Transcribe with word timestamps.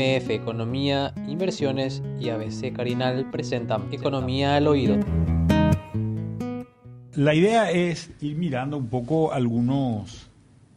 MF 0.00 0.30
Economía, 0.30 1.12
Inversiones 1.28 2.02
y 2.18 2.30
ABC 2.30 2.72
Carinal 2.72 3.30
presentan 3.30 3.92
Economía 3.92 4.56
al 4.56 4.66
Oído. 4.66 4.98
La 7.14 7.34
idea 7.34 7.70
es 7.70 8.10
ir 8.22 8.36
mirando 8.36 8.78
un 8.78 8.88
poco 8.88 9.34
algunos, 9.34 10.30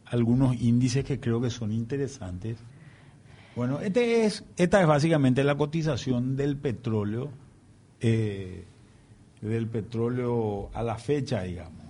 algunos 0.04 0.60
índices 0.60 1.06
que 1.06 1.20
creo 1.20 1.40
que 1.40 1.48
son 1.48 1.72
interesantes. 1.72 2.58
Bueno, 3.56 3.80
este 3.80 4.26
es, 4.26 4.44
esta 4.58 4.82
es 4.82 4.86
básicamente 4.86 5.42
la 5.42 5.56
cotización 5.56 6.36
del 6.36 6.58
petróleo, 6.58 7.30
eh, 8.02 8.64
del 9.40 9.66
petróleo 9.68 10.68
a 10.74 10.82
la 10.82 10.98
fecha, 10.98 11.44
digamos. 11.44 11.84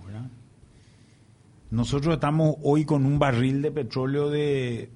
Nosotros 1.71 2.13
estamos 2.13 2.55
hoy 2.63 2.85
con 2.85 3.05
un 3.05 3.19
barril 3.19 3.61
de 3.61 3.71
petróleo 3.71 4.29
de, 4.29 4.89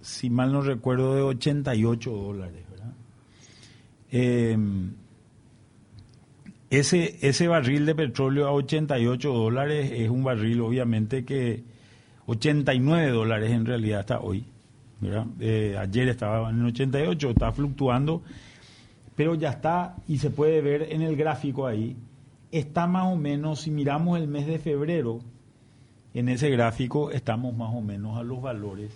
si 0.00 0.30
mal 0.30 0.52
no 0.52 0.62
recuerdo, 0.62 1.14
de 1.14 1.22
88 1.22 2.10
dólares. 2.10 2.64
¿verdad? 2.70 2.92
Em, 4.10 4.92
ese, 6.70 7.18
ese 7.22 7.48
barril 7.48 7.86
de 7.86 7.94
petróleo 7.94 8.46
a 8.46 8.52
88 8.52 9.32
dólares 9.32 9.90
es 9.94 10.10
un 10.10 10.22
barril, 10.22 10.60
obviamente, 10.60 11.24
que 11.24 11.62
89 12.26 13.10
dólares 13.10 13.50
en 13.50 13.64
realidad 13.64 14.00
hasta 14.00 14.20
hoy. 14.20 14.44
Eh, 15.40 15.76
ayer 15.78 16.08
estaba 16.08 16.50
en 16.50 16.64
88, 16.64 17.30
está 17.30 17.52
fluctuando, 17.52 18.22
pero 19.14 19.34
ya 19.34 19.50
está, 19.50 19.96
y 20.08 20.18
se 20.18 20.30
puede 20.30 20.60
ver 20.60 20.92
en 20.92 21.02
el 21.02 21.16
gráfico 21.16 21.66
ahí, 21.66 21.96
está 22.50 22.86
más 22.86 23.06
o 23.06 23.16
menos, 23.16 23.60
si 23.60 23.70
miramos 23.70 24.18
el 24.18 24.26
mes 24.26 24.46
de 24.46 24.58
febrero, 24.58 25.20
en 26.14 26.28
ese 26.28 26.50
gráfico 26.50 27.10
estamos 27.10 27.56
más 27.56 27.72
o 27.72 27.80
menos 27.80 28.18
a 28.18 28.22
los 28.22 28.42
valores 28.42 28.90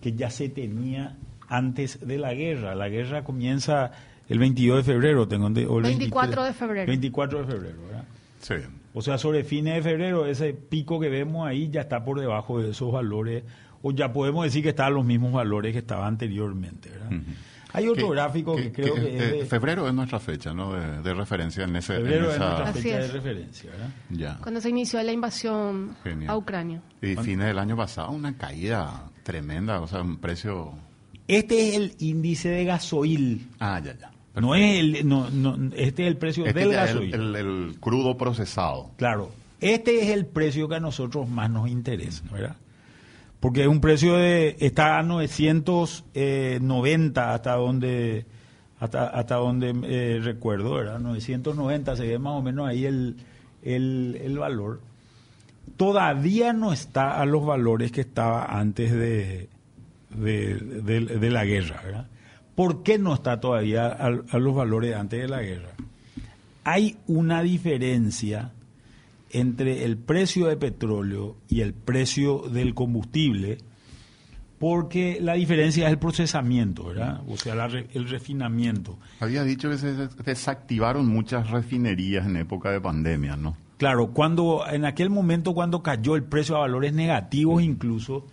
que 0.00 0.12
ya 0.12 0.30
se 0.30 0.48
tenía 0.48 1.16
antes 1.48 2.06
de 2.06 2.18
la 2.18 2.34
guerra. 2.34 2.74
La 2.74 2.88
guerra 2.88 3.24
comienza 3.24 3.92
el 4.28 4.38
22 4.38 4.78
de 4.78 4.92
febrero, 4.92 5.28
tengo 5.28 5.46
o 5.46 5.78
el 5.78 5.84
24 5.84 6.44
de 6.44 6.52
febrero. 6.52 6.86
24 6.86 7.38
de 7.40 7.44
febrero, 7.46 7.76
¿verdad? 7.86 8.04
Sí. 8.40 8.54
O 8.94 9.02
sea, 9.02 9.18
sobre 9.18 9.44
fines 9.44 9.74
de 9.74 9.82
febrero, 9.82 10.26
ese 10.26 10.54
pico 10.54 10.98
que 10.98 11.08
vemos 11.08 11.46
ahí 11.46 11.68
ya 11.68 11.82
está 11.82 12.04
por 12.04 12.18
debajo 12.18 12.60
de 12.60 12.70
esos 12.70 12.90
valores, 12.90 13.44
o 13.82 13.92
ya 13.92 14.12
podemos 14.12 14.44
decir 14.44 14.62
que 14.62 14.70
está 14.70 14.86
a 14.86 14.90
los 14.90 15.04
mismos 15.04 15.32
valores 15.32 15.72
que 15.72 15.80
estaba 15.80 16.06
anteriormente, 16.06 16.90
¿verdad? 16.90 17.10
Hay 17.72 17.88
otro 17.88 18.08
gráfico 18.08 18.56
que, 18.56 18.72
creo 18.72 18.94
que, 18.94 19.16
es 19.16 19.32
de, 19.32 19.44
Febrero 19.44 19.86
es 19.86 19.92
nuestra 19.92 20.18
fecha, 20.18 20.54
¿no? 20.54 20.72
De, 20.72 21.12
referencia 21.12 21.64
en 21.64 21.76
ese... 21.76 21.96
Febrero 21.96 22.32
es 22.32 22.38
nuestra 22.38 22.72
fecha 22.72 22.98
de 22.98 23.08
referencia, 23.08 23.70
¿verdad? 23.70 23.90
Ya. 24.08 24.38
Cuando 24.40 24.60
se 24.62 24.70
inició 24.70 25.02
la 25.02 25.12
invasión 25.12 25.94
a 26.26 26.36
Ucrania. 26.36 26.80
Y 27.02 27.16
fines 27.16 27.48
del 27.48 27.58
año 27.58 27.76
pasado, 27.76 28.12
una 28.12 28.34
caída 28.38 29.10
tremenda, 29.26 29.80
o 29.80 29.88
sea, 29.88 30.02
un 30.02 30.18
precio... 30.18 30.72
Este 31.28 31.68
es 31.68 31.74
el 31.74 31.94
índice 31.98 32.48
de 32.48 32.64
gasoil. 32.64 33.48
Ah, 33.58 33.80
ya, 33.84 33.98
ya. 33.98 34.12
No 34.40 34.54
es 34.54 34.78
el, 34.78 35.08
no, 35.08 35.28
no, 35.30 35.56
este 35.74 36.04
es 36.04 36.08
el 36.08 36.16
precio 36.16 36.46
este 36.46 36.60
del 36.60 36.72
gasoil. 36.72 37.12
El, 37.12 37.36
el, 37.36 37.76
crudo 37.80 38.16
procesado. 38.16 38.92
Claro. 38.96 39.32
Este 39.60 40.02
es 40.02 40.10
el 40.10 40.26
precio 40.26 40.68
que 40.68 40.76
a 40.76 40.80
nosotros 40.80 41.28
más 41.28 41.50
nos 41.50 41.68
interesa, 41.68 42.22
¿verdad? 42.30 42.56
porque 43.40 43.62
es 43.62 43.68
un 43.68 43.80
precio 43.80 44.16
de 44.16 44.56
está 44.60 44.98
a 44.98 45.02
990 45.02 47.34
hasta 47.34 47.54
donde 47.54 48.26
hasta 48.80 49.06
hasta 49.06 49.36
donde 49.36 49.74
eh, 49.84 50.20
recuerdo, 50.22 50.74
¿verdad? 50.74 51.00
990 51.00 51.96
se 51.96 52.06
ve 52.06 52.18
más 52.18 52.34
o 52.34 52.42
menos 52.42 52.68
ahí 52.68 52.84
el, 52.86 53.16
el, 53.62 54.38
valor. 54.38 54.82
Todavía 55.76 56.52
no 56.52 56.72
está 56.72 57.20
a 57.20 57.26
los 57.26 57.44
valores 57.44 57.92
que 57.92 58.00
estaba 58.00 58.44
antes 58.44 58.92
de, 58.92 59.48
de, 60.10 61.30
la 61.30 61.44
guerra. 61.44 62.08
¿Por 62.54 62.82
qué 62.82 62.98
no 62.98 63.14
está 63.14 63.40
todavía 63.40 63.86
a, 63.86 64.06
a 64.06 64.38
los 64.38 64.54
valores 64.54 64.94
antes 64.96 65.20
de 65.20 65.28
la 65.28 65.42
guerra? 65.42 65.72
Hay 66.64 66.96
una 67.06 67.42
diferencia 67.42 68.52
entre 69.30 69.84
el 69.84 69.98
precio 69.98 70.46
de 70.46 70.56
petróleo 70.56 71.36
y 71.48 71.60
el 71.60 71.74
precio 71.74 72.48
del 72.48 72.74
combustible, 72.74 73.58
porque 74.58 75.18
la 75.20 75.34
diferencia 75.34 75.86
es 75.86 75.92
el 75.92 75.98
procesamiento, 75.98 76.84
¿verdad? 76.84 77.20
O 77.28 77.36
sea, 77.36 77.54
el 77.66 78.08
refinamiento. 78.08 78.98
Había 79.20 79.44
dicho 79.44 79.68
que 79.68 79.76
se 79.76 80.08
desactivaron 80.24 81.06
muchas 81.06 81.50
refinerías 81.50 82.26
en 82.26 82.36
época 82.36 82.70
de 82.70 82.80
pandemia, 82.80 83.36
¿no? 83.36 83.56
Claro, 83.76 84.08
cuando 84.12 84.64
en 84.70 84.84
aquel 84.84 85.10
momento 85.10 85.54
cuando 85.54 85.82
cayó 85.82 86.16
el 86.16 86.24
precio 86.24 86.56
a 86.56 86.60
valores 86.60 86.92
negativos 86.94 87.62
incluso, 87.62 88.26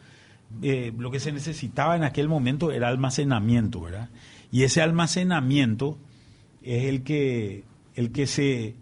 eh, 0.61 0.93
lo 0.97 1.11
que 1.11 1.19
se 1.19 1.31
necesitaba 1.31 1.95
en 1.95 2.03
aquel 2.03 2.29
momento 2.29 2.71
era 2.71 2.87
almacenamiento, 2.87 3.81
¿verdad? 3.81 4.09
Y 4.51 4.63
ese 4.63 4.81
almacenamiento 4.81 5.97
es 6.61 6.85
el 6.85 7.03
que, 7.03 7.65
el 7.95 8.11
que 8.11 8.27
se 8.27 8.75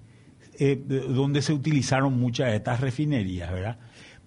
eh, 0.59 0.75
donde 0.75 1.41
se 1.41 1.53
utilizaron 1.53 2.19
muchas 2.19 2.50
de 2.50 2.57
estas 2.57 2.81
refinerías, 2.81 3.51
¿verdad? 3.51 3.79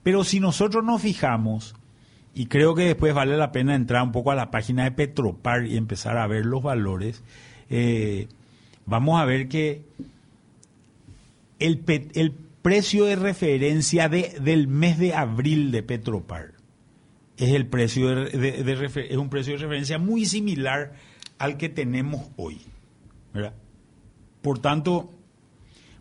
Pero 0.03 0.25
si 0.25 0.41
nosotros 0.41 0.83
nos 0.83 1.00
fijamos, 1.03 1.77
y 2.34 2.47
creo 2.47 2.75
que 2.75 2.87
después 2.87 3.15
vale 3.15 3.37
la 3.37 3.53
pena 3.53 3.77
entrar 3.77 4.03
un 4.03 4.11
poco 4.11 4.33
a 4.33 4.34
la 4.34 4.50
página 4.50 4.83
de 4.83 4.91
Petropar 4.91 5.65
y 5.67 5.77
empezar 5.77 6.19
a 6.19 6.27
ver 6.27 6.44
los 6.44 6.62
valores, 6.62 7.23
eh, 7.71 8.27
vamos 8.87 9.21
a 9.21 9.25
ver 9.25 9.49
que 9.49 9.84
el, 11.59 11.85
el 12.15 12.33
precio 12.63 13.05
de 13.05 13.17
referencia 13.17 14.09
de, 14.09 14.37
del 14.41 14.69
mes 14.69 14.99
de 14.99 15.15
abril 15.15 15.71
de 15.71 15.83
Petropar 15.83 16.55
es 17.37 17.51
el 17.53 17.67
precio 17.67 18.15
de, 18.15 19.09
es 19.11 19.17
un 19.17 19.29
precio 19.29 19.55
de 19.55 19.59
referencia 19.59 19.99
muy 19.99 20.25
similar 20.25 20.93
al 21.39 21.57
que 21.57 21.69
tenemos 21.69 22.29
hoy, 22.37 22.61
¿verdad? 23.33 23.55
Por 24.41 24.61
tanto, 24.61 25.13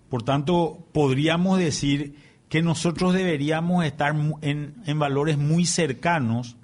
por 0.09 0.23
tanto, 0.23 0.85
podríamos 0.91 1.57
decir 1.57 2.15
que 2.49 2.61
nosotros 2.61 3.13
deberíamos 3.13 3.83
estar 3.83 4.15
en, 4.41 4.99
valores 4.99 5.37
muy 5.37 5.65
cercanos 5.65 6.55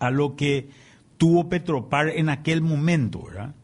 a 0.00 0.10
lo 0.10 0.34
que 0.34 0.68
tuvo 1.18 1.48
Petropar 1.48 2.08
en 2.08 2.28
aquel 2.28 2.62
momento, 2.62 3.22
¿verdad? 3.22 3.54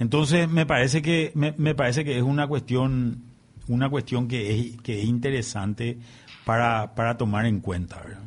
Entonces 0.00 0.48
me 0.48 0.66
parece 0.66 1.02
que 1.02 1.30
me, 1.34 1.74
parece 1.74 2.04
que 2.04 2.16
es 2.16 2.22
una 2.22 2.48
cuestión 2.48 3.22
una 3.68 3.88
cuestión 3.88 4.26
que 4.26 4.58
es, 4.58 4.80
que 4.80 4.98
es 4.98 5.04
interesante 5.04 5.98
para, 6.44 6.94
para 6.96 7.16
tomar 7.16 7.46
en 7.46 7.60
cuenta, 7.60 8.02
¿verdad? 8.02 8.24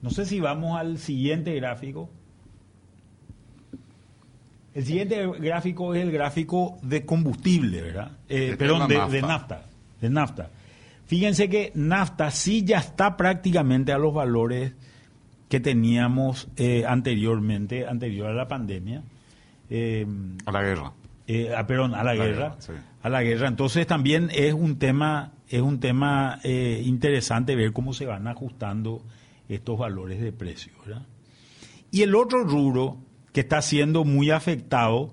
No 0.00 0.08
sé 0.08 0.24
si 0.24 0.40
vamos 0.40 0.78
al 0.78 0.98
siguiente 0.98 1.54
gráfico. 1.54 2.08
El 4.74 4.86
siguiente 4.86 5.26
gráfico 5.38 5.94
es 5.94 6.02
el 6.02 6.12
gráfico 6.12 6.78
de 6.80 7.04
combustible, 7.04 7.82
¿verdad? 7.82 8.12
Eh, 8.28 8.56
perdón, 8.58 8.88
de, 8.88 9.20
nafta. 9.20 9.66
De 10.00 10.08
nafta. 10.08 10.48
Fíjense 11.06 11.50
que 11.50 11.72
nafta 11.74 12.30
sí 12.30 12.64
ya 12.64 12.78
está 12.78 13.16
prácticamente 13.16 13.92
a 13.92 13.98
los 13.98 14.14
valores 14.14 14.72
que 15.50 15.60
teníamos 15.60 16.48
eh, 16.56 16.84
anteriormente, 16.86 17.86
anterior 17.86 18.30
a 18.30 18.32
la 18.32 18.48
pandemia. 18.48 19.02
Eh, 19.74 20.06
a 20.44 20.52
la 20.52 20.62
guerra. 20.62 20.92
Ah, 21.56 21.66
perdón, 21.66 21.94
a 21.94 22.04
la, 22.04 22.14
guerra. 22.14 22.56
A 23.02 23.08
la 23.08 23.22
guerra. 23.22 23.48
Entonces 23.48 23.86
también 23.86 24.28
es 24.34 24.52
un 24.52 24.78
tema, 24.78 25.32
es 25.48 25.62
un 25.62 25.80
tema 25.80 26.40
interesante 26.44 27.56
ver 27.56 27.72
cómo 27.72 27.94
se 27.94 28.04
van 28.04 28.28
ajustando 28.28 29.02
estos 29.48 29.78
valores 29.78 30.20
de 30.20 30.32
precio, 30.32 30.72
¿verdad? 30.84 31.06
Y 31.90 32.02
el 32.02 32.14
otro 32.14 32.44
rubro 32.44 32.98
que 33.32 33.40
está 33.40 33.62
siendo 33.62 34.04
muy 34.04 34.30
afectado 34.30 35.12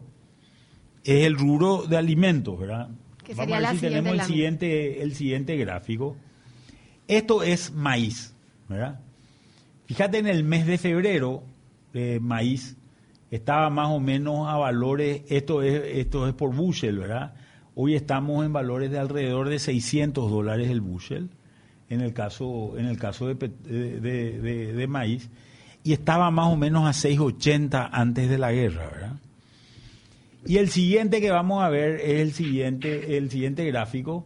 es 1.03 1.25
el 1.25 1.38
rubro 1.38 1.84
de 1.84 1.98
alimentos, 1.98 2.59
¿verdad? 2.59 2.90
Vamos 3.36 3.58
a 3.58 3.59
ver 3.59 3.69
si 3.72 3.78
tenemos 3.80 4.14
el 4.14 4.22
siguiente, 4.22 5.03
el 5.03 5.16
siguiente 5.16 5.56
gráfico. 5.58 6.18
Esto 7.08 7.44
es 7.44 7.72
maíz, 7.72 8.34
¿verdad? 8.68 9.00
Fíjate 9.86 10.19
en 10.19 10.28
el 10.28 10.44
mes 10.44 10.66
de 10.68 10.78
febrero, 10.78 11.44
eh, 11.94 12.19
maíz 12.22 12.78
estaba 13.31 13.70
más 13.70 13.90
o 13.90 14.00
menos 14.00 14.48
a 14.48 14.58
valores, 14.58 15.24
esto 15.30 15.62
es, 15.62 15.81
esto 15.98 16.28
es 16.28 16.34
por 16.34 16.56
bushel, 16.56 17.00
¿verdad? 17.00 17.34
Hoy 17.76 17.96
estamos 17.96 18.46
en 18.46 18.54
valores 18.54 18.92
de 18.92 19.00
alrededor 19.00 19.50
de 19.50 19.60
600 19.60 20.30
dólares 20.30 20.70
el 20.70 20.81
bushel, 20.81 21.30
en 21.90 22.02
el 22.02 22.14
caso, 22.14 22.78
en 22.78 22.86
el 22.86 22.98
caso 22.98 23.28
de, 23.28 23.36
de, 23.36 24.74
de 24.74 24.88
maíz 24.88 25.30
y 25.84 25.94
estaba 25.94 26.30
más 26.31 26.52
o 26.52 26.58
menos 26.58 26.86
a 26.86 27.10
6.80 27.10 27.90
antes 27.92 28.30
de 28.30 28.38
la 28.38 28.52
guerra, 28.52 28.90
¿verdad? 28.92 29.14
Y 30.46 30.58
el 30.58 30.70
siguiente 30.70 31.20
que 31.22 31.32
vamos 31.32 31.64
a 31.64 31.70
ver 31.70 32.00
es 32.02 32.22
el 32.22 32.32
siguiente, 32.34 33.18
el 33.18 33.30
siguiente 33.30 33.66
gráfico 33.66 34.25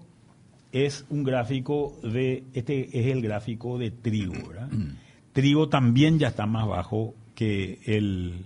es 0.72 1.06
un 1.10 1.24
gráfico 1.24 1.98
de 2.04 2.44
este 2.54 3.00
es 3.00 3.08
el 3.08 3.22
gráfico 3.22 3.78
de 3.78 3.92
trigo, 3.92 4.34
¿verdad? 4.48 4.70
trigo 5.34 5.70
también 5.70 6.20
ya 6.20 6.30
está 6.30 6.46
más 6.46 6.68
bajo 6.68 7.16
que 7.36 7.80
el 7.86 8.46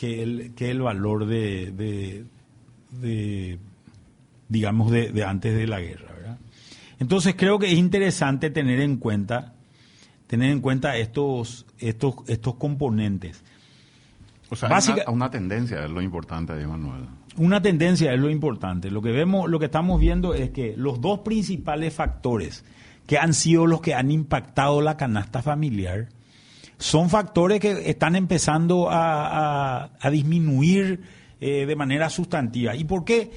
que 0.00 0.22
el, 0.22 0.54
que 0.54 0.70
el 0.70 0.80
valor 0.80 1.26
de, 1.26 2.24
de, 2.90 3.58
digamos 4.48 4.90
de, 4.90 5.12
de 5.12 5.24
antes 5.24 5.54
de 5.54 5.66
la 5.66 5.78
guerra, 5.78 6.14
¿verdad? 6.14 6.38
Entonces 6.98 7.34
creo 7.36 7.58
que 7.58 7.66
es 7.66 7.74
interesante 7.78 8.48
tener 8.48 8.80
en 8.80 8.96
cuenta 8.96 9.52
tener 10.26 10.52
en 10.52 10.60
cuenta 10.60 10.96
estos, 10.96 11.66
estos, 11.78 12.14
estos 12.28 12.54
componentes. 12.54 13.44
O 14.48 14.56
sea, 14.56 14.70
Básica, 14.70 15.02
una, 15.10 15.30
tendencia 15.30 15.84
es 15.84 15.90
lo 15.90 16.00
importante 16.00 16.54
de 16.54 16.66
Manuel. 16.66 17.02
Una 17.36 17.60
tendencia 17.60 18.14
es 18.14 18.20
lo 18.20 18.30
importante. 18.30 18.90
Lo 18.90 19.02
que 19.02 19.10
vemos, 19.10 19.50
lo 19.50 19.58
que 19.58 19.66
estamos 19.66 20.00
viendo 20.00 20.32
es 20.32 20.48
que 20.48 20.74
los 20.78 21.02
dos 21.02 21.18
principales 21.20 21.92
factores 21.92 22.64
que 23.06 23.18
han 23.18 23.34
sido 23.34 23.66
los 23.66 23.82
que 23.82 23.92
han 23.92 24.10
impactado 24.10 24.80
la 24.80 24.96
canasta 24.96 25.42
familiar 25.42 26.08
son 26.80 27.10
factores 27.10 27.60
que 27.60 27.90
están 27.90 28.16
empezando 28.16 28.88
a, 28.90 29.90
disminuir 30.10 31.02
eh, 31.38 31.66
de 31.66 31.76
manera 31.76 32.08
sustantiva. 32.08 32.74
¿Y 32.74 32.84
por 32.84 33.04
qué? 33.04 33.30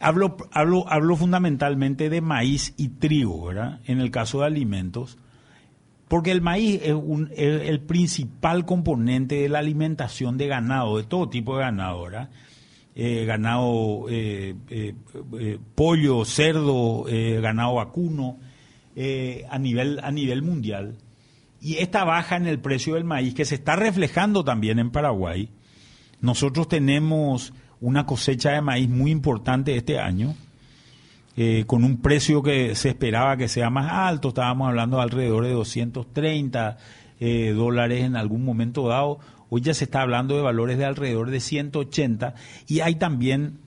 Hablo, 0.00 0.36
hablo, 0.52 0.84
hablo 0.86 1.16
fundamentalmente 1.16 2.10
de 2.10 2.20
maíz 2.20 2.74
y 2.76 2.88
trigo, 2.88 3.46
¿verdad? 3.46 3.80
En 3.86 4.00
el 4.00 4.10
caso 4.10 4.40
de 4.40 4.46
alimentos 4.46 5.18
porque 6.08 6.30
el 6.30 6.42
maíz 6.42 6.80
es, 6.84 6.94
el 7.38 7.80
principal 7.80 8.66
componente 8.66 9.36
de 9.36 9.48
la 9.48 9.60
alimentación 9.60 10.36
de 10.36 10.46
ganado, 10.46 10.98
de 10.98 11.04
todo 11.04 11.30
tipo 11.30 11.56
de 11.56 11.62
ganado, 11.62 12.02
¿verdad? 12.02 12.30
Eh, 12.94 13.24
ganado, 13.24 14.04
eh, 14.10 14.54
pollo, 15.74 16.24
cerdo, 16.26 17.06
ganado 17.40 17.76
vacuno, 17.76 18.38
a, 19.48 19.58
nivel, 19.58 19.98
a 20.04 20.10
nivel 20.12 20.42
mundial. 20.42 20.98
Y 21.64 21.78
esta 21.78 22.04
baja 22.04 22.36
en 22.36 22.46
el 22.46 22.58
precio 22.58 22.94
del 22.94 23.04
maíz, 23.04 23.32
que 23.32 23.46
se 23.46 23.54
está 23.54 23.74
reflejando 23.74 24.44
también 24.44 24.78
en 24.78 24.90
Paraguay, 24.90 25.48
nosotros 26.20 26.68
tenemos 26.68 27.54
una 27.80 28.04
cosecha 28.04 28.50
de 28.50 28.60
maíz 28.60 28.90
muy 28.90 29.10
importante 29.10 29.74
este 29.74 29.98
año, 29.98 30.34
eh, 31.38 31.64
con 31.66 31.82
un 31.82 32.02
precio 32.02 32.42
que 32.42 32.74
se 32.74 32.90
esperaba 32.90 33.38
que 33.38 33.48
sea 33.48 33.70
más 33.70 33.90
alto, 33.90 34.28
estábamos 34.28 34.68
hablando 34.68 34.98
de 34.98 35.04
alrededor 35.04 35.44
de 35.44 35.52
230 35.52 36.76
eh, 37.18 37.54
dólares 37.56 38.04
en 38.04 38.16
algún 38.16 38.44
momento 38.44 38.86
dado, 38.86 39.18
hoy 39.48 39.62
ya 39.62 39.72
se 39.72 39.84
está 39.84 40.02
hablando 40.02 40.36
de 40.36 40.42
valores 40.42 40.76
de 40.76 40.84
alrededor 40.84 41.30
de 41.30 41.40
180 41.40 42.34
y 42.68 42.80
hay 42.80 42.96
también 42.96 43.58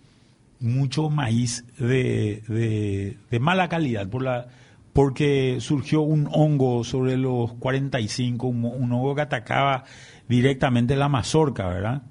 mucho 0.60 1.10
maíz 1.10 1.66
de, 1.80 3.18
de, 3.32 3.40
mala 3.40 3.70
calidad 3.70 4.08
por 4.08 4.22
la 4.22 4.50
porque 4.98 5.58
surgió 5.60 6.02
un 6.02 6.28
hongo 6.32 6.84
sobre 6.84 7.18
los 7.18 7.54
45, 7.54 8.48
un, 8.48 8.92
hongo 8.92 9.14
que 9.14 9.22
atacaba 9.22 9.84
directamente 10.28 10.96
la 10.96 11.08
mazorca, 11.08 11.68
¿verdad? 11.68 12.02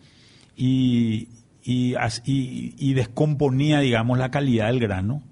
Y, 0.57 1.27
y, 1.65 1.97
y, 2.25 2.95
descomponía, 2.95 3.81
digamos, 3.81 4.19
la 4.19 4.31
calidad 4.31 4.69
del 4.69 4.79
grano. 4.79 5.25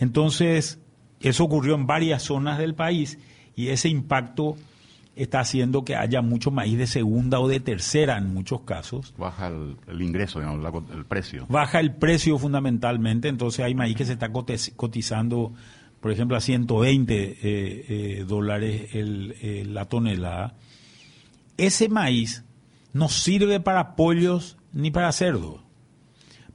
Entonces, 0.00 0.80
eso 1.20 1.44
ocurrió 1.44 1.76
en 1.76 1.86
varias 1.86 2.24
zonas 2.24 2.58
del 2.58 2.74
país 2.74 3.20
y 3.54 3.68
ese 3.68 3.88
impacto 3.88 4.56
está 5.14 5.38
haciendo 5.38 5.84
que 5.84 5.94
haya 5.94 6.22
mucho 6.22 6.50
maíz 6.50 6.76
de 6.76 6.88
segunda 6.88 7.38
o 7.38 7.46
de 7.46 7.60
tercera 7.60 8.18
en 8.18 8.34
muchos 8.34 8.62
casos. 8.62 9.14
Baja 9.16 9.46
el, 9.46 10.02
ingreso, 10.02 10.40
el 10.40 11.04
precio. 11.04 11.46
Baja 11.48 11.78
el 11.78 11.94
precio 11.94 12.36
fundamentalmente, 12.36 13.28
entonces 13.28 13.64
hay 13.64 13.76
maíz 13.76 13.96
que 13.96 14.04
se 14.04 14.14
está 14.14 14.32
cotizando, 14.32 15.52
por 16.00 16.10
ejemplo, 16.10 16.36
a 16.36 16.40
120 16.40 17.14
eh, 17.14 17.38
eh, 17.42 18.24
dólares 18.26 18.88
eh, 18.92 19.64
la 19.66 19.84
tonelada. 19.84 20.54
Ese 21.56 21.88
maíz 21.88 22.44
no 22.92 23.08
sirve 23.08 23.60
para 23.60 23.96
pollos 23.96 24.56
ni 24.72 24.90
para 24.90 25.12
cerdos 25.12 25.60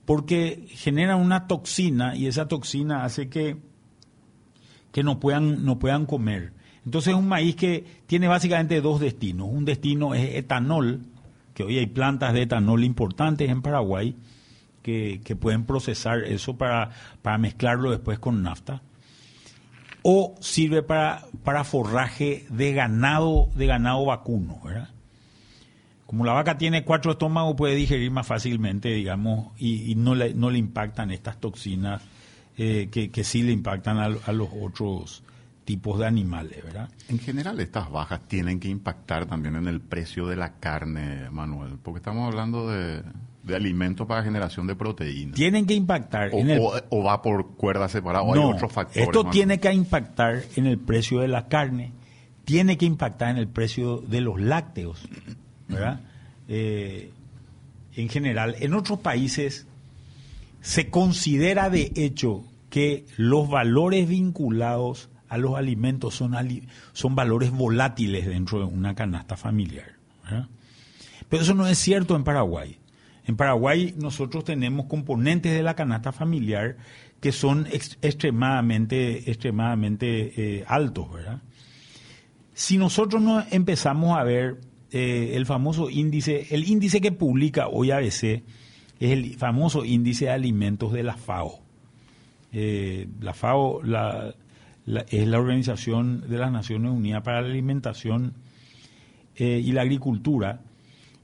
porque 0.06 0.68
generan 0.70 1.20
una 1.20 1.48
toxina 1.48 2.16
y 2.16 2.28
esa 2.28 2.48
toxina 2.48 3.04
hace 3.04 3.28
que, 3.28 3.58
que 4.92 5.04
no, 5.04 5.20
puedan, 5.20 5.66
no 5.66 5.80
puedan 5.80 6.06
comer. 6.06 6.54
Entonces 6.86 7.14
es 7.14 7.20
un 7.20 7.28
maíz 7.28 7.56
que 7.56 7.84
tiene 8.06 8.28
básicamente 8.28 8.80
dos 8.82 9.00
destinos. 9.00 9.50
Un 9.52 9.66
destino 9.66 10.14
es 10.14 10.36
etanol, 10.36 11.02
que 11.56 11.64
hoy 11.64 11.80
hay 11.80 11.88
plantas 11.88 12.34
de 12.34 12.44
etanol 12.44 12.84
importantes 12.84 13.50
en 13.50 13.64
Paraguay 13.64 14.16
que, 14.84 15.20
pueden 15.40 15.66
procesar 15.66 16.20
eso 16.26 16.58
para, 16.58 16.92
para 17.24 17.40
mezclarlo 17.40 17.90
después 17.90 18.20
con 18.20 18.44
nafta. 18.44 18.84
O 20.08 20.36
sirve 20.40 20.84
para, 20.84 21.26
para 21.44 21.64
forraje 21.64 22.46
de 22.50 22.74
ganado, 22.74 23.50
de 23.56 23.66
ganado 23.66 24.06
vacuno, 24.06 24.62
¿verdad? 24.64 24.90
como 26.06 26.24
la 26.24 26.34
vaca 26.34 26.58
tiene 26.58 26.84
cuatro 26.84 27.14
estómagos, 27.14 27.56
puede 27.56 27.76
digerir 27.76 28.12
más 28.12 28.28
fácilmente, 28.28 28.90
digamos, 28.90 29.52
y, 29.58 29.96
no, 29.96 30.14
le, 30.16 30.34
no 30.34 30.50
le 30.50 30.60
impactan 30.60 31.12
estas 31.12 31.40
toxinas 31.40 32.02
eh, 32.58 32.90
que, 32.92 33.10
que, 33.10 33.24
sí 33.24 33.42
le 33.42 33.52
impactan 33.52 33.98
a, 33.98 34.32
los 34.32 34.50
otros 34.62 35.24
tipos 35.66 36.00
de 36.00 36.06
animales, 36.06 36.64
¿verdad? 36.64 36.90
En 37.10 37.20
general, 37.20 37.60
estas 37.60 37.92
bajas 37.92 38.22
tienen 38.28 38.60
que 38.60 38.70
impactar 38.70 39.26
también 39.26 39.56
en 39.56 39.68
el 39.68 39.82
precio 39.82 40.28
de 40.28 40.36
la 40.36 40.54
carne, 40.54 41.30
Manuel, 41.32 41.78
porque 41.82 41.98
estamos 41.98 42.28
hablando 42.28 42.70
de, 42.70 43.04
alimentos 43.54 44.08
para 44.08 44.24
generación 44.24 44.68
de 44.68 44.76
proteínas. 44.76 45.36
Tienen 45.36 45.66
que 45.66 45.74
impactar. 45.74 46.30
O, 46.34 46.38
en 46.38 46.52
el... 46.52 46.60
o, 46.62 47.04
va 47.04 47.22
por 47.22 47.56
cuerda 47.56 47.90
separada, 47.90 48.24
o 48.24 48.34
hay 48.34 48.40
otros 48.40 48.72
factores. 48.72 49.08
Esto 49.08 49.26
tiene 49.26 49.60
que 49.60 49.74
impactar 49.74 50.44
en 50.56 50.68
el 50.68 50.80
precio 50.80 51.20
de 51.20 51.28
la 51.28 51.48
carne, 51.48 51.92
tiene 52.46 52.78
que 52.78 52.86
impactar 52.86 53.32
en 53.32 53.38
el 53.38 53.48
precio 53.48 53.98
de 53.98 54.22
los 54.22 54.40
lácteos 54.40 55.08
¿verdad? 55.68 56.00
Eh, 56.48 57.12
en 57.96 58.10
general, 58.10 58.56
en 58.60 58.74
otros 58.74 59.00
países 59.00 59.66
se 60.62 60.90
considera 60.90 61.70
de 61.70 61.92
hecho 61.96 62.44
que 62.70 63.06
los 63.18 63.50
valores 63.50 64.08
vinculados 64.08 65.10
a 65.30 65.38
los 65.38 65.56
alimentos 65.56 66.16
son, 66.16 66.36
son 66.94 67.16
valores 67.16 67.52
volátiles 67.52 68.26
dentro 68.26 68.60
de 68.60 68.66
una 68.66 68.96
canasta 68.96 69.38
familiar. 69.38 69.96
Pero 71.30 71.44
eso 71.44 71.54
no 71.54 71.68
es 71.68 71.78
cierto 71.78 72.16
en 72.16 72.24
Paraguay. 72.24 72.78
En 73.26 73.36
Paraguay 73.36 73.96
nosotros 73.98 74.44
tenemos 74.44 74.86
componentes 74.86 75.54
de 75.54 75.64
la 75.64 75.76
canasta 75.76 76.12
familiar 76.12 76.78
que 77.20 77.32
son 77.32 77.68
extremadamente, 77.72 79.30
extremadamente 79.30 80.60
eh, 80.60 80.66
altos, 80.68 81.12
¿verdad? 81.12 81.42
Si 82.54 82.78
nosotros 82.78 83.22
no 83.22 83.44
empezamos 83.52 84.18
a 84.18 84.24
ver 84.24 84.62
eh, 84.92 85.32
el 85.34 85.46
famoso 85.46 85.90
índice, 85.90 86.48
el 86.52 86.70
índice 86.70 87.02
que 87.02 87.12
publica 87.12 87.68
hoy 87.68 87.92
ABC 87.92 88.44
es 89.00 89.12
el 89.12 89.36
famoso 89.36 89.84
índice 89.84 90.26
de 90.26 90.32
alimentos 90.32 90.94
de 90.94 91.04
la 91.04 91.18
FAO. 91.18 91.60
Eh, 92.54 93.08
la 93.20 93.34
FAO 93.34 93.82
es 94.86 95.28
la 95.28 95.40
Organización 95.40 96.30
de 96.30 96.38
las 96.38 96.52
Naciones 96.52 96.92
Unidas 96.92 97.24
para 97.24 97.42
la 97.42 97.48
Alimentación 97.48 98.34
eh, 99.36 99.62
y 99.64 99.72
la 99.72 99.82
Agricultura. 99.82 100.62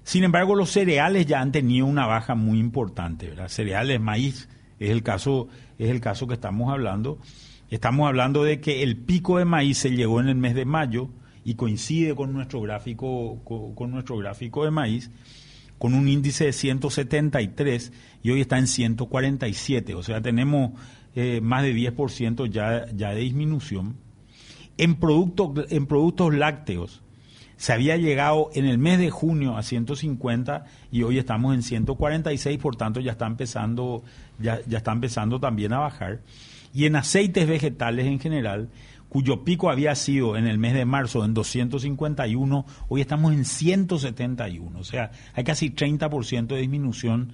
Sin 0.06 0.24
embargo, 0.24 0.56
los 0.56 0.72
cereales 0.72 1.26
ya 1.26 1.42
han 1.42 1.52
tenido 1.52 1.88
una 1.88 2.06
baja 2.06 2.36
muy 2.36 2.58
importante, 2.58 3.28
¿verdad? 3.28 3.50
Cereales, 3.50 4.00
maíz, 4.00 4.48
es 4.80 4.90
el 4.90 5.04
caso, 5.04 5.48
es 5.78 5.90
el 5.90 6.02
caso 6.02 6.28
que 6.28 6.36
estamos 6.36 6.72
hablando. 6.72 7.20
Estamos 7.70 8.08
hablando 8.08 8.44
de 8.44 8.62
que 8.62 8.84
el 8.84 8.98
pico 8.98 9.38
de 9.38 9.46
maíz 9.46 9.78
se 9.78 9.92
llegó 9.92 10.22
en 10.22 10.30
el 10.30 10.36
mes 10.36 10.56
de 10.56 10.66
mayo 10.66 11.10
y 11.44 11.56
coincide 11.56 12.16
con 12.16 12.34
nuestro 12.34 12.62
gráfico, 12.62 13.42
con 13.44 13.92
nuestro 13.92 14.18
gráfico 14.18 14.64
de 14.64 14.72
maíz 14.72 15.12
con 15.78 15.94
un 15.94 16.08
índice 16.08 16.46
de 16.46 16.54
173 16.54 17.92
y 18.24 18.32
hoy 18.32 18.42
está 18.42 18.58
en 18.58 18.68
147, 18.68 19.96
o 19.96 20.04
sea, 20.04 20.22
tenemos 20.22 20.72
eh, 21.16 21.40
más 21.42 21.64
de 21.64 21.74
10% 21.74 22.50
ya, 22.50 22.86
ya 22.94 23.12
de 23.12 23.22
disminución. 23.22 23.98
En, 24.78 24.98
en 25.70 25.86
productos 25.88 26.34
lácteos 26.36 27.02
se 27.56 27.74
había 27.74 27.98
llegado 27.98 28.50
en 28.54 28.66
el 28.66 28.78
mes 28.78 29.00
de 29.00 29.10
junio 29.10 29.58
a 29.58 29.64
150 29.64 30.66
y 30.92 31.04
hoy 31.04 31.18
estamos 31.18 31.56
en 31.56 31.64
146, 31.64 32.58
por 32.60 32.76
tanto 32.76 33.00
ya 33.00 33.14
está 33.14 33.26
empezando, 33.26 34.04
ya, 34.40 34.60
ya 34.68 34.80
está 34.80 34.92
empezando 34.92 35.40
también 35.40 35.74
a 35.74 35.80
bajar. 35.80 36.22
Y 36.74 36.86
en 36.86 36.96
aceites 36.96 37.48
vegetales 37.48 38.06
en 38.06 38.20
general, 38.20 38.70
cuyo 39.10 39.44
pico 39.44 39.70
había 39.70 39.96
sido 39.96 40.38
en 40.38 40.48
el 40.48 40.58
mes 40.58 40.74
de 40.74 40.86
marzo 40.86 41.24
en 41.24 41.34
251, 41.34 42.66
hoy 42.90 43.02
estamos 43.02 43.34
en 43.34 43.46
171. 43.46 44.78
O 44.78 44.84
sea, 44.84 45.12
hay 45.34 45.44
casi 45.44 45.70
30% 45.72 46.48
de 46.48 46.58
disminución 46.58 47.32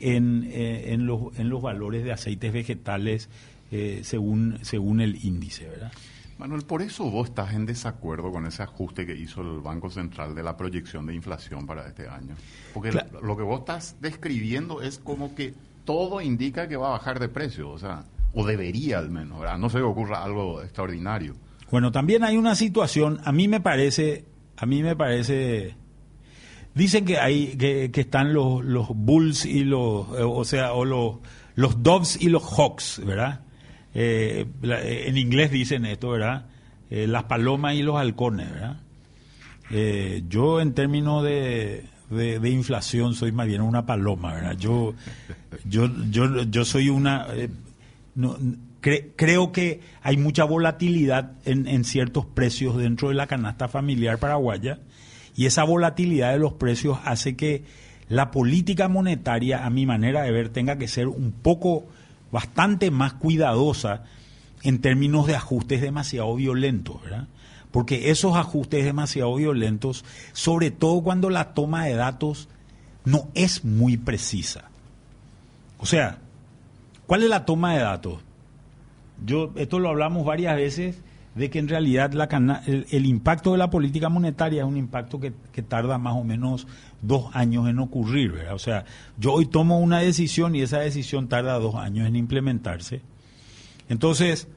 en, 0.00 0.48
eh, 0.50 0.92
en, 0.92 1.06
los, 1.06 1.38
en 1.38 1.48
los 1.48 1.62
valores 1.62 2.04
de 2.04 2.12
aceites 2.12 2.52
vegetales 2.52 3.28
eh, 3.70 4.00
según, 4.04 4.58
según 4.62 5.00
el 5.00 5.24
índice, 5.24 5.68
¿verdad? 5.68 5.92
Manuel, 6.38 6.62
por 6.62 6.82
eso 6.82 7.10
vos 7.10 7.28
estás 7.28 7.54
en 7.54 7.64
desacuerdo 7.64 8.30
con 8.32 8.44
ese 8.44 8.62
ajuste 8.62 9.06
que 9.06 9.16
hizo 9.16 9.40
el 9.40 9.60
Banco 9.60 9.88
Central 9.88 10.34
de 10.34 10.42
la 10.42 10.56
proyección 10.56 11.06
de 11.06 11.14
inflación 11.14 11.64
para 11.64 11.86
este 11.86 12.08
año. 12.08 12.34
Porque 12.74 12.90
lo 12.92 13.36
que 13.36 13.42
vos 13.44 13.60
estás 13.60 13.96
describiendo 14.00 14.82
es 14.82 14.98
como 14.98 15.34
que 15.34 15.54
todo 15.84 16.20
indica 16.20 16.68
que 16.68 16.76
va 16.76 16.88
a 16.88 16.90
bajar 16.92 17.20
de 17.20 17.28
precio, 17.28 17.70
o 17.70 17.78
sea, 17.78 18.04
o 18.34 18.44
debería 18.44 18.98
al 18.98 19.10
menos, 19.10 19.40
¿verdad? 19.40 19.58
No 19.58 19.70
se 19.70 19.78
le 19.78 19.84
ocurra 19.84 20.22
algo 20.22 20.62
extraordinario. 20.62 21.34
Bueno, 21.70 21.92
también 21.92 22.24
hay 22.24 22.36
una 22.36 22.54
situación, 22.54 23.20
a 23.24 23.32
mí 23.32 23.48
me 23.48 23.60
parece, 23.60 24.24
a 24.56 24.66
mí 24.66 24.82
me 24.82 24.96
parece, 24.96 25.74
dicen 26.74 27.04
que 27.04 27.18
hay, 27.18 27.56
que, 27.56 27.90
están 27.94 28.32
los, 28.32 28.64
los 28.64 28.88
bulls 28.90 29.44
y 29.44 29.64
los, 29.64 30.06
eh, 30.18 30.22
o 30.22 30.44
sea, 30.44 30.72
o 30.72 30.84
los, 30.84 31.16
los 31.54 31.82
doves 31.82 32.20
y 32.20 32.28
los 32.28 32.42
hawks, 32.42 33.02
¿verdad? 33.04 33.40
Eh, 33.94 34.46
en 34.62 35.16
inglés 35.16 35.50
dicen 35.50 35.84
esto, 35.86 36.10
¿verdad? 36.10 36.46
Eh, 36.90 37.06
las 37.06 37.24
palomas 37.24 37.74
y 37.74 37.82
los 37.82 37.96
halcones, 37.96 38.50
¿verdad? 38.50 38.80
yo 40.28 40.60
en 40.60 40.74
términos 40.74 41.24
de, 41.24 41.84
de, 42.10 42.50
inflación 42.50 43.14
soy 43.14 43.32
más 43.32 43.46
bien 43.46 43.60
una 43.60 43.86
paloma, 43.86 44.34
¿verdad? 44.34 44.56
Yo, 44.56 44.94
yo, 45.64 45.90
yo, 46.10 46.42
yo 46.42 46.64
soy 46.64 46.88
una... 46.88 47.26
Eh, 47.32 47.48
creo 49.16 49.50
que 49.50 49.80
hay 50.02 50.16
mucha 50.16 50.44
volatilidad 50.44 51.32
en, 51.44 51.66
en, 51.66 51.84
ciertos 51.84 52.26
precios 52.26 52.76
dentro 52.76 53.08
de 53.08 53.14
la 53.14 53.26
canasta 53.26 53.66
familiar 53.66 54.18
paraguaya 54.18 54.78
y 55.34 55.46
esa 55.46 55.64
volatilidad 55.64 56.32
de 56.32 56.38
los 56.38 56.52
precios 56.52 56.98
hace 57.04 57.34
que 57.34 57.64
la 58.08 58.30
política 58.30 58.88
monetaria, 58.88 59.64
a 59.64 59.70
mi 59.70 59.86
manera 59.86 60.22
de 60.22 60.30
ver, 60.30 60.50
tenga 60.50 60.76
que 60.78 60.86
ser 60.86 61.08
un 61.08 61.32
poco, 61.32 61.86
bastante 62.30 62.90
más 62.90 63.14
cuidadosa 63.14 64.04
en 64.62 64.80
términos 64.80 65.26
de 65.26 65.34
ajustes 65.34 65.80
demasiado 65.80 66.34
violentos, 66.36 67.02
¿verdad? 67.02 67.26
porque 67.74 68.12
esos 68.12 68.36
ajustes 68.36 68.84
demasiado 68.84 69.34
violentos, 69.34 70.04
sobre 70.32 70.70
todo 70.70 71.02
cuando 71.02 71.28
la 71.28 71.54
toma 71.54 71.86
de 71.86 71.94
datos 71.94 72.48
no 73.04 73.26
es 73.34 73.64
muy 73.64 73.96
precisa. 73.96 74.70
O 75.84 75.86
sea, 75.86 76.16
¿cuál 77.06 77.24
es 77.24 77.28
la 77.28 77.44
toma 77.44 77.74
de 77.74 77.80
datos? 77.80 78.18
Yo 79.22 79.52
esto 79.56 79.78
lo 79.78 79.90
hablamos 79.90 80.24
varias 80.24 80.56
veces 80.56 81.02
de 81.34 81.50
que 81.50 81.58
en 81.58 81.68
realidad 81.68 82.10
el, 82.66 83.04
impacto 83.04 83.52
de 83.52 83.58
la 83.58 83.68
política 83.68 84.08
monetaria 84.08 84.62
es 84.62 84.66
un 84.66 84.78
impacto 84.78 85.20
que, 85.20 85.30
tarda 85.60 85.98
más 85.98 86.14
o 86.14 86.24
menos 86.24 86.66
dos 87.02 87.26
años 87.34 87.68
en 87.68 87.80
ocurrir. 87.80 88.32
O 88.50 88.58
sea, 88.58 88.86
yo 89.18 89.34
hoy 89.34 89.44
tomo 89.44 89.78
una 89.78 89.98
decisión 89.98 90.56
y 90.56 90.62
esa 90.62 90.78
decisión 90.78 91.28
tarda 91.28 91.58
dos 91.58 91.74
años 91.74 92.08
en 92.08 92.16
implementarse. 92.16 93.02
Entonces, 93.90 94.48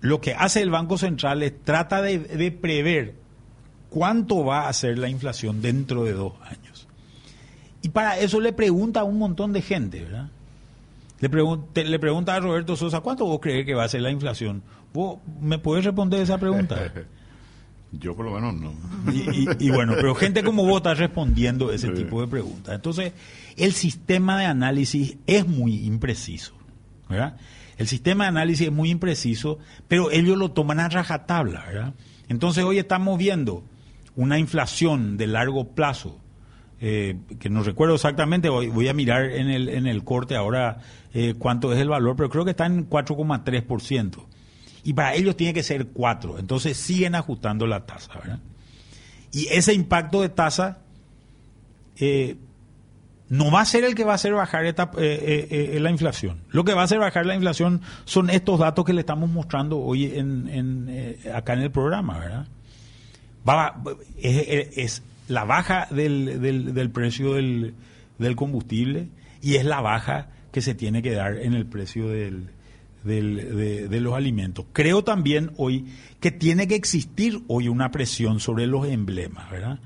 lo 0.00 0.20
que 0.20 0.34
hace 0.34 0.62
el 0.62 0.70
Banco 0.70 0.96
Central 0.96 1.42
es 1.42 1.60
trata 1.64 2.00
de, 2.02 2.52
prever 2.52 3.16
cuánto 3.90 4.44
va 4.44 4.68
a 4.68 4.72
ser 4.72 4.96
la 4.96 5.08
inflación 5.08 5.60
dentro 5.60 6.04
de 6.04 6.12
dos 6.12 6.34
años. 6.42 6.71
Y 7.82 7.88
para 7.88 8.18
eso 8.18 8.40
le 8.40 8.52
pregunta 8.52 9.00
a 9.00 9.04
un 9.04 9.18
montón 9.18 9.52
de 9.52 9.60
gente, 9.60 10.04
¿verdad? 10.04 10.28
Le, 11.20 11.84
le 11.84 11.98
pregunta 11.98 12.34
a 12.34 12.40
Roberto 12.40 12.76
Sosa, 12.76 13.00
¿cuánto 13.00 13.26
vos 13.26 13.40
crees 13.40 13.66
que 13.66 13.74
va 13.74 13.84
a 13.84 13.88
ser 13.88 14.00
la 14.02 14.10
inflación? 14.10 14.62
¿Vos 14.92 15.18
me 15.40 15.58
puedes 15.58 15.84
responder 15.84 16.20
esa 16.20 16.38
pregunta? 16.38 16.92
Yo 17.92 18.16
por 18.16 18.24
lo 18.24 18.32
menos 18.32 18.54
no. 18.54 18.72
Y, 19.12 19.70
bueno, 19.70 19.92
pero 19.96 20.14
gente 20.14 20.42
como 20.42 20.64
vos 20.64 20.78
está 20.78 20.94
respondiendo 20.94 21.70
ese 21.72 21.90
tipo 21.90 22.22
de 22.22 22.26
preguntas. 22.26 22.74
Entonces, 22.74 23.12
el 23.56 23.72
sistema 23.74 24.38
de 24.38 24.46
análisis 24.46 25.18
es 25.26 25.46
muy 25.46 25.84
impreciso, 25.84 26.54
¿verdad? 27.08 27.36
El 27.76 27.88
sistema 27.88 28.24
de 28.24 28.28
análisis 28.28 28.68
es 28.68 28.72
muy 28.72 28.90
impreciso, 28.90 29.58
pero 29.88 30.10
ellos 30.10 30.38
lo 30.38 30.52
toman 30.52 30.80
a 30.80 30.88
rajatabla, 30.88 31.66
¿verdad? 31.66 31.94
Entonces 32.28 32.64
hoy 32.64 32.78
estamos 32.78 33.18
viendo 33.18 33.62
una 34.16 34.38
inflación 34.38 35.18
de 35.18 35.26
largo 35.26 35.68
plazo, 35.68 36.18
eh, 36.84 37.16
que 37.38 37.48
no 37.48 37.62
recuerdo 37.62 37.94
exactamente, 37.94 38.48
voy, 38.48 38.88
a 38.88 38.92
mirar 38.92 39.26
en 39.26 39.48
el, 39.48 39.68
en 39.68 39.86
el 39.86 40.02
corte 40.02 40.34
ahora 40.34 40.78
eh, 41.14 41.34
cuánto 41.38 41.72
es 41.72 41.78
el 41.78 41.88
valor, 41.88 42.16
pero 42.16 42.28
creo 42.28 42.44
que 42.44 42.50
está 42.50 42.66
en 42.66 42.90
4,3%. 42.90 44.26
Y 44.82 44.92
para 44.92 45.14
ellos 45.14 45.36
tiene 45.36 45.54
que 45.54 45.62
ser 45.62 45.86
4, 45.86 46.40
entonces 46.40 46.76
siguen 46.76 47.14
ajustando 47.14 47.68
la 47.68 47.86
tasa, 47.86 48.18
¿verdad? 48.18 48.40
Y 49.30 49.46
ese 49.46 49.72
impacto 49.74 50.22
de 50.22 50.30
tasa 50.30 50.78
eh, 51.98 52.36
no 53.28 53.52
va 53.52 53.60
a 53.60 53.64
ser 53.64 53.84
el 53.84 53.94
que 53.94 54.02
va 54.02 54.12
a 54.12 54.16
hacer 54.16 54.34
bajar 54.34 54.64
la 54.64 55.90
inflación. 55.90 56.40
Lo 56.48 56.64
que 56.64 56.74
va 56.74 56.80
a 56.80 56.84
hacer 56.86 56.98
bajar 56.98 57.26
la 57.26 57.36
inflación 57.36 57.80
son 58.06 58.28
estos 58.28 58.58
datos 58.58 58.84
que 58.84 58.92
le 58.92 59.02
estamos 59.02 59.30
mostrando 59.30 59.78
hoy 59.78 60.06
acá 61.32 61.52
en 61.52 61.60
el 61.60 61.70
programa, 61.70 62.18
¿verdad? 62.18 62.46
Es, 64.20 65.04
la 65.32 65.44
baja 65.44 65.88
del, 65.90 66.40
del, 66.40 66.90
precio 66.90 67.34
del, 67.34 67.74
del, 68.18 68.36
combustible 68.36 69.08
y 69.40 69.56
es 69.56 69.64
la 69.64 69.80
baja 69.80 70.28
que 70.52 70.60
se 70.60 70.74
tiene 70.74 71.02
que 71.02 71.12
dar 71.12 71.38
en 71.38 71.54
el 71.54 71.66
precio 71.66 72.08
del, 72.08 72.50
de, 73.04 73.88
de, 73.88 74.00
los 74.00 74.14
alimentos. 74.14 74.66
Creo 74.72 75.02
también 75.02 75.52
hoy 75.56 75.86
que 76.20 76.30
tiene 76.30 76.68
que 76.68 76.74
existir 76.74 77.42
hoy 77.48 77.68
una 77.68 77.90
presión 77.90 78.40
sobre 78.40 78.66
los 78.66 78.86
emblemas, 78.86 79.50
¿verdad? 79.50 79.80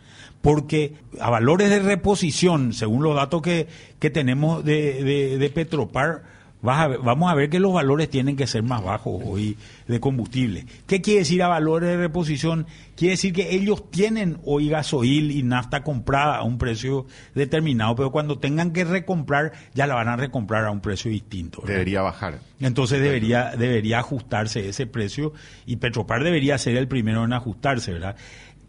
porque 0.46 0.94
a 1.18 1.28
valores 1.28 1.70
de 1.70 1.80
reposición, 1.80 2.72
según 2.72 3.02
los 3.02 3.16
datos 3.16 3.42
que, 3.42 3.66
tenemos 4.12 4.64
de, 4.64 5.36
de, 5.38 5.50
Petropar, 5.50 6.22
vamos 6.62 7.30
a 7.30 7.34
ver 7.34 7.48
que 7.48 7.60
los 7.60 7.72
valores 7.72 8.10
tienen 8.10 8.36
que 8.36 8.46
ser 8.46 8.62
más 8.62 8.82
bajos 8.82 9.22
hoy 9.24 9.56
de 9.86 10.00
combustible. 10.00 10.66
¿Qué 10.86 11.00
quiere 11.00 11.20
decir 11.20 11.42
a 11.42 11.48
valores 11.48 11.88
de 11.88 11.96
reposición? 11.96 12.66
Quiere 12.96 13.12
decir 13.12 13.32
que 13.32 13.54
ellos 13.54 13.90
tienen 13.90 14.38
hoy 14.44 14.68
gasoil 14.68 15.30
y 15.30 15.42
nafta 15.42 15.82
comprada 15.82 16.36
a 16.36 16.42
un 16.42 16.58
precio 16.58 17.06
determinado, 17.34 17.94
pero 17.94 18.10
cuando 18.10 18.38
tengan 18.38 18.72
que 18.72 18.84
recomprar, 18.84 19.52
ya 19.74 19.86
la 19.86 19.94
van 19.94 20.08
a 20.08 20.16
recomprar 20.16 20.64
a 20.64 20.70
un 20.70 20.80
precio 20.80 21.10
distinto. 21.10 21.62
Debería 21.66 22.02
bajar. 22.02 22.40
Entonces 22.60 23.00
debería, 23.00 23.54
debería 23.56 23.98
ajustarse 23.98 24.68
ese 24.68 24.86
precio 24.86 25.32
y 25.66 25.76
Petropar 25.76 26.24
debería 26.24 26.58
ser 26.58 26.76
el 26.76 26.88
primero 26.88 27.24
en 27.24 27.32
ajustarse, 27.32 27.92
¿verdad? 27.92 28.16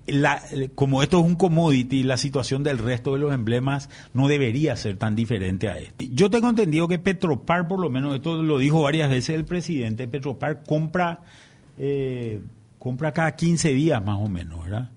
La, 0.08 0.42
como 0.76 1.04
esto 1.04 1.20
es 1.20 1.26
un 1.26 1.36
commodity, 1.36 2.04
la 2.04 2.18
situación 2.18 2.64
del 2.64 2.78
resto 2.78 3.14
de 3.14 3.20
los 3.20 3.34
emblemas 3.34 3.90
no 4.14 4.28
debería 4.28 4.76
ser 4.76 4.98
tan 4.98 5.16
diferente 5.16 5.70
a 5.70 5.78
este. 5.78 6.10
Yo 6.10 6.30
tengo 6.30 6.50
entendido 6.50 6.88
que 6.88 6.98
Petropar, 7.00 7.68
por 7.68 7.80
lo 7.80 7.90
menos, 7.90 8.16
esto 8.16 8.42
lo 8.42 8.58
dijo 8.58 8.82
varias 8.82 9.10
veces 9.10 9.36
el 9.36 9.46
presidente, 9.46 10.08
Petropar 10.08 10.64
compra, 10.64 11.20
eh, 11.78 12.42
compra 12.80 13.12
cada 13.12 13.36
15 13.36 13.74
días 13.74 14.04
más 14.04 14.18
o 14.20 14.30
menos, 14.30 14.64
¿verdad? 14.64 14.90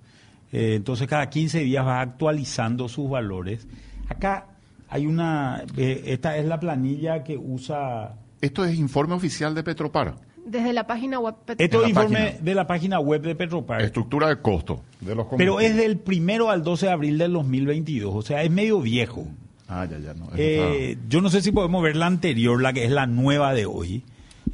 Eh, 0.53 0.75
entonces 0.77 1.07
cada 1.09 1.29
15 1.29 1.61
días 1.61 1.85
va 1.85 2.01
actualizando 2.01 2.89
sus 2.89 3.11
valores. 3.11 3.67
Acá 4.09 4.47
hay 4.89 5.07
una, 5.07 5.65
eh, 5.77 6.03
esta 6.07 6.37
es 6.37 6.47
la 6.47 6.59
planilla 6.59 7.23
que 7.23 7.37
usa... 7.37 8.17
Esto 8.41 8.65
es 8.65 8.79
informe 8.79 9.15
oficial 9.15 9.55
de 9.55 9.63
Petropar. 9.63 10.15
Desde 10.47 10.73
la 10.73 10.87
página 10.87 11.19
web 11.19 11.35
Petropar. 11.45 11.65
Esto 11.65 11.83
es 11.83 11.89
informe 11.91 12.39
de 12.41 12.55
la 12.55 12.67
página 12.67 12.99
web 12.99 13.23
de 13.23 13.35
Petropar. 13.35 13.83
Estructura 13.83 14.29
de 14.29 14.41
costo 14.41 14.83
de 15.01 15.15
los 15.15 15.27
Pero 15.37 15.61
es 15.61 15.77
del 15.77 15.99
primero 15.99 16.51
al 16.51 16.63
12 16.63 16.87
de 16.87 16.93
abril 16.93 17.19
del 17.19 17.33
2022, 17.33 18.15
o 18.15 18.23
sea, 18.23 18.43
es 18.43 18.51
medio 18.51 18.81
viejo. 18.81 19.27
Ah, 19.69 19.87
ya, 19.89 19.99
ya, 19.99 20.15
no. 20.15 20.29
Eh, 20.37 20.99
yo 21.09 21.21
no 21.21 21.29
sé 21.31 21.43
si 21.43 21.53
podemos 21.53 21.83
ver 21.83 21.97
la 21.97 22.07
anterior, 22.07 22.61
la 22.61 22.73
que 22.73 22.85
es 22.85 22.91
la 22.91 23.07
nueva 23.07 23.55
de 23.55 23.67
hoy, 23.67 24.03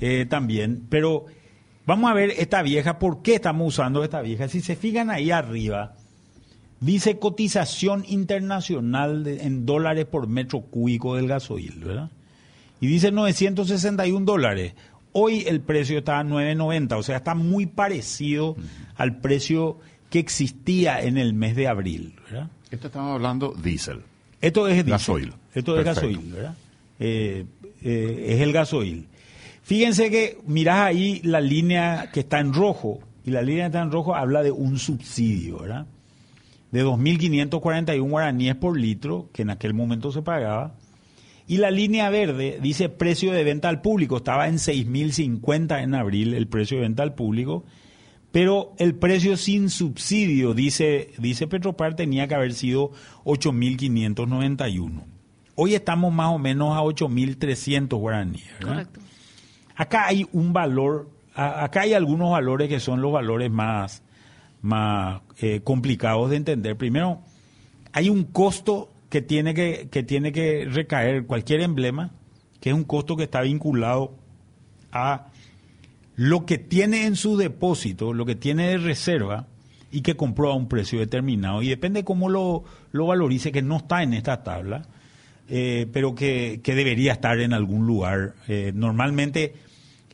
eh, 0.01 0.27
también, 0.29 0.87
pero 0.91 1.25
vamos 1.87 2.11
a 2.11 2.15
ver 2.15 2.31
esta 2.37 2.63
vieja, 2.63 2.99
¿por 2.99 3.23
qué 3.23 3.37
estamos 3.37 3.69
usando 3.69 4.05
esta 4.05 4.21
vieja? 4.21 4.49
Si 4.49 4.61
se 4.61 4.77
fijan 4.77 5.11
ahí 5.11 5.31
arriba, 5.31 5.95
dice 6.81 7.19
cotización 7.19 8.05
internacional 8.07 9.27
en 9.27 9.65
dólares 9.65 10.05
por 10.05 10.27
metro 10.27 10.61
cúbico 10.61 11.17
del 11.17 11.29
gasoil, 11.29 11.83
¿verdad? 11.83 12.11
Y 12.81 12.89
dice 12.89 13.11
961 13.11 14.27
dólares. 14.27 14.75
Hoy 15.19 15.45
el 15.47 15.63
precio 15.63 15.97
está 15.97 16.21
a 16.21 16.25
9.90, 16.25 16.99
o 16.99 17.03
sea, 17.03 17.17
está 17.17 17.35
muy 17.35 17.65
parecido 17.65 18.55
al 18.97 19.17
precio 19.23 19.79
que 20.11 20.19
existía 20.19 21.01
en 21.01 21.17
el 21.17 21.33
mes 21.33 21.57
de 21.57 21.69
abril. 21.69 22.17
¿verdad? 22.27 22.51
Esto 22.71 22.89
estamos 22.89 23.15
hablando 23.15 23.55
diésel. 23.55 24.03
Esto 24.43 24.69
es 24.69 24.85
Gasoil. 24.85 25.33
Esto 25.55 25.79
es 25.79 25.87
gasoil, 25.87 26.19
¿verdad? 26.19 26.55
Eh, 26.99 27.47
eh, 27.81 28.27
es 28.29 28.41
el 28.43 28.53
gasoil. 28.53 29.09
Fíjense 29.63 30.11
que 30.11 30.37
mirás 30.47 30.81
ahí 30.81 31.23
la 31.25 31.41
línea 31.41 32.11
que 32.13 32.21
está 32.21 32.39
en 32.39 32.53
rojo, 32.53 33.01
y 33.25 33.31
la 33.31 33.41
línea 33.41 33.65
que 33.65 33.69
está 33.69 33.81
en 33.81 33.93
rojo 33.93 34.15
habla 34.15 34.43
de 34.43 34.51
un 34.51 34.79
subsidio, 34.79 35.61
¿verdad? 35.61 35.87
De 36.73 36.85
2.541 36.85 38.07
guaraníes 38.07 38.57
por 38.57 38.79
litro, 38.79 39.31
que 39.33 39.43
en 39.43 39.49
aquel 39.49 39.73
momento 39.73 40.13
se 40.13 40.21
pagaba, 40.21 40.75
Y 41.47 41.59
la 41.59 41.71
línea 41.71 42.11
verde 42.11 42.59
dice 42.61 42.89
precio 42.89 43.33
de 43.33 43.45
venta 43.45 43.69
al 43.69 43.81
público. 43.81 44.17
Estaba 44.17 44.49
en 44.49 44.57
6.050 44.57 45.83
en 45.83 45.95
abril 45.95 46.35
el 46.35 46.49
precio 46.49 46.79
de 46.79 46.83
venta 46.83 47.03
al 47.03 47.15
público. 47.15 47.65
Pero 48.33 48.75
el 48.79 48.95
precio 48.95 49.37
sin 49.37 49.71
subsidio, 49.71 50.53
dice, 50.53 51.13
dice 51.19 51.47
Petropar, 51.47 51.95
tenía 51.95 52.29
que 52.29 52.35
haber 52.35 52.53
sido 52.53 52.91
8.591. 53.25 55.05
Hoy 55.55 55.75
estamos 55.75 56.13
más 56.13 56.35
o 56.35 56.39
menos 56.39 56.77
a 56.77 56.81
8.300 56.83 57.97
guaraníes. 57.97 58.45
Correcto. 58.61 59.01
Acá 59.75 60.07
hay 60.07 60.27
un 60.33 60.53
valor, 60.53 61.09
acá 61.35 61.83
hay 61.83 61.95
algunos 61.95 62.31
valores 62.31 62.69
que 62.69 62.81
son 62.81 63.01
los 63.01 63.13
valores 63.13 63.51
más, 63.51 64.03
más 64.61 65.23
eh, 65.39 65.61
complicados 65.63 66.29
de 66.29 66.37
entender. 66.37 66.77
Primero, 66.77 67.21
hay 67.93 68.11
un 68.11 68.25
costo 68.25 68.91
que 69.09 69.23
tiene 69.23 69.55
que, 69.55 69.89
que 69.91 70.03
tiene 70.03 70.33
que 70.33 70.67
recaer 70.71 71.27
cualquier 71.27 71.61
emblema, 71.61 72.13
que 72.61 72.71
es 72.71 72.75
un 72.75 72.85
costo 72.85 73.17
que 73.17 73.25
está 73.25 73.43
vinculado 73.43 74.17
a 74.93 75.29
lo 76.17 76.47
que 76.47 76.59
tiene 76.59 77.07
en 77.07 77.17
su 77.17 77.37
depósito, 77.37 78.13
lo 78.13 78.25
que 78.25 78.35
tiene 78.35 78.69
de 78.69 78.79
reserva 78.79 79.47
y 79.93 80.01
que 80.01 80.17
compró 80.17 80.51
a 80.51 80.57
un 80.57 80.69
precio 80.69 80.99
determinado. 80.99 81.63
Y 81.63 81.69
depende 81.69 82.05
cómo 82.05 82.29
lo, 82.29 82.65
lo 82.93 83.07
valorice, 83.07 83.53
que 83.53 83.63
no 83.63 83.77
está 83.77 84.03
en 84.03 84.15
esta 84.15 84.43
tabla, 84.43 84.83
eh, 85.49 85.87
pero 85.93 86.15
que, 86.15 86.61
debería 86.65 87.13
estar 87.13 87.39
en 87.41 87.53
algún 87.53 87.87
lugar. 87.87 88.35
Eh, 88.49 88.73
normalmente 88.75 89.55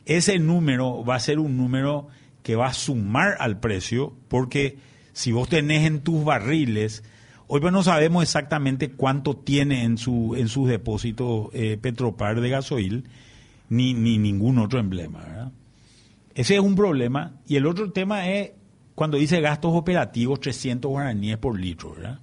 ese 0.05 0.37
número 0.39 1.03
va 1.03 1.15
a 1.15 1.19
ser 1.19 1.39
un 1.39 1.57
número 1.57 2.07
que 2.43 2.55
va 2.55 2.67
a 2.67 2.73
sumar 2.73 3.37
al 3.39 3.59
precio, 3.59 4.13
porque 4.27 4.77
si 5.13 5.31
vos 5.31 5.47
tenés 5.47 5.87
en 5.87 6.01
tus 6.01 6.23
barriles, 6.23 7.03
hoy 7.47 7.61
pues 7.61 7.73
no 7.73 7.83
sabemos 7.83 8.23
exactamente 8.23 8.91
cuánto 8.91 9.35
tiene 9.35 9.83
en, 9.83 9.97
su, 9.97 10.35
en 10.37 10.47
sus 10.47 10.67
depósitos 10.67 11.49
eh, 11.53 11.77
Petropar 11.81 12.41
de 12.41 12.49
gasoil, 12.49 13.03
ni, 13.69 13.93
ni 13.93 14.17
ningún 14.17 14.59
otro 14.59 14.79
emblema. 14.79 15.51
Ese 16.35 16.55
es 16.55 16.61
un 16.61 16.75
problema. 16.75 17.33
Y 17.47 17.55
el 17.55 17.65
otro 17.65 17.91
tema 17.91 18.29
es 18.29 18.51
cuando 18.95 19.17
dice 19.17 19.41
gastos 19.41 19.73
operativos, 19.73 20.39
300 20.39 20.89
guaraníes 20.89 21.37
por 21.37 21.59
litro, 21.59 21.95
¿verdad? 21.95 22.19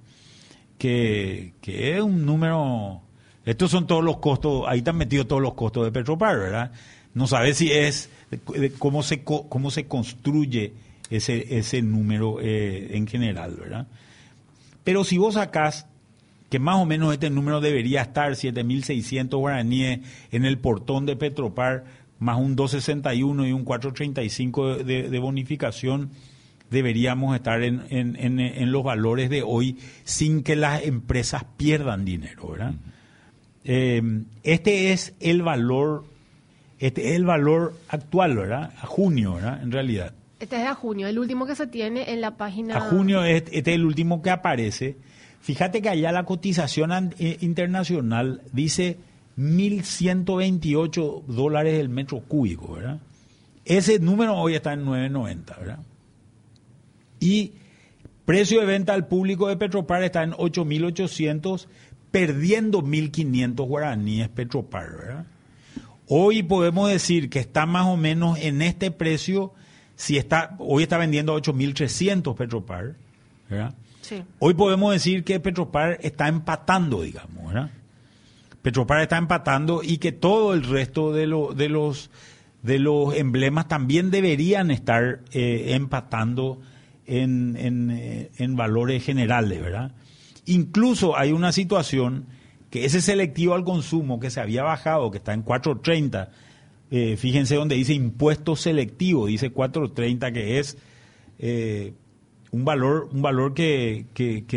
que, 0.81 1.53
es 1.95 2.01
un 2.01 2.25
número... 2.25 3.01
Estos 3.45 3.71
son 3.71 3.87
todos 3.87 4.03
los 4.03 4.17
costos, 4.17 4.65
ahí 4.67 4.79
están 4.79 4.97
metidos 4.97 5.27
todos 5.27 5.41
los 5.41 5.53
costos 5.55 5.85
de 5.85 5.91
Petropar, 5.91 6.37
¿verdad? 6.37 6.71
No 7.13 7.25
sabes 7.25 7.57
si 7.57 7.71
es 7.71 8.09
cómo 8.77 9.01
se 9.01 9.23
cómo 9.23 9.71
se 9.71 9.87
construye 9.87 10.73
ese 11.09 11.57
ese 11.57 11.81
número 11.81 12.37
eh, 12.39 12.95
en 12.95 13.07
general, 13.07 13.55
¿verdad? 13.59 13.87
Pero 14.83 15.03
si 15.03 15.17
vos 15.17 15.35
sacás 15.35 15.87
que 16.49 16.59
más 16.59 16.75
o 16.75 16.85
menos 16.85 17.13
este 17.13 17.29
número 17.29 17.61
debería 17.61 18.01
estar 18.01 18.33
7.600 18.33 19.37
guaraníes 19.37 20.01
en 20.31 20.45
el 20.45 20.57
portón 20.57 21.05
de 21.05 21.15
Petropar, 21.15 21.85
más 22.19 22.37
un 22.37 22.57
261 22.57 23.47
y 23.47 23.51
un 23.53 23.63
435 23.63 24.83
de, 24.83 25.09
de 25.09 25.19
bonificación, 25.19 26.11
deberíamos 26.71 27.35
estar 27.35 27.61
en, 27.63 27.85
en, 27.89 28.71
los 28.71 28.83
valores 28.83 29.29
de 29.29 29.43
hoy 29.43 29.77
sin 30.03 30.41
que 30.41 30.55
las 30.55 30.83
empresas 30.83 31.45
pierdan 31.57 32.05
dinero, 32.05 32.49
¿verdad? 32.49 32.73
Eh, 33.63 34.01
este 34.43 34.91
es 34.91 35.13
el 35.19 35.43
valor, 35.43 36.05
este 36.79 37.09
es 37.09 37.15
el 37.17 37.25
valor 37.25 37.77
actual, 37.89 38.37
¿verdad? 38.37 38.73
A 38.81 38.87
junio, 38.87 39.35
¿verdad? 39.35 39.61
En 39.61 39.71
realidad. 39.71 40.13
Este 40.41 40.59
es 40.59 40.67
a 40.67 40.73
junio, 40.73 41.07
el 41.07 41.19
último 41.19 41.45
que 41.45 41.55
se 41.55 41.67
tiene 41.67 42.11
en 42.11 42.19
la 42.19 42.35
página. 42.35 42.75
A 42.75 42.81
junio 42.81 43.23
este 43.23 43.59
es 43.59 43.67
el 43.67 43.85
último 43.85 44.23
que 44.23 44.31
aparece. 44.31 44.97
Fíjate 45.39 45.83
que 45.83 45.89
allá 45.89 46.11
la 46.11 46.23
cotización 46.23 47.13
eh, 47.19 47.37
internacional 47.41 48.41
dice 48.51 48.97
1.128 49.37 51.25
dólares 51.27 51.79
el 51.79 51.89
metro 51.89 52.21
cúbico, 52.21 52.73
¿verdad? 52.73 52.99
Ese 53.65 53.99
número 53.99 54.35
hoy 54.35 54.55
está 54.55 54.73
en 54.73 54.83
9.90, 54.83 55.59
¿verdad? 55.59 55.79
Y 57.19 57.51
precio 58.25 58.61
de 58.61 58.65
venta 58.65 58.95
al 58.95 59.07
público 59.07 59.47
de 59.47 59.57
Petropar 59.57 60.01
está 60.01 60.23
en 60.23 60.31
8.800, 60.31 61.67
perdiendo 62.09 62.81
1.500 62.81 63.67
guaraníes 63.67 64.29
Petropar. 64.29 64.89
¿verdad? 64.89 65.25
Hoy 66.07 66.41
podemos 66.41 66.89
decir 66.89 67.29
que 67.29 67.37
está 67.37 67.67
más 67.67 67.85
o 67.85 67.95
menos 67.95 68.39
en 68.39 68.63
este 68.63 68.89
precio, 68.89 69.53
si 69.95 70.17
está, 70.17 70.55
hoy 70.59 70.83
está 70.83 70.97
vendiendo 70.97 71.35
8.300 71.35 72.35
Petropar. 72.35 72.95
¿verdad? 73.49 73.73
Sí. 74.01 74.23
Hoy 74.39 74.53
podemos 74.53 74.93
decir 74.93 75.23
que 75.23 75.39
Petropar 75.39 75.97
está 76.01 76.27
empatando, 76.27 77.01
digamos. 77.01 77.47
¿verdad? 77.47 77.71
Petropar 78.61 79.01
está 79.01 79.17
empatando 79.17 79.81
y 79.83 79.97
que 79.97 80.11
todo 80.11 80.53
el 80.53 80.63
resto 80.63 81.11
de, 81.11 81.21
de, 81.21 81.69
los, 81.69 82.09
de 82.61 82.79
los 82.79 83.15
emblemas 83.15 83.67
también 83.67 84.11
deberían 84.11 84.69
estar 84.71 85.21
eh, 85.31 85.73
empatando 85.75 86.61
en, 87.07 87.57
en, 88.37 88.55
valores 88.55 89.03
generales, 89.03 89.61
¿verdad? 89.61 89.91
Incluso 90.45 91.17
hay 91.17 91.31
una 91.31 91.51
situación 91.51 92.25
que 92.69 92.85
ese 92.85 93.01
selectivo 93.01 93.53
al 93.53 93.65
consumo 93.65 94.19
que 94.19 94.29
se 94.29 94.39
había 94.39 94.63
bajado, 94.63 95.11
que 95.11 95.17
está 95.17 95.33
en 95.33 95.41
430, 95.41 96.29
eh, 96.91 97.17
fíjense 97.17 97.55
donde 97.55 97.75
dice 97.75 97.93
impuesto 97.93 98.55
selectivo, 98.55 99.27
dice 99.27 99.49
430, 99.49 100.31
que 100.31 100.59
es 100.59 100.77
eh, 101.39 101.93
un 102.51 102.65
valor, 102.65 103.09
un 103.11 103.21
valor 103.21 103.53
que, 103.53 104.05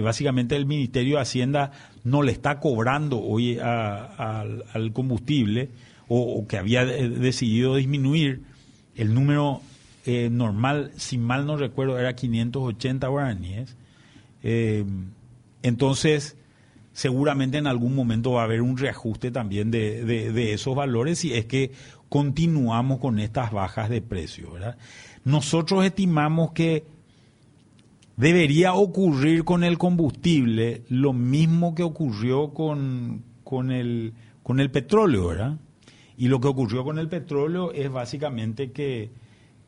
básicamente 0.03 0.57
el 0.57 0.67
Ministerio 0.67 1.17
de 1.17 1.23
Hacienda 1.23 1.71
no 2.03 2.23
le 2.23 2.33
está 2.33 2.61
cobrando 2.61 3.21
hoy 3.21 3.59
al 3.59 4.93
combustible 4.93 5.71
o, 6.09 6.47
que 6.47 6.59
había 6.59 6.85
decidido 6.85 7.77
disminuir 7.77 8.43
el 8.97 9.15
número 9.15 9.63
eh, 10.07 10.29
normal, 10.31 10.93
si 10.97 11.17
mal 11.17 11.47
no 11.47 11.57
recuerdo, 11.57 11.99
era 11.99 12.15
580 12.15 13.07
guaraníes. 13.09 13.77
Eh, 14.43 14.85
entonces, 15.63 16.37
seguramente 16.93 17.59
en 17.59 17.67
algún 17.67 17.95
momento 17.95 18.33
va 18.33 18.43
a 18.43 18.45
haber 18.45 18.61
un 18.61 18.77
reajuste 18.77 19.31
también 19.31 19.71
de, 19.71 20.53
esos 20.53 20.77
valores 20.77 21.19
si 21.19 21.33
es 21.33 21.47
que 21.47 21.73
continuamos 22.09 22.99
con 22.99 23.19
estas 23.19 23.53
bajas 23.53 23.89
de 23.89 24.03
precio. 24.03 24.51
Nosotros 25.25 25.85
estimamos 25.85 26.53
que 26.53 26.85
debería 28.17 28.75
ocurrir 28.75 29.45
con 29.45 29.65
el 29.65 29.79
combustible 29.79 30.83
lo 30.89 31.13
mismo 31.13 31.75
que 31.75 31.83
ocurrió 31.83 32.55
con, 32.55 33.23
con, 33.43 33.71
el, 33.71 34.15
con 34.43 34.61
el 34.61 34.71
petróleo, 34.71 35.29
¿verdad? 35.29 35.59
Y 36.17 36.29
lo 36.29 36.41
que 36.41 36.49
ocurrió 36.49 36.85
con 36.85 36.99
el 36.99 37.09
petróleo 37.09 37.73
es 37.73 37.91
básicamente 37.91 38.71
que 38.71 39.11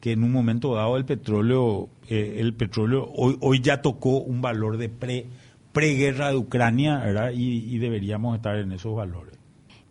que 0.01 0.13
en 0.13 0.23
un 0.23 0.33
momento 0.33 0.75
dado 0.75 0.97
el 0.97 1.05
petróleo, 1.05 1.89
eh, 2.09 2.37
el 2.39 2.55
petróleo 2.55 3.11
hoy, 3.17 3.37
hoy 3.41 3.61
ya 3.61 3.83
tocó 3.83 4.19
un 4.19 4.41
valor 4.41 4.77
de 4.77 4.89
pre 4.89 5.27
preguerra 5.73 6.31
de 6.31 6.37
Ucrania, 6.37 6.99
¿verdad? 6.99 7.33
Y, 7.35 7.77
deberíamos 7.79 8.35
estar 8.37 8.57
en 8.57 8.73
esos 8.73 8.97
valores. 8.97 9.36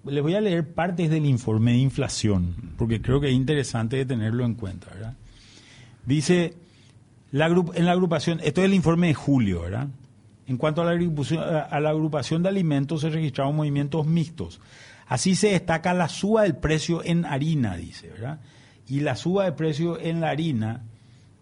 Les 0.06 0.22
voy 0.22 0.36
a 0.36 0.42
leer 0.42 0.74
partes 0.74 1.10
del 1.10 1.26
informe 1.26 1.72
de 1.72 1.78
inflación, 1.78 2.56
porque 2.78 3.02
creo 3.02 3.20
que 3.20 3.30
es 3.30 3.34
interesante 3.34 4.06
tenerlo 4.06 4.46
en 4.46 4.54
cuenta, 4.54 4.88
¿verdad? 4.94 5.14
Dice, 6.06 6.54
en 7.32 7.86
la 7.86 7.92
agrupación, 7.92 8.40
esto 8.44 8.62
es 8.62 8.66
el 8.66 8.74
informe 8.74 9.08
de 9.08 9.14
julio, 9.16 9.62
¿verdad? 9.62 9.88
En 10.48 10.58
cuanto 10.58 10.84
a 10.84 10.86
la, 10.86 11.62
a 11.62 11.80
la 11.80 11.90
agrupación 11.90 12.44
de 12.44 12.50
alimentos 12.50 13.02
se 13.02 13.10
registraron 13.10 13.56
movimientos 13.56 14.06
mixtos. 14.06 14.62
Así 15.08 15.36
se 15.36 15.50
destaca 15.50 15.94
la 15.94 16.08
suba 16.08 16.44
del 16.44 16.56
precio 16.56 17.04
en 17.04 17.26
harina, 17.26 17.76
dice, 17.76 18.10
¿verdad? 18.10 18.40
y 18.88 19.00
la 19.00 19.16
suba 19.16 19.46
de 19.46 19.52
precio 19.52 20.00
en 20.00 20.22
la 20.22 20.30
harina 20.30 20.84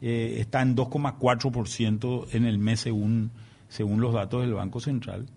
eh, 0.02 0.38
está 0.40 0.62
en 0.62 0.76
2,4% 0.76 2.28
en 2.32 2.46
el 2.46 2.58
mes 2.58 2.82
según, 2.82 3.32
según 3.70 4.02
los 4.02 4.14
datos 4.14 4.42
del 4.42 4.54
Banco 4.54 4.80
Central, 4.80 5.28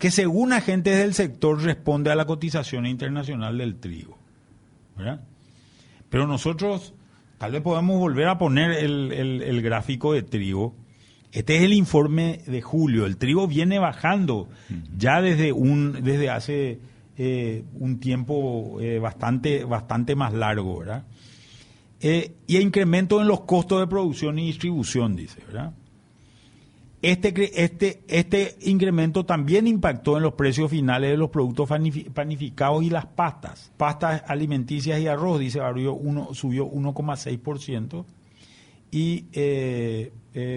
que 0.00 0.10
según 0.10 0.54
agentes 0.54 0.96
del 0.96 1.12
sector 1.12 1.62
responde 1.62 2.10
a 2.10 2.14
la 2.14 2.24
cotización 2.24 2.86
internacional 2.86 3.58
del 3.58 3.76
trigo. 3.76 4.18
Pero 6.08 6.26
nosotros 6.26 6.94
tal 7.36 7.52
vez 7.52 7.60
podamos 7.60 7.98
volver 7.98 8.28
a 8.28 8.38
poner 8.38 8.72
el, 8.72 9.12
el 9.12 9.62
gráfico 9.62 10.14
de 10.14 10.22
trigo. 10.22 10.74
Este 11.32 11.56
es 11.56 11.62
el 11.64 11.74
informe 11.74 12.40
de 12.46 12.62
julio. 12.62 13.04
El 13.04 13.18
trigo 13.18 13.46
viene 13.46 13.78
bajando 13.78 14.48
ya 14.96 15.20
desde, 15.20 15.52
un, 15.52 16.02
desde 16.02 16.30
hace 16.30 16.80
eh, 17.18 17.64
un 17.74 18.00
tiempo 18.00 18.78
eh, 18.80 18.98
bastante, 19.00 19.64
bastante 19.64 20.16
más 20.16 20.32
largo, 20.32 20.78
¿verdad? 20.78 21.04
Eh, 22.00 22.36
y 22.46 22.56
incremento 22.56 23.20
en 23.20 23.28
los 23.28 23.42
costos 23.42 23.80
de 23.80 23.86
producción 23.86 24.38
y 24.38 24.46
distribución, 24.46 25.14
dice, 25.14 25.42
¿verdad? 25.46 25.74
Este, 27.02 27.64
este, 27.64 28.02
este 28.08 28.56
incremento 28.60 29.24
también 29.24 29.66
impactó 29.66 30.18
en 30.18 30.22
los 30.22 30.34
precios 30.34 30.70
finales 30.70 31.10
de 31.10 31.16
los 31.16 31.30
productos 31.30 31.68
panificados 32.12 32.82
y 32.82 32.90
las 32.90 33.06
pastas. 33.06 33.72
Pastas 33.78 34.22
alimenticias 34.26 35.00
y 35.00 35.06
arroz, 35.06 35.40
dice, 35.40 35.60
uno, 35.60 36.34
subió 36.34 36.70
1,6% 36.70 38.04
y 38.90 39.24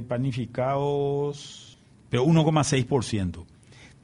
panificados, 0.08 1.78
pero 2.10 2.26
1,6%. 2.26 3.46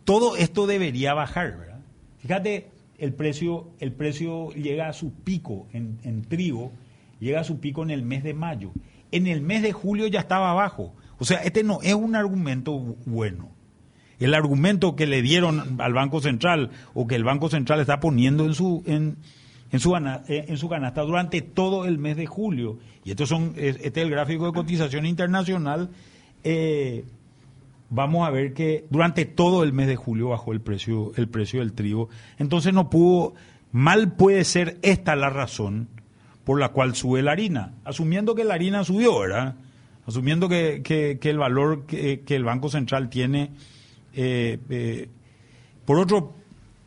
Todo 0.05 0.37
esto 0.37 0.65
debería 0.65 1.13
bajar, 1.13 1.57
¿verdad? 1.57 1.81
Fíjate, 2.19 2.71
el 2.97 3.13
precio, 3.13 3.69
el 3.79 3.91
precio 3.93 4.51
llega 4.51 4.87
a 4.89 4.93
su 4.93 5.11
pico 5.13 5.67
en, 5.71 5.99
en 6.03 6.23
trigo, 6.23 6.71
llega 7.19 7.41
a 7.41 7.43
su 7.43 7.59
pico 7.59 7.83
en 7.83 7.91
el 7.91 8.03
mes 8.03 8.23
de 8.23 8.33
mayo. 8.33 8.71
En 9.11 9.27
el 9.27 9.41
mes 9.41 9.61
de 9.61 9.71
julio 9.71 10.07
ya 10.07 10.19
estaba 10.19 10.51
abajo. 10.51 10.93
O 11.19 11.25
sea, 11.25 11.39
este 11.43 11.63
no 11.63 11.79
es 11.83 11.93
un 11.93 12.15
argumento 12.15 12.95
bueno. 13.05 13.49
El 14.19 14.33
argumento 14.33 14.95
que 14.95 15.07
le 15.07 15.21
dieron 15.21 15.79
al 15.81 15.93
Banco 15.93 16.19
Central 16.21 16.71
o 16.93 17.07
que 17.07 17.15
el 17.15 17.23
Banco 17.23 17.49
Central 17.49 17.79
está 17.79 17.99
poniendo 17.99 18.45
en 18.45 18.53
su, 18.53 18.83
en, 18.85 19.17
en 19.71 19.79
su, 19.79 19.95
eh, 19.95 20.45
en 20.47 20.57
su 20.57 20.67
canasta 20.67 21.01
durante 21.03 21.41
todo 21.41 21.85
el 21.85 21.97
mes 21.97 22.17
de 22.17 22.25
julio. 22.25 22.79
Y 23.05 23.11
estos 23.11 23.29
son, 23.29 23.53
es- 23.55 23.77
este 23.81 24.01
es 24.01 24.05
el 24.05 24.09
gráfico 24.11 24.45
de 24.45 24.53
cotización 24.53 25.05
internacional. 25.05 25.89
eh, 26.43 27.05
vamos 27.89 28.27
a 28.27 28.31
ver 28.31 28.53
que 28.53 28.85
durante 28.91 29.25
todo 29.25 29.63
el 29.63 29.73
mes 29.73 29.87
de 29.87 29.95
julio 29.95 30.29
bajó 30.29 30.51
el 30.53 30.61
precio, 30.61 31.11
el 31.15 31.27
precio 31.27 31.59
del 31.61 31.73
trigo. 31.73 32.09
Entonces 32.37 32.71
no 32.73 32.89
pudo, 32.89 33.33
mal 33.71 34.13
puede 34.13 34.43
ser 34.43 34.77
esta 34.83 35.15
la 35.15 35.29
razón 35.31 35.87
por 36.43 36.59
la 36.59 36.69
cual 36.69 36.93
sube 36.95 37.21
la 37.23 37.31
harina, 37.31 37.73
asumiendo 37.85 38.35
que 38.35 38.43
la 38.43 38.53
harina 38.55 38.83
subió, 38.83 39.19
¿verdad? 39.19 39.55
Asumiendo 40.09 40.49
que, 40.49 40.81
que- 40.83 41.17
el 41.29 41.37
valor 41.37 41.85
que, 41.85 42.21
el 42.27 42.43
Banco 42.43 42.69
Central 42.69 43.09
tiene. 43.09 43.51
eh, 44.13 44.57
eh, 44.69 45.07
por 45.85 45.99
otro, 45.99 46.33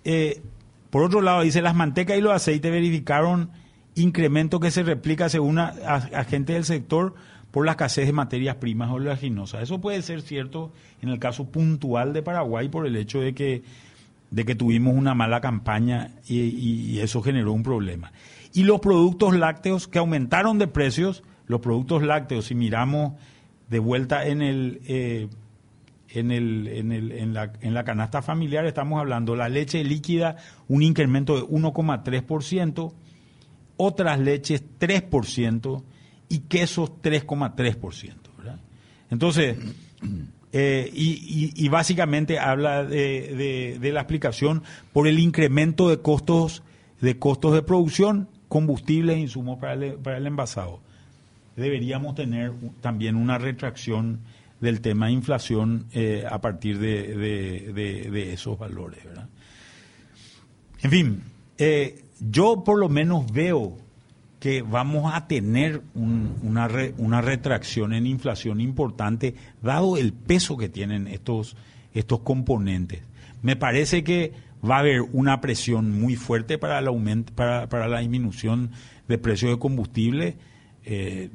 eh, 0.05 0.43
por 0.91 1.03
otro 1.05 1.21
lado, 1.23 1.43
dice, 1.43 1.63
las 1.63 1.75
mantecas 1.75 2.19
y 2.19 2.21
los 2.21 2.33
aceites 2.33 2.71
verificaron 2.71 3.51
incremento 3.95 4.59
que 4.61 4.71
se 4.71 4.83
replica 4.83 5.29
según 5.29 5.59
a- 5.59 5.69
agentes 5.69 6.55
del 6.55 6.65
sector 6.65 7.15
por 7.51 7.65
la 7.65 7.73
escasez 7.73 8.07
de 8.07 8.13
materias 8.13 8.57
primas 8.57 8.91
oleaginosas. 8.91 9.63
Eso 9.63 9.81
puede 9.81 10.03
ser 10.03 10.23
cierto 10.23 10.73
en 11.01 11.09
el 11.11 11.19
caso 11.19 11.51
puntual 11.51 12.13
de 12.13 12.23
Paraguay 12.23 12.69
por 12.69 12.87
el 12.87 12.97
hecho 12.97 13.21
de 13.21 13.35
que, 13.35 13.63
de 14.31 14.45
que 14.45 14.55
tuvimos 14.55 14.95
una 14.95 15.15
mala 15.15 15.41
campaña 15.41 16.13
y 16.27 16.99
eso 17.01 17.23
generó 17.23 17.53
un 17.53 17.63
problema. 17.63 18.13
Y 18.55 18.65
los 18.65 18.81
productos 18.81 19.35
lácteos 19.37 19.87
que 19.89 19.99
aumentaron 19.99 20.59
de 20.59 20.67
precios, 20.69 21.23
los 21.53 21.61
productos 21.61 22.03
lácteos, 22.03 22.47
si 22.47 22.55
miramos 22.57 23.13
de 23.69 23.79
vuelta 23.79 24.27
en 24.27 24.43
el... 24.43 24.81
eh, 24.87 25.29
en, 26.15 26.31
el, 26.31 26.69
en, 26.69 27.33
la, 27.33 27.85
canasta 27.85 28.21
familiar 28.21 28.67
estamos 28.67 29.01
hablando 29.01 29.35
la 29.35 29.49
leche 29.49 29.83
líquida, 29.83 30.37
un 30.69 30.83
incremento 30.83 31.37
de 31.37 31.43
1,3%, 31.45 32.93
otras 33.79 34.19
leches 34.19 34.63
3% 34.79 35.83
y 36.29 36.41
quesos 36.41 36.93
3,3%. 37.03 38.15
¿verdad? 38.37 38.61
Entonces, 39.09 39.57
eh, 40.53 40.91
y, 40.93 41.69
básicamente 41.71 42.39
habla 42.39 42.85
de, 42.85 43.79
la 43.81 44.01
explicación 44.01 44.65
por 44.93 45.09
el 45.09 45.19
incremento 45.19 45.89
de 45.89 46.03
costos 46.03 46.63
de 47.01 47.19
costos 47.19 47.55
de 47.55 47.63
producción, 47.63 48.29
combustibles 48.49 49.17
e 49.17 49.21
insumos 49.21 49.59
para 49.59 49.73
el 50.19 50.27
envasado 50.27 50.83
deberíamos 51.57 52.15
tener 52.15 52.53
también 52.81 53.17
una 53.17 53.39
retracción 53.39 54.21
del 54.61 54.81
tema 54.81 55.07
de 55.07 55.13
inflación 55.13 55.87
eh, 55.93 56.25
a 56.31 56.41
partir 56.41 56.79
de, 56.79 57.17
de- 57.17 58.11
de- 58.11 58.33
esos 58.33 58.59
valores. 58.59 59.05
¿verdad? 59.05 59.29
En 60.83 60.91
fin, 60.91 61.23
eh, 61.59 62.05
yo 62.21 62.63
por 62.65 62.79
lo 62.79 62.89
menos 62.89 63.31
veo 63.33 63.77
que 64.41 64.63
vamos 64.63 65.13
a 65.15 65.27
tener 65.29 65.83
un- 65.95 66.37
una, 66.43 66.69
una 66.99 67.21
retracción 67.21 67.93
en 67.93 68.07
inflación 68.07 68.61
importante, 68.61 69.35
dado 69.63 69.97
el 69.97 70.13
peso 70.13 70.57
que 70.57 70.69
tienen 70.69 71.07
estos, 71.07 71.57
estos 71.95 72.21
componentes. 72.21 73.03
Me 73.43 73.57
parece 73.57 74.03
que 74.05 74.33
va 74.69 74.77
a 74.77 74.81
haber 74.81 75.03
una 75.03 75.41
presión 75.41 75.91
muy 76.01 76.15
fuerte 76.17 76.59
para, 76.59 76.79
el 76.79 76.87
aumento, 76.89 77.33
para, 77.35 77.69
para 77.69 77.89
la 77.89 77.99
disminución 78.01 78.71
de 79.09 79.19
precios 79.19 79.51
de 79.53 79.59
combustible. 79.59 80.37
Eh, 80.85 81.31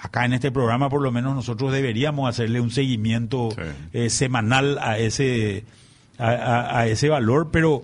acá 0.00 0.24
en 0.24 0.32
este 0.32 0.50
programa 0.50 0.88
por 0.88 1.02
lo 1.02 1.12
menos 1.12 1.34
nosotros 1.34 1.72
deberíamos 1.72 2.28
hacerle 2.28 2.60
un 2.60 2.70
seguimiento 2.70 3.50
Sí. 3.54 3.62
eh, 3.92 4.10
semanal 4.10 4.78
a 4.80 4.98
ese 4.98 5.64
a, 6.18 6.28
a- 6.30 6.78
a 6.80 6.86
ese 6.86 7.08
valor, 7.08 7.50
pero 7.52 7.82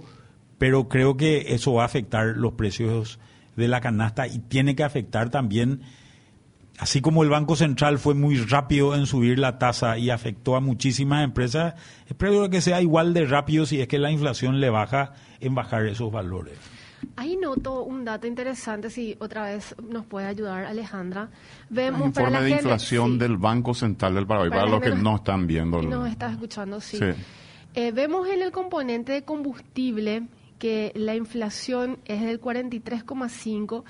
pero 0.59 0.88
creo 0.88 1.16
que 1.16 1.55
eso 1.55 1.74
va 1.74 1.83
a 1.83 1.87
afectar 1.87 2.29
los 2.37 2.52
precios 2.55 3.18
de 3.57 3.68
la 3.68 3.81
canasta 3.81 4.26
y 4.26 4.38
tiene 4.38 4.74
que 4.74 4.85
afectar 4.85 5.29
también, 5.31 5.81
así 6.79 7.00
como 7.02 7.22
el 7.22 7.29
Banco 7.31 7.57
Central 7.57 7.98
fue 7.98 8.14
muy 8.14 8.37
rápido 8.38 8.94
en 8.94 9.07
subir 9.07 9.38
la 9.38 9.59
tasa 9.59 9.98
y 9.98 10.11
afectó 10.11 10.57
a 10.57 10.61
muchísimas 10.61 11.24
empresas, 11.24 11.74
espero 12.09 12.48
que 12.50 12.61
sea 12.62 12.81
igual 12.83 13.12
de 13.14 13.26
rápido 13.26 13.66
si 13.66 13.81
es 13.81 13.88
que 13.88 13.98
la 13.98 14.11
inflación 14.11 14.61
le 14.61 14.70
baja 14.70 15.12
en 15.40 15.55
bajar 15.55 15.87
esos 15.87 16.11
valores. 16.12 16.59
Ahí 17.16 17.37
noto 17.37 17.82
un 17.82 18.04
dato 18.04 18.26
interesante, 18.26 18.90
si 18.90 19.16
otra 19.20 19.44
vez 19.44 19.74
nos 19.90 20.06
puede 20.06 20.26
ayudar 20.26 20.64
Alejandra. 20.64 21.28
El 21.70 21.76
Vemos 21.76 22.00
para 22.00 22.09
informe 22.09 22.30
la 22.32 22.42
de 22.42 22.50
inflación 22.50 23.12
sí, 23.12 23.18
del 23.18 23.37
Banco 23.37 23.74
Central 23.74 24.14
del 24.14 24.26
Paraguay, 24.26 24.50
Para 24.50 24.62
para, 24.62 24.72
los 24.72 24.80
que 24.82 24.90
no 25.02 25.16
están 25.16 25.46
viendo. 25.46 25.80
el- 25.80 25.88
nos 25.90 26.09
estás 26.09 26.32
escuchando, 26.32 26.80
sí. 26.80 26.98
Sí. 26.98 27.04
Eh, 27.74 27.92
vemos 27.92 28.26
en 28.28 28.40
el 28.42 28.52
componente 28.52 29.12
de 29.12 29.22
combustible 29.24 30.22
que 30.59 30.92
la 30.94 31.14
inflación 31.14 31.98
es 32.06 32.22
del 32.22 32.40
43,5, 32.40 33.85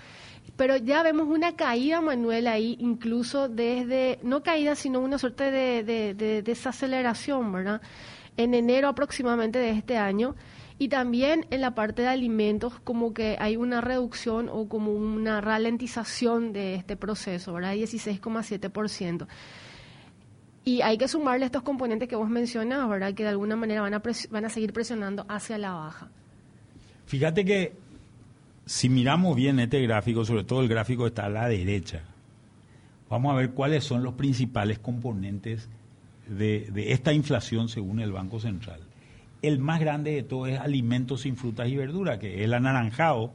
pero 0.57 0.77
ya 0.77 1.03
vemos 1.03 1.29
una 1.29 1.55
caída, 1.55 2.01
Manuel, 2.01 2.47
ahí 2.49 2.77
incluso 2.81 3.49
desde, 3.49 4.19
no 4.23 4.43
caída, 4.43 4.75
sino 4.75 5.01
una 5.01 5.19
suerte 5.19 5.51
de, 5.51 5.85
de- 5.85 6.15
de 6.15 6.43
desaceleración, 6.43 7.53
¿verdad? 7.53 7.81
En 8.37 8.55
enero 8.55 8.89
aproximadamente 8.89 9.59
de 9.59 9.71
este 9.71 9.97
año. 9.97 10.35
Y 10.79 10.89
también 10.89 11.47
en 11.51 11.63
la 11.63 11.75
parte 11.75 12.03
de 12.03 12.09
alimentos, 12.09 12.75
como 12.81 13.15
que 13.15 13.37
hay 13.41 13.57
una 13.57 13.81
reducción 13.81 14.51
o 14.51 14.69
como 14.69 14.93
una 14.93 15.41
ralentización 15.41 16.53
de 16.53 16.75
este 16.75 16.97
proceso, 16.97 17.55
¿verdad? 17.55 17.75
16,7%. 17.75 19.27
Y 20.65 20.83
hay 20.83 20.99
que 20.99 21.09
sumarle 21.09 21.47
estos 21.47 21.63
componentes 21.63 22.09
que 22.09 22.17
vos 22.17 22.29
mencionas, 22.29 22.87
¿verdad? 22.89 23.15
Que 23.15 23.23
de 23.23 23.31
alguna 23.31 23.57
manera 23.57 23.81
van 23.81 23.95
a, 23.95 24.03
van 24.31 24.45
a 24.45 24.49
seguir 24.51 24.73
presionando 24.73 25.25
hacia 25.29 25.57
la 25.57 25.73
baja. 25.73 26.11
Fíjate 27.07 27.45
que 27.45 27.73
si 28.67 28.89
miramos 28.89 29.37
bien 29.37 29.61
este 29.61 29.81
gráfico, 29.81 30.25
sobre 30.25 30.45
todo 30.45 30.61
el 30.61 30.69
gráfico 30.69 31.05
que 31.05 31.09
está 31.09 31.27
a 31.27 31.31
la 31.31 31.49
derecha, 31.49 32.03
vamos 33.09 33.33
a 33.33 33.37
ver 33.37 33.53
cuáles 33.53 33.85
son 33.85 34.03
los 34.03 34.15
principales 34.15 34.79
componentes 34.79 35.71
de, 36.27 36.69
de 36.73 36.93
esta 36.93 37.13
inflación 37.13 37.69
según 37.69 38.01
el 38.01 38.13
Banco 38.13 38.41
Central. 38.41 38.86
El 39.47 39.61
más 39.61 39.79
grande 39.79 40.11
de 40.11 40.23
todo 40.25 40.49
es 40.49 40.59
alimentos 40.59 41.21
sin 41.21 41.37
frutas 41.37 41.69
y 41.69 41.77
verduras, 41.77 42.19
que 42.19 42.35
es 42.35 42.41
el 42.43 42.53
anaranjado, 42.53 43.33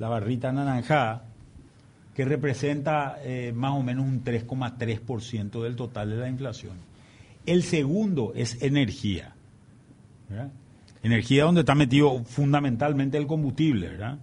la 0.00 0.08
barrita 0.08 0.48
anaranjada, 0.48 1.24
que 2.16 2.24
representa 2.24 3.18
eh, 3.22 3.52
más 3.54 3.70
o 3.72 3.82
menos 3.84 4.06
un 4.06 4.24
3,3% 4.24 5.62
del 5.62 5.76
total 5.76 6.10
de 6.10 6.16
la 6.16 6.28
inflación. 6.28 6.78
El 7.46 7.62
segundo 7.62 8.32
es 8.34 8.60
energía. 8.60 9.34
Energía 11.04 11.44
donde 11.44 11.60
está 11.60 11.76
metido 11.76 12.24
fundamentalmente 12.24 13.16
el 13.16 13.28
combustible, 13.28 13.90
¿verdad? 13.90 14.18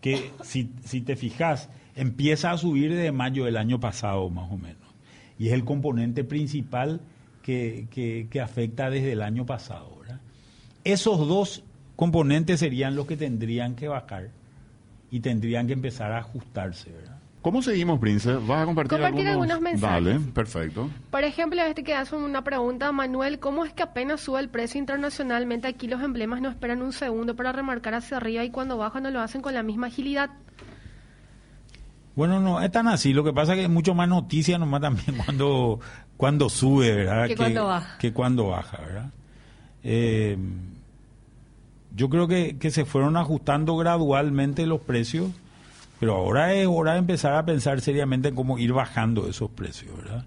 Que 0.00 0.30
si, 0.42 0.64
te 1.02 1.16
fijas, 1.16 1.68
empieza 1.94 2.52
a 2.52 2.56
subir 2.56 2.94
desde 2.94 3.12
mayo 3.12 3.44
del 3.44 3.58
año 3.58 3.78
pasado, 3.78 4.30
más 4.30 4.50
o 4.50 4.56
menos. 4.56 4.88
Y 5.38 5.48
es 5.48 5.52
el 5.52 5.64
componente 5.64 6.24
principal 6.24 7.02
que, 7.42 8.28
afecta 8.42 8.88
desde 8.88 9.12
el 9.12 9.20
año 9.20 9.44
pasado. 9.44 9.95
Esos 10.86 11.26
dos 11.26 11.64
componentes 11.96 12.60
serían 12.60 12.94
los 12.94 13.06
que 13.06 13.16
tendrían 13.16 13.74
que 13.74 13.88
bajar 13.88 14.28
y 15.10 15.18
tendrían 15.18 15.66
que 15.66 15.72
empezar 15.72 16.12
a 16.12 16.18
ajustarse, 16.18 16.92
¿verdad? 16.92 17.18
¿Cómo 17.42 17.60
seguimos, 17.60 17.98
Prince? 17.98 18.32
¿Vas 18.34 18.62
a 18.62 18.66
compartir, 18.66 18.98
Compartir 18.98 19.28
algunos 19.28 19.60
mensajes. 19.60 20.04
Dale, 20.04 20.20
perfecto. 20.32 20.88
Por 21.10 21.24
ejemplo, 21.24 21.60
este 21.62 21.82
que 21.82 21.94
hace 21.94 22.14
una 22.14 22.42
pregunta, 22.44 22.92
Manuel, 22.92 23.40
¿cómo 23.40 23.64
es 23.64 23.72
que 23.72 23.82
apenas 23.82 24.20
sube 24.20 24.38
el 24.38 24.48
precio 24.48 24.78
internacionalmente 24.78 25.66
aquí 25.66 25.88
los 25.88 26.00
emblemas 26.02 26.40
no 26.40 26.50
esperan 26.50 26.82
un 26.82 26.92
segundo 26.92 27.34
para 27.34 27.50
remarcar 27.50 27.94
hacia 27.94 28.18
arriba 28.18 28.44
y 28.44 28.50
cuando 28.50 28.76
bajan 28.78 29.02
no 29.02 29.10
lo 29.10 29.20
hacen 29.20 29.42
con 29.42 29.54
la 29.54 29.64
misma 29.64 29.88
agilidad? 29.88 30.30
Bueno, 32.14 32.38
no 32.38 32.62
es 32.62 32.70
tan 32.70 32.86
así. 32.86 33.12
Lo 33.12 33.24
que 33.24 33.32
pasa 33.32 33.54
es 33.54 33.58
que 33.58 33.64
es 33.64 33.70
mucho 33.70 33.92
más 33.92 34.08
noticia 34.08 34.56
nomás 34.56 34.82
también 34.82 35.16
cuando, 35.24 35.80
cuando 36.16 36.48
sube, 36.48 36.94
¿verdad? 36.94 37.26
Que 37.26 37.36
cuando 37.36 37.66
baja. 37.66 37.98
Que 37.98 38.12
cuando 38.12 38.46
baja, 38.48 38.78
¿verdad? 38.78 39.10
Eh, 39.82 40.38
yo 41.96 42.08
creo 42.10 42.28
que, 42.28 42.58
que 42.58 42.70
se 42.70 42.84
fueron 42.84 43.16
ajustando 43.16 43.76
gradualmente 43.76 44.66
los 44.66 44.80
precios, 44.80 45.30
pero 45.98 46.14
ahora 46.16 46.52
es 46.54 46.66
hora 46.70 46.92
de 46.92 46.98
empezar 46.98 47.34
a 47.34 47.44
pensar 47.46 47.80
seriamente 47.80 48.28
en 48.28 48.34
cómo 48.34 48.58
ir 48.58 48.72
bajando 48.72 49.28
esos 49.28 49.50
precios, 49.50 49.96
¿verdad? 49.96 50.26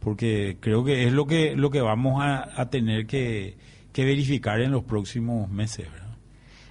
Porque 0.00 0.56
creo 0.60 0.84
que 0.84 1.06
es 1.06 1.12
lo 1.12 1.26
que, 1.26 1.56
lo 1.56 1.70
que 1.70 1.80
vamos 1.80 2.22
a, 2.22 2.48
a 2.60 2.70
tener 2.70 3.06
que, 3.06 3.56
que 3.92 4.04
verificar 4.04 4.60
en 4.60 4.70
los 4.70 4.84
próximos 4.84 5.50
meses, 5.50 5.90
¿verdad? 5.90 6.06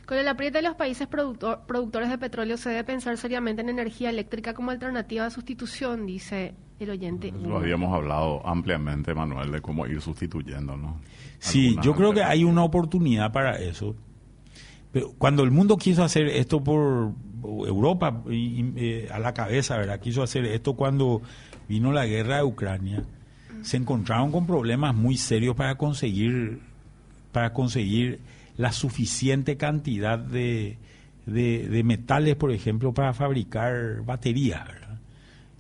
Con 0.06 0.18
el 0.18 0.28
apriete 0.30 0.60
de 0.60 0.62
los 0.62 0.76
países 0.78 1.10
productor- 1.10 1.66
productores 1.66 2.10
de 2.10 2.18
petróleo 2.18 2.56
se 2.56 2.70
debe 2.70 2.86
pensar 2.86 3.18
seriamente 3.18 3.62
en 3.62 3.68
energía 3.68 4.10
eléctrica 4.10 4.54
como 4.54 4.72
alternativa 4.72 5.26
de 5.26 5.32
sustitución, 5.32 6.06
dice 6.06 6.54
el 6.80 6.90
oyente. 6.92 7.34
Lo 7.44 7.58
habíamos 7.58 7.94
hablado 7.94 8.48
ampliamente, 8.48 9.14
Manuel, 9.14 9.52
de 9.52 9.60
cómo 9.60 9.86
ir 9.86 10.00
sustituyendo, 10.00 10.78
¿no? 10.78 11.02
Sí, 11.40 11.76
yo 11.82 11.94
creo 11.94 12.14
que 12.14 12.24
hay 12.24 12.46
una 12.46 12.64
oportunidad 12.64 13.34
para 13.34 13.58
eso. 13.60 13.94
Cuando 15.18 15.44
el 15.44 15.52
mundo 15.52 15.78
quiso 15.78 16.04
hacer 16.04 16.28
esto 16.28 16.64
por 16.64 17.14
Europa 17.44 18.24
eh, 18.30 19.10
a 19.12 19.20
la 19.20 19.34
cabeza, 19.34 19.78
¿verdad? 19.78 20.00
Quiso 20.00 20.24
hacer 20.24 20.46
esto 20.46 20.74
cuando 20.74 21.22
vino 21.68 21.92
la 21.92 22.06
guerra 22.06 22.38
de 22.38 22.44
Ucrania, 22.44 23.04
se 23.62 23.78
encontraron 23.78 24.32
con 24.32 24.46
problemas 24.46 24.96
muy 24.96 25.18
serios 25.18 25.56
para 25.56 25.76
conseguir 25.76 26.60
para 27.32 27.54
conseguir 27.54 28.20
la 28.58 28.72
suficiente 28.72 29.58
cantidad 29.58 30.18
de, 30.18 30.78
de, 31.28 31.84
metales, 31.84 32.36
por 32.36 32.52
ejemplo, 32.52 32.94
para 32.94 33.14
fabricar 33.14 34.02
baterías, 34.04 34.68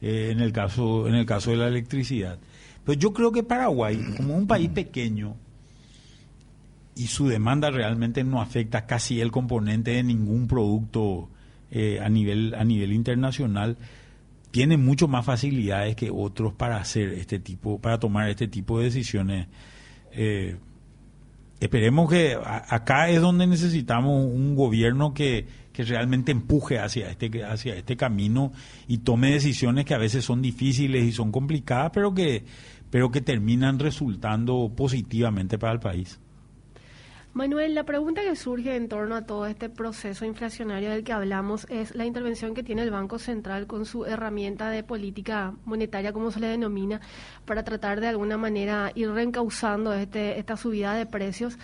eh, 0.02 0.30
en 0.32 0.39
el 0.39 0.52
caso 0.52 1.08
en 1.08 1.13
el 1.15 1.26
caso 1.26 1.52
de 1.52 1.58
la 1.58 1.67
electricidad. 1.67 2.39
Pero 2.84 2.97
yo 3.00 3.13
creo 3.13 3.32
que 3.32 3.43
Paraguay, 3.43 4.00
como 4.15 4.36
un 4.36 4.47
país 4.47 4.69
pequeño, 4.69 5.36
y 6.98 7.08
su 7.08 7.28
demanda 7.28 7.70
realmente 7.70 8.24
no 8.24 8.42
afecta 8.42 8.86
casi 8.86 9.22
el 9.22 9.32
componente 9.32 9.92
de 9.92 10.04
ningún 10.04 10.48
producto 10.48 11.30
eh, 11.70 12.00
a 12.02 12.10
nivel 12.10 12.56
a 12.56 12.64
nivel 12.64 12.94
internacional 12.94 13.78
tiene 14.52 14.78
mucho 14.78 15.08
más 15.08 15.26
facilidades 15.26 15.96
que 15.96 16.10
otros 16.10 16.54
para 16.54 16.78
hacer 16.78 17.14
este 17.14 17.40
tipo 17.40 17.80
para 17.80 18.00
tomar 18.00 18.30
este 18.30 18.48
tipo 18.48 18.80
de 18.80 18.86
decisiones. 18.86 19.48
Eh, 20.12 20.58
esperemos 21.60 22.10
que 22.10 22.38
acá 22.42 23.10
es 23.10 23.22
donde 23.22 23.46
necesitamos 23.46 24.26
un 24.26 24.56
gobierno 24.56 25.14
que, 25.14 25.46
que 25.74 25.84
realmente 25.84 26.32
empuje 26.32 26.80
hacia 26.80 27.10
este 27.12 27.44
hacia 27.44 27.76
este 27.76 27.98
camino 27.98 28.52
y 28.88 29.00
tome 29.00 29.32
decisiones 29.32 29.86
que 29.86 29.94
a 29.94 30.00
veces 30.00 30.24
son 30.24 30.42
difíciles 30.42 31.04
y 31.04 31.12
son 31.12 31.32
complicadas 31.32 31.92
pero 31.94 32.14
que 32.14 32.46
pero 32.90 33.12
que 33.12 33.22
terminan 33.22 33.80
resultando 33.80 34.72
positivamente 34.76 35.58
para 35.58 35.74
el 35.74 35.80
país 35.80 36.20
Manuel, 37.38 37.76
la 37.76 37.84
pregunta 37.84 38.23
que 38.23 38.36
surge 38.36 38.76
en 38.76 38.89
torno 38.89 39.13
a 39.13 39.28
todo 39.28 39.45
este 39.45 39.69
proceso 39.69 40.26
inflacionario 40.26 40.89
del 40.89 41.04
que 41.04 41.13
hablamos 41.13 41.67
es 41.69 41.93
la 41.93 42.04
intervención 42.04 42.56
que 42.56 42.63
tiene 42.63 42.82
el 42.82 42.89
Banco 42.89 43.19
Central 43.19 43.67
con 43.67 43.86
su 43.86 44.06
herramienta 44.06 44.71
de 44.71 44.82
política 44.84 45.54
monetaria, 45.63 46.13
como 46.13 46.32
se 46.32 46.39
le 46.39 46.47
denomina, 46.47 47.00
para 47.45 47.63
tratar 47.63 48.02
de 48.02 48.08
alguna 48.08 48.38
manera 48.38 48.91
ir 48.95 49.12
reencauzando 49.12 49.93
este, 49.93 50.39
esta 50.39 50.58
subida 50.58 50.95
de 50.95 51.06
precios. 51.06 51.60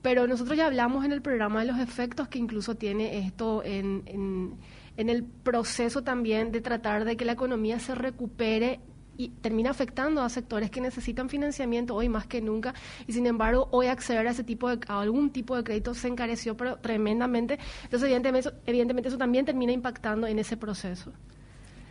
Pero 0.00 0.26
nosotros 0.26 0.56
ya 0.56 0.64
hablamos 0.64 1.04
en 1.04 1.12
el 1.12 1.20
programa 1.20 1.60
de 1.60 1.66
los 1.66 1.78
efectos 1.78 2.28
que 2.28 2.38
incluso 2.38 2.76
tiene 2.76 3.18
esto 3.18 3.62
en, 3.62 4.04
en, 4.06 4.54
en 4.96 5.10
el 5.10 5.24
proceso 5.24 6.02
también 6.02 6.52
de 6.52 6.62
tratar 6.62 7.04
de 7.04 7.18
que 7.18 7.26
la 7.26 7.32
economía 7.32 7.78
se 7.80 7.94
recupere 7.94 8.80
y 9.18 9.30
termina 9.40 9.70
afectando 9.70 10.22
a 10.22 10.28
sectores 10.28 10.70
que 10.70 10.80
necesitan 10.80 11.28
financiamiento 11.28 11.94
hoy 11.94 12.08
más 12.08 12.26
que 12.26 12.40
nunca. 12.40 12.72
Y 13.06 13.12
sin 13.12 13.26
embargo 13.26 13.68
hoy 13.72 13.88
acceder 13.88 14.26
a 14.28 14.30
ese 14.30 14.44
tipo 14.44 14.70
de 14.70 14.78
a 14.86 15.00
algún 15.00 15.30
tipo 15.30 15.56
de 15.56 15.64
crédito 15.64 15.92
se 15.92 16.08
encareció 16.08 16.56
pero 16.56 16.76
tremendamente. 16.76 17.58
Entonces 17.82 18.04
evidentemente 18.04 18.48
eso, 18.48 18.58
evidentemente 18.64 19.08
eso 19.08 19.18
también 19.18 19.44
termina 19.44 19.72
impactando 19.72 20.26
en 20.28 20.38
ese 20.38 20.56
proceso. 20.56 21.12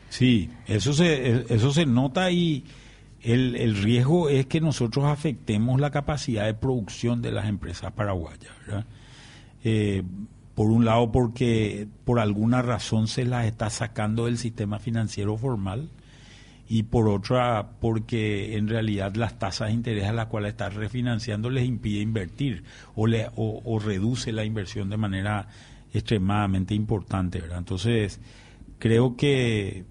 Sí 0.10 0.50
eso 0.66 0.94
se 0.94 1.54
eso 1.54 1.74
se 1.74 1.86
nota 1.86 2.32
y 2.32 2.64
el, 3.22 3.58
el 3.58 3.76
riesgo 3.76 4.30
es 4.30 4.46
que 4.46 4.62
nosotros 4.62 5.06
afectemos 5.06 5.82
la 5.82 5.92
capacidad 5.92 6.46
de 6.46 6.54
producción 6.54 7.22
de 7.22 7.32
las 7.32 7.50
empresas 7.50 7.92
paraguayas 7.92 8.54
eh, 9.66 10.04
por 10.56 10.70
un 10.70 10.86
lado 10.86 11.12
porque 11.12 11.90
por 12.06 12.20
alguna 12.20 12.62
razón 12.62 13.08
se 13.08 13.26
las 13.26 13.46
está 13.46 13.70
sacando 13.70 14.26
del 14.26 14.38
sistema 14.38 14.80
financiero 14.80 15.36
formal 15.36 15.90
y 16.70 16.84
por 16.84 17.08
otra 17.08 17.70
porque 17.80 18.58
en 18.58 18.68
realidad 18.68 19.16
las 19.16 19.40
tasas 19.40 19.70
de 19.70 19.74
interés 19.74 20.06
a 20.06 20.14
las 20.14 20.28
cuales 20.28 20.50
está 20.52 20.70
refinanciando 20.70 21.50
les 21.50 21.66
impide 21.66 22.02
invertir 22.02 22.64
o, 22.96 23.08
le, 23.08 23.30
o, 23.36 23.80
reduce 23.80 24.32
la 24.32 24.44
inversión 24.44 24.90
de 24.90 24.98
manera 24.98 25.48
extremadamente 25.94 26.74
importante. 26.74 27.40
¿verdad? 27.40 27.60
Entonces, 27.60 28.20
creo 28.80 29.16
que 29.16 29.86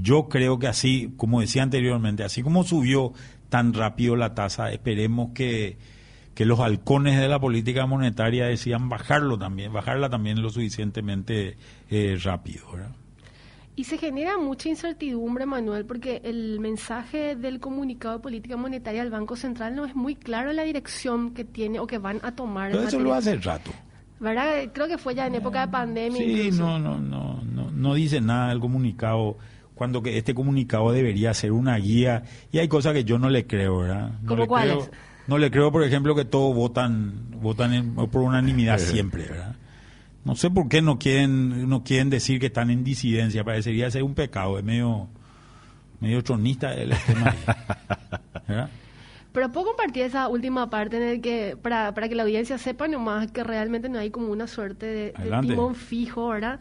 yo 0.00 0.28
creo 0.28 0.58
que 0.58 0.66
así, 0.66 1.12
como 1.16 1.40
decía 1.40 1.62
anteriormente, 1.62 2.24
así 2.24 2.42
como 2.42 2.64
subió 2.64 3.12
tan 3.50 3.74
rápido 3.74 4.16
la 4.16 4.34
tasa, 4.34 4.72
esperemos 4.72 5.30
que, 5.34 5.76
que 6.34 6.46
los 6.46 6.58
halcones 6.60 7.20
de 7.20 7.28
la 7.28 7.38
política 7.38 7.86
monetaria 7.86 8.46
decían 8.46 8.88
bajarlo 8.88 9.38
también, 9.38 9.72
bajarla 9.72 10.08
también 10.08 10.42
lo 10.42 10.48
suficientemente 10.48 11.58
eh, 11.90 12.18
rápido. 12.22 12.72
¿verdad? 12.72 13.03
Y 13.76 13.84
se 13.84 13.98
genera 13.98 14.38
mucha 14.38 14.68
incertidumbre, 14.68 15.46
Manuel, 15.46 15.84
porque 15.84 16.20
el 16.24 16.60
mensaje 16.60 17.34
del 17.34 17.58
comunicado 17.58 18.18
de 18.18 18.22
política 18.22 18.56
monetaria 18.56 19.02
del 19.02 19.10
Banco 19.10 19.34
Central 19.34 19.74
no 19.74 19.84
es 19.84 19.96
muy 19.96 20.14
claro 20.14 20.50
en 20.50 20.56
la 20.56 20.62
dirección 20.62 21.34
que 21.34 21.44
tiene 21.44 21.80
o 21.80 21.86
que 21.86 21.98
van 21.98 22.20
a 22.22 22.36
tomar. 22.36 22.70
Pero 22.70 22.84
eso 22.84 23.00
lo 23.00 23.14
hace 23.14 23.36
rato. 23.36 23.72
¿Verdad? 24.20 24.70
Creo 24.72 24.86
que 24.86 24.96
fue 24.96 25.14
ya 25.16 25.26
en 25.26 25.34
época 25.34 25.66
de 25.66 25.72
pandemia. 25.72 26.18
Sí, 26.18 26.50
no, 26.52 26.78
no, 26.78 26.98
no, 27.00 27.42
no, 27.42 27.70
no 27.72 27.94
dice 27.94 28.20
nada 28.20 28.52
el 28.52 28.60
comunicado 28.60 29.36
cuando 29.74 30.02
que 30.02 30.16
este 30.16 30.34
comunicado 30.34 30.92
debería 30.92 31.34
ser 31.34 31.52
una 31.52 31.76
guía 31.76 32.22
y 32.52 32.58
hay 32.58 32.68
cosas 32.68 32.92
que 32.92 33.04
yo 33.04 33.18
no 33.18 33.28
le 33.28 33.46
creo, 33.46 33.78
¿verdad? 33.78 34.12
No 34.22 34.36
le 34.36 34.46
Creo, 34.46 34.88
no 35.26 35.38
le 35.38 35.50
creo, 35.50 35.72
por 35.72 35.82
ejemplo, 35.82 36.14
que 36.14 36.24
todos 36.24 36.54
votan 36.54 37.12
votan 37.40 37.94
por 38.10 38.22
unanimidad 38.22 38.78
siempre, 38.78 39.24
¿verdad? 39.24 39.56
No 40.24 40.36
sé 40.36 40.50
por 40.50 40.68
qué 40.68 40.80
no 40.80 40.98
quieren, 40.98 41.68
no 41.68 41.84
quieren 41.84 42.08
decir 42.10 42.40
que 42.40 42.46
están 42.46 42.70
en 42.70 42.82
disidencia, 42.82 43.44
parecería 43.44 43.90
ser 43.90 44.02
un 44.02 44.14
pecado, 44.14 44.58
es 44.58 44.64
medio, 44.64 45.08
medio 46.00 46.22
tronista 46.24 46.72
el 46.74 46.94
tema. 47.06 47.34
Pero 49.34 49.50
puedo 49.50 49.66
compartir 49.66 50.04
esa 50.04 50.28
última 50.28 50.70
parte 50.70 50.96
en 50.96 51.02
el 51.02 51.20
que, 51.20 51.58
para, 51.60 51.92
para 51.92 52.08
que 52.08 52.14
la 52.14 52.22
audiencia 52.22 52.56
sepa 52.56 52.86
nomás 52.86 53.32
que 53.32 53.42
realmente 53.42 53.88
no 53.88 53.98
hay 53.98 54.12
como 54.12 54.28
una 54.28 54.46
suerte 54.46 54.86
de, 54.86 55.12
de 55.12 55.40
timón 55.40 55.74
fijo, 55.74 56.28
¿verdad? 56.28 56.60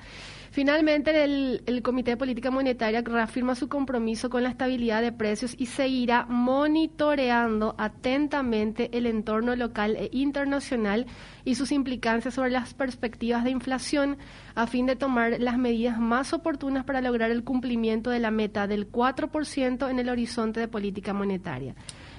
Finalmente, 0.49 1.23
el, 1.23 1.61
el, 1.67 1.83
Comité 1.83 2.11
de 2.11 2.17
Política 2.17 2.49
Monetaria 2.49 3.03
reafirma 3.03 3.53
su 3.53 3.69
compromiso 3.69 4.31
con 4.31 4.41
la 4.41 4.49
estabilidad 4.49 5.03
de 5.03 5.11
precios 5.11 5.53
y 5.55 5.67
seguirá 5.67 6.25
monitoreando 6.25 7.75
atentamente 7.77 8.89
el 8.97 9.05
entorno 9.05 9.55
local 9.55 9.95
e 9.95 10.09
internacional 10.11 11.05
y 11.45 11.53
sus 11.53 11.71
implicancias 11.71 12.33
sobre 12.33 12.49
las 12.49 12.73
perspectivas 12.73 13.43
de 13.43 13.51
inflación 13.51 14.17
a 14.55 14.65
fin 14.65 14.87
de 14.87 14.95
tomar 14.95 15.39
las 15.39 15.59
medidas 15.59 15.99
más 15.99 16.33
oportunas 16.33 16.85
para 16.85 17.01
lograr 17.01 17.29
el 17.29 17.43
cumplimiento 17.43 18.09
de 18.09 18.19
la 18.19 18.31
meta 18.31 18.65
del 18.65 18.91
4% 18.91 19.91
en 19.91 19.99
el 19.99 20.09
horizonte 20.09 20.59
de 20.59 20.67
política 20.67 21.13
monetaria. 21.13 21.75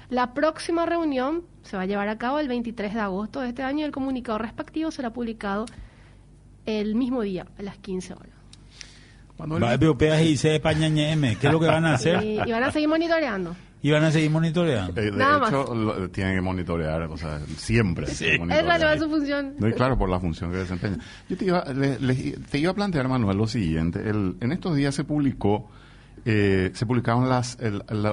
La 0.09 0.33
próxima 0.33 0.85
reunión 0.85 1.43
se 1.63 1.77
va 1.77 1.83
a 1.83 1.85
llevar 1.85 2.07
a 2.09 2.17
cabo 2.17 2.39
el 2.39 2.47
23 2.47 2.93
de 2.93 2.99
agosto 2.99 3.41
de 3.41 3.49
este 3.49 3.63
año 3.63 3.79
y 3.79 3.83
el 3.83 3.91
comunicado 3.91 4.37
respectivo 4.37 4.91
será 4.91 5.11
publicado 5.11 5.65
el 6.65 6.95
mismo 6.95 7.21
día, 7.21 7.45
a 7.57 7.61
las 7.63 7.77
15 7.77 8.13
horas. 8.13 8.35
y 10.23 10.37
se 10.37 10.61
¿qué 10.61 11.47
es 11.47 11.51
lo 11.51 11.59
que 11.59 11.67
van 11.67 11.85
a 11.85 11.95
hacer? 11.95 12.23
Y, 12.23 12.37
van 12.37 12.63
a 12.63 12.71
seguir 12.71 12.87
monitoreando. 12.87 13.55
Y 13.81 13.91
van 13.91 14.03
a 14.03 14.11
seguir 14.11 14.31
monitoreando. 14.31 14.99
Eh, 14.99 15.11
de 15.11 15.23
hecho, 15.23 16.09
tienen 16.11 16.35
que 16.35 16.41
monitorear, 16.41 17.03
o 17.03 17.17
sea, 17.17 17.39
siempre. 17.57 18.07
Sí. 18.07 18.29
Es 18.49 18.99
su 18.99 19.09
función. 19.09 19.55
claro, 19.75 19.97
por 19.97 20.09
la 20.09 20.19
función 20.19 20.51
que 20.51 20.57
desempeña. 20.57 20.97
Yo 21.29 21.37
te 21.37 21.45
iba, 21.45 21.63
te 21.63 22.57
iba 22.57 22.71
a 22.71 22.73
plantear, 22.73 23.07
Manuel, 23.07 23.37
lo 23.37 23.47
siguiente. 23.47 23.99
El, 23.99 24.37
en 24.39 24.51
estos 24.51 24.75
días 24.75 24.95
se 24.95 25.03
publicó, 25.03 25.69
eh, 26.27 26.71
se 26.73 26.85
publicaron 26.87 27.29
las, 27.29 27.57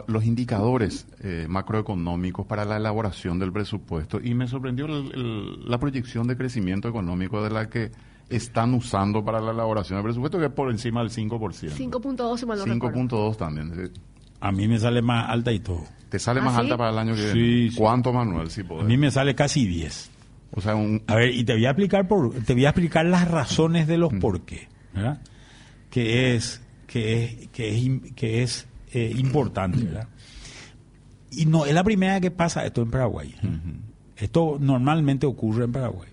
los 0.07 0.25
indicadores 0.25 1.07
eh, 1.21 1.47
macroeconómicos 1.49 2.45
para 2.47 2.67
la 2.67 2.77
elaboración 2.77 3.39
del 3.39 3.53
presupuesto 3.53 4.21
y 4.23 4.35
me 4.35 4.47
sorprendió 4.47 4.87
la 4.87 5.79
proyección 5.79 6.27
de 6.27 6.37
crecimiento 6.37 6.89
económico 6.89 7.43
de 7.43 7.49
la 7.49 7.71
que 7.71 7.91
están 8.29 8.75
usando 8.75 9.25
para 9.25 9.41
la 9.41 9.53
elaboración 9.53 9.99
del 9.99 10.05
presupuesto, 10.05 10.39
que 10.39 10.47
es 10.47 10.53
por 10.53 10.71
encima 10.71 11.01
del 11.01 11.11
5%. 11.11 11.39
5.2, 11.71 12.37
si 12.37 12.47
mal 12.47 12.61
5.2 12.61 13.37
también. 13.37 13.93
A 14.41 14.53
mí 14.53 14.69
me 14.69 14.79
sale 14.79 15.01
más 15.01 15.31
alta 15.31 15.53
y 15.53 15.61
todo. 15.61 15.85
¿Te 16.11 16.19
sale 16.19 16.43
más 16.43 16.55
¿Ah, 16.57 16.61
alta 16.61 16.77
para 16.77 16.91
el 16.91 16.99
año 16.99 17.15
que 17.15 17.33
viene? 17.33 17.75
¿Cuánto, 17.75 18.13
Manuel? 18.13 18.51
Si 18.51 18.61
A 18.61 18.85
mí 18.85 18.99
me 18.99 19.11
sale 19.11 19.35
casi 19.35 19.67
10. 19.67 20.11
O 20.55 20.61
sea, 20.61 20.75
un... 20.75 21.03
A 21.07 21.15
ver, 21.15 21.35
y 21.35 21.45
te 21.45 21.55
voy 21.55 21.65
a 21.65 21.71
explicar 21.71 22.07
por, 22.07 22.31
te 22.45 22.53
voy 22.53 22.67
a 22.67 22.71
explicar 22.71 23.07
las 23.07 23.31
razones 23.31 23.87
de 23.87 23.97
los 23.97 24.13
mm. 24.13 24.19
por 24.19 24.43
qué, 24.43 24.69
¿verdad? 24.93 25.23
Que 25.89 26.35
es 26.35 26.62
que 26.93 27.25
es 27.25 27.49
que 27.49 27.77
es, 27.77 28.13
que 28.15 28.43
es 28.43 28.69
eh, 28.93 29.13
importante, 29.17 29.85
¿verdad? 29.85 30.09
Y 31.31 31.47
no 31.47 31.65
es 31.65 31.73
la 31.73 31.83
primera 31.83 32.15
vez 32.15 32.23
que 32.23 32.31
pasa 32.31 32.65
esto 32.67 32.83
en 32.83 32.91
Paraguay. 32.91 33.35
Esto 34.17 34.59
normalmente 34.61 35.27
ocurre 35.27 35.65
en 35.65 35.73
Paraguay 35.73 36.13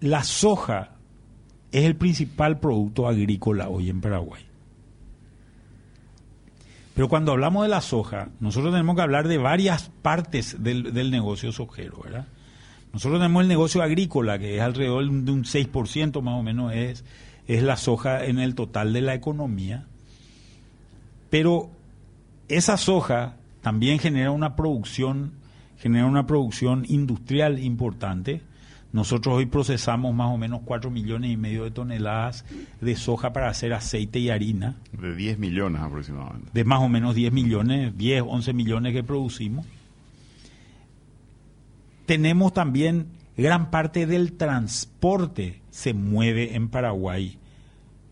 la 0.00 0.24
soja 0.24 0.90
es 1.72 1.84
el 1.84 1.96
principal 1.96 2.58
producto 2.58 3.08
agrícola 3.08 3.68
hoy 3.68 3.90
en 3.90 4.00
Paraguay. 4.00 4.42
Pero 6.94 7.08
cuando 7.08 7.32
hablamos 7.32 7.64
de 7.64 7.68
la 7.68 7.82
soja, 7.82 8.30
nosotros 8.40 8.72
tenemos 8.72 8.96
que 8.96 9.02
hablar 9.02 9.28
de 9.28 9.36
varias 9.36 9.90
partes 10.00 10.62
del, 10.62 11.10
negocio 11.10 11.52
sojero, 11.52 12.00
¿verdad? 12.02 12.26
Nosotros 12.92 13.20
tenemos 13.20 13.42
el 13.42 13.48
negocio 13.48 13.82
agrícola, 13.82 14.38
que 14.38 14.56
es 14.56 14.62
alrededor 14.62 15.04
de 15.04 15.30
un 15.30 15.44
6% 15.44 16.22
más 16.22 16.40
o 16.40 16.42
menos, 16.42 16.72
es, 16.72 17.04
es 17.46 17.62
la 17.62 17.76
soja 17.76 18.24
en 18.24 18.38
el 18.38 18.54
total 18.54 18.92
de 18.92 19.00
la 19.00 19.14
economía. 19.14 19.86
Pero 21.30 21.70
esa 22.48 22.76
soja 22.76 23.36
también 23.62 23.98
genera 23.98 24.30
una 24.30 24.56
producción 24.56 25.32
genera 25.78 26.06
una 26.06 26.26
producción 26.26 26.84
industrial 26.88 27.58
importante. 27.58 28.42
Nosotros 28.92 29.36
hoy 29.36 29.46
procesamos 29.46 30.14
más 30.14 30.32
o 30.32 30.38
menos 30.38 30.60
4 30.64 30.90
millones 30.90 31.30
y 31.30 31.36
medio 31.36 31.64
de 31.64 31.70
toneladas 31.70 32.44
de 32.80 32.96
soja 32.96 33.32
para 33.32 33.48
hacer 33.48 33.74
aceite 33.74 34.18
y 34.18 34.30
harina. 34.30 34.76
De 34.92 35.14
10 35.14 35.38
millones 35.38 35.82
aproximadamente. 35.82 36.50
De 36.54 36.64
más 36.64 36.80
o 36.80 36.88
menos 36.88 37.14
10 37.14 37.32
millones, 37.32 37.96
10, 37.96 38.22
11 38.26 38.52
millones 38.54 38.92
que 38.94 39.02
producimos. 39.02 39.66
Tenemos 42.06 42.54
también 42.54 43.06
gran 43.36 43.70
parte 43.70 44.06
del 44.06 44.32
transporte 44.32 45.60
se 45.70 45.92
mueve 45.94 46.54
en 46.54 46.68
Paraguay 46.68 47.38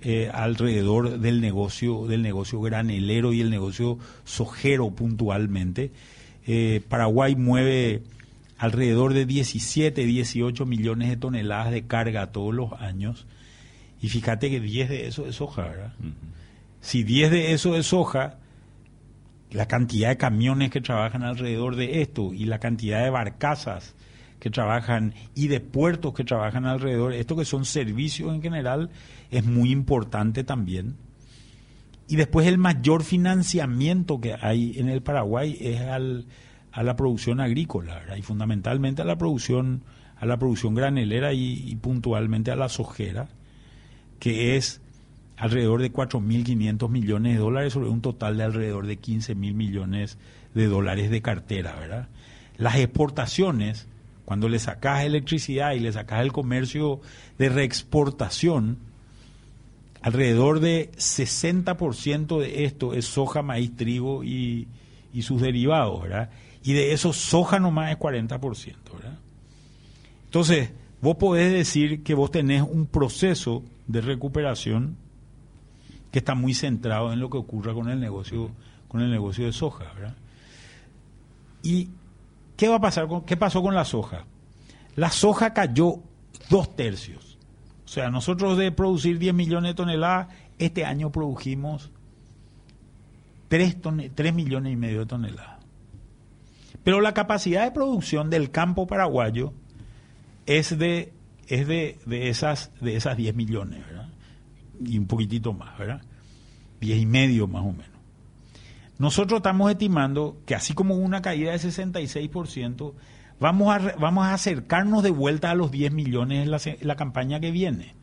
eh, 0.03 0.31
alrededor 0.33 1.19
del 1.19 1.41
negocio 1.41 2.07
del 2.07 2.21
negocio 2.21 2.61
granelero 2.61 3.33
y 3.33 3.41
el 3.41 3.49
negocio 3.49 3.99
sojero 4.25 4.91
puntualmente. 4.91 5.93
Eh, 6.47 6.83
Paraguay 6.91 7.37
mueve 7.37 8.03
alrededor 8.59 9.15
de 9.15 9.25
17, 9.25 10.05
18 10.05 10.67
millones 10.67 11.09
de 11.09 11.17
toneladas 11.17 11.71
de 11.71 11.87
carga 11.87 12.33
todos 12.33 12.55
los 12.55 12.73
años. 12.75 13.27
Y 14.03 14.11
fíjate 14.11 14.51
que 14.51 14.61
10 14.61 14.89
de 14.91 15.07
eso 15.07 15.27
es 15.27 15.37
soja, 15.37 15.63
¿verdad? 15.63 15.95
Si 16.83 17.03
10 17.03 17.31
de 17.31 17.53
eso 17.55 17.75
es 17.75 17.87
soja, 17.87 18.37
la 19.51 19.67
cantidad 19.67 20.11
de 20.11 20.19
camiones 20.19 20.71
que 20.71 20.83
trabajan 20.83 21.23
alrededor 21.23 21.77
de 21.77 22.03
esto 22.03 22.35
y 22.35 22.45
la 22.45 22.59
cantidad 22.59 23.03
de 23.03 23.09
barcazas 23.09 23.95
que 24.45 24.51
trabajan 24.51 25.15
y 25.35 25.49
de 25.49 25.59
puertos 25.59 26.13
que 26.13 26.23
trabajan 26.23 26.67
alrededor, 26.67 27.15
esto 27.15 27.35
que 27.35 27.47
son 27.47 27.65
servicios 27.65 28.31
en 28.35 28.43
general, 28.43 28.91
es 29.31 29.43
muy 29.43 29.71
importante 29.71 30.45
también. 30.45 30.97
Y 32.09 32.17
después 32.17 32.47
el 32.47 32.59
mayor 32.59 33.05
financiamiento 33.05 34.21
que 34.21 34.37
hay 34.39 34.79
en 34.79 34.91
el 34.91 35.01
Paraguay 35.01 35.57
es 35.59 35.81
al, 35.81 36.27
a 36.73 36.83
la 36.83 36.95
producción 36.95 37.41
agrícola, 37.41 38.03
y 38.19 38.21
fundamentalmente 38.21 39.01
a 39.01 39.07
la 39.07 39.17
producción, 39.17 39.81
a 40.19 40.27
la 40.27 40.37
producción 40.37 40.75
granelera 40.75 41.33
y, 41.33 41.75
puntualmente 41.77 42.51
a 42.51 42.57
la 42.57 42.69
sojera, 42.69 43.29
que 44.21 44.57
es 44.57 44.83
alrededor 45.39 45.81
de 45.81 45.91
4.500 45.91 46.91
millones 46.91 47.33
de 47.33 47.39
dólares 47.39 47.73
sobre 47.73 47.89
un 47.89 48.03
total 48.03 48.37
de 48.37 48.45
alrededor 48.45 48.87
de 48.87 49.01
15.000 49.01 49.35
millones 49.55 50.19
de 50.53 50.67
dólares 50.67 51.11
de 51.11 51.23
cartera, 51.23 51.75
¿verdad? 51.81 52.09
Las 52.59 52.77
exportaciones 52.77 53.89
cuando 54.25 54.49
le 54.49 54.59
sacas 54.59 55.05
electricidad 55.05 55.73
y 55.73 55.81
le 55.81 55.93
sacas 55.93 56.23
el 56.23 56.33
comercio 56.33 57.01
de 57.39 57.49
reexportación, 57.49 58.79
alrededor 60.01 60.61
de 60.61 60.91
60% 60.93 62.41
de 62.41 62.65
esto 62.65 62.95
es 62.95 63.07
soja, 63.07 63.43
maíz, 63.43 63.77
trigo 63.77 64.25
y, 64.25 64.69
sus 65.23 65.41
derivados, 65.41 66.03
¿verdad? 66.03 66.31
Y 66.63 66.73
de 66.73 66.93
eso 66.93 67.13
soja 67.13 67.59
nomás 67.61 67.93
es 67.93 67.99
40%, 67.99 68.41
¿verdad? 68.93 69.19
Entonces, 70.25 70.73
vos 71.01 71.17
podés 71.17 71.53
decir 71.53 72.03
que 72.03 72.15
vos 72.15 72.31
tenés 72.31 72.63
un 72.63 72.87
proceso 72.87 73.63
de 73.87 74.01
recuperación 74.01 74.97
que 76.11 76.19
está 76.19 76.35
muy 76.35 76.55
centrado 76.55 77.13
en 77.13 77.21
lo 77.21 77.31
que 77.31 77.37
ocurra 77.37 77.75
con 77.75 77.89
el 77.89 78.01
negocio, 78.01 78.51
con 78.89 79.01
el 79.01 79.11
negocio 79.11 79.47
de 79.47 79.53
soja, 79.53 79.93
¿verdad? 79.95 80.17
Y 81.63 81.89
¿Qué 82.57 82.69
va 82.69 82.77
a 82.77 82.81
pasar 82.81 83.09
con, 83.09 83.23
qué 83.23 83.37
pasó 83.37 83.63
con 83.63 83.75
la 83.75 83.85
soja? 83.85 84.25
La 84.97 85.11
soja 85.11 85.53
cayó 85.53 85.97
dos 86.51 86.77
tercios. 86.77 87.39
O 87.85 87.89
sea, 87.89 88.11
nosotros 88.11 88.57
de 88.57 88.73
producir 88.73 89.19
10 89.19 89.35
millones 89.35 89.71
de 89.71 89.75
toneladas, 89.75 90.29
este 90.59 90.85
año 90.85 91.11
produjimos 91.11 91.91
3, 93.49 93.77
3 94.15 94.35
millones 94.35 94.73
y 94.73 94.77
medio 94.77 95.01
de 95.01 95.07
toneladas. 95.07 95.59
Pero 96.83 97.01
la 97.01 97.15
capacidad 97.15 97.65
de 97.65 97.73
producción 97.73 98.31
del 98.31 98.51
campo 98.51 98.87
paraguayo 98.87 99.53
es 100.47 100.79
de, 100.79 101.13
es 101.49 101.67
de, 101.67 101.99
de, 102.07 102.29
esas, 102.29 102.71
de 102.81 102.97
esas 102.97 103.17
10 103.17 103.35
millones, 103.35 103.85
¿verdad? 103.87 104.09
Y 104.85 104.99
un 104.99 105.07
poquitito 105.07 105.53
más, 105.53 105.79
¿verdad? 105.79 106.03
10 106.81 107.03
y 107.03 107.07
medio 107.07 107.47
más 107.49 107.63
o 107.63 107.73
menos. 107.73 107.94
Nosotros 108.99 109.39
estamos 109.39 109.71
estimando 109.71 110.39
que 110.47 110.55
así 110.55 110.73
como 110.75 110.95
una 110.95 111.21
caída 111.21 111.53
de 111.53 111.59
66%, 111.59 112.93
vamos 113.41 113.75
a, 113.75 113.97
vamos 113.97 114.25
a 114.25 114.35
acercarnos 114.35 115.03
de 115.03 115.11
vuelta 115.11 115.51
a 115.51 115.55
los 115.55 115.71
10 115.71 115.93
millones 115.93 116.45
en 116.45 116.51
la, 116.51 116.61
la 116.81 116.97
campaña 116.97 117.41
que 117.41 117.51
viene. 117.51 117.95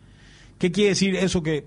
¿Qué 0.57 0.71
quiere 0.71 0.89
decir 0.89 1.15
eso? 1.15 1.41
Que 1.41 1.65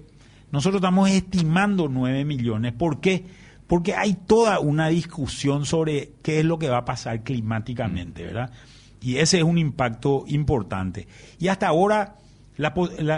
nosotros 0.52 0.80
estamos 0.80 1.10
estimando 1.10 1.88
9 1.88 2.24
millones. 2.24 2.72
¿Por 2.74 3.00
qué? 3.00 3.24
Porque 3.66 3.94
hay 3.94 4.14
toda 4.14 4.60
una 4.60 4.88
discusión 4.88 5.64
sobre 5.64 6.12
qué 6.22 6.40
es 6.40 6.44
lo 6.44 6.58
que 6.58 6.68
va 6.68 6.78
a 6.78 6.84
pasar 6.84 7.22
climáticamente, 7.22 8.22
mm. 8.22 8.26
¿verdad? 8.26 8.52
Y 9.00 9.16
ese 9.16 9.38
es 9.38 9.44
un 9.44 9.58
impacto 9.58 10.24
importante. 10.28 11.08
Y 11.38 11.48
hasta 11.48 11.66
ahora 11.66 12.16
la, 12.56 12.74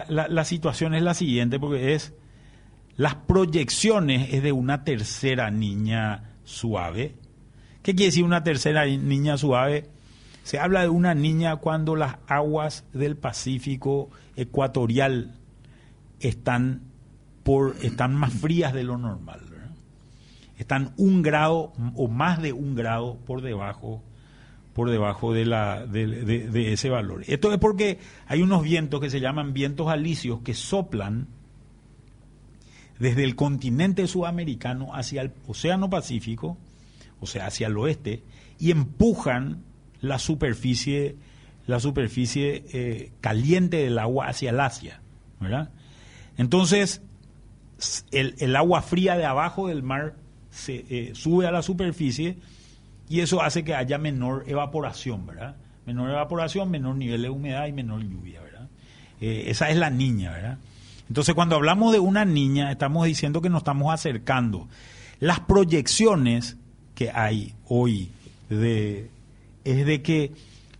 la, 0.09 0.29
la 0.29 0.45
situación 0.45 0.95
es 0.95 1.03
la 1.03 1.14
siguiente, 1.14 1.59
porque 1.59 1.95
es 1.95 2.14
las 2.97 3.15
proyecciones 3.15 4.33
es 4.33 4.43
de 4.43 4.53
una 4.53 4.85
tercera 4.85 5.51
niña 5.51 6.37
suave. 6.45 7.15
¿Qué 7.83 7.95
quiere 7.95 8.07
decir 8.07 8.25
una 8.25 8.43
tercera 8.43 8.87
niña 8.87 9.37
suave? 9.37 9.91
Se 10.45 10.59
habla 10.59 10.83
de 10.83 10.89
una 10.89 11.15
niña 11.15 11.57
cuando 11.57 11.95
las 11.95 12.17
aguas 12.27 12.85
del 12.93 13.17
Pacífico 13.17 14.11
ecuatorial 14.35 15.35
están, 16.21 16.83
por, 17.43 17.77
están 17.83 18.15
más 18.15 18.33
frías 18.33 18.73
de 18.73 18.85
lo 18.85 18.97
normal. 18.97 19.41
Están 20.59 20.95
un 20.97 21.21
grado 21.23 21.75
o 21.97 22.09
más 22.09 22.41
de 22.41 22.55
un 22.55 22.75
grado 22.75 23.19
por 23.27 23.43
debajo 23.43 24.03
por 24.73 24.91
debajo 24.91 25.33
de, 25.33 25.47
la, 25.47 25.87
de 25.87 26.73
ese 26.73 26.91
valor. 26.91 27.23
Esto 27.27 27.51
es 27.51 27.59
porque 27.59 27.99
hay 28.27 28.43
unos 28.43 28.63
vientos 28.63 29.01
que 29.01 29.09
se 29.09 29.21
llaman 29.21 29.55
vientos 29.55 29.89
alisios 29.89 30.41
que 30.43 30.53
soplan 30.53 31.29
desde 32.99 33.25
el 33.25 33.37
continente 33.37 34.07
sudamericano 34.07 34.95
hacia 34.95 35.23
el 35.23 35.33
Océano 35.47 35.91
Pacífico, 35.91 36.57
o 37.21 37.27
sea, 37.27 37.47
hacia 37.47 37.67
el 37.67 37.77
oeste, 37.77 38.23
y 38.59 38.71
empujan 38.71 39.63
la 40.01 40.19
superficie, 40.19 41.17
la 41.67 41.81
superficie 41.81 42.65
eh, 42.73 43.13
caliente 43.21 43.79
del 43.79 43.99
agua 43.99 44.29
hacia 44.29 44.51
el 44.51 44.61
Asia, 44.61 45.01
¿verdad? 45.41 45.71
Entonces, 46.37 47.03
el, 48.11 48.57
agua 48.57 48.83
fría 48.83 49.17
de 49.17 49.25
abajo 49.25 49.69
del 49.69 49.83
mar 49.83 50.15
se 50.51 50.85
eh, 50.89 51.15
sube 51.15 51.47
a 51.47 51.51
la 51.51 51.63
superficie 51.63 52.39
y 53.09 53.21
eso 53.21 53.43
hace 53.43 53.65
que 53.65 53.75
haya 53.75 53.99
menor 53.99 54.45
evaporación, 54.47 55.27
¿verdad? 55.27 55.57
Menor 55.85 56.11
evaporación, 56.11 56.71
menor 56.71 56.97
nivel 56.97 57.23
de 57.23 57.31
humedad 57.31 57.67
y 57.67 57.73
menor 57.73 58.03
lluvia, 58.03 58.41
¿verdad? 58.43 58.69
Eh, 59.21 59.45
esa 59.49 59.71
es 59.71 59.77
la 59.77 59.91
niña, 59.91 60.33
¿verdad? 60.33 60.59
Entonces, 61.09 61.35
cuando 61.35 61.57
hablamos 61.57 61.92
de 61.92 62.01
una 62.01 62.25
niña, 62.25 62.71
estamos 62.71 63.07
diciendo 63.07 63.40
que 63.40 63.49
nos 63.49 63.61
estamos 63.61 63.92
acercando. 63.92 64.69
Las 65.21 65.40
proyecciones 65.40 66.57
que 66.95 67.11
hay 67.11 67.55
hoy 67.69 68.11
de, 68.49 69.09
es 69.64 69.87
de 69.87 70.03
que 70.03 70.33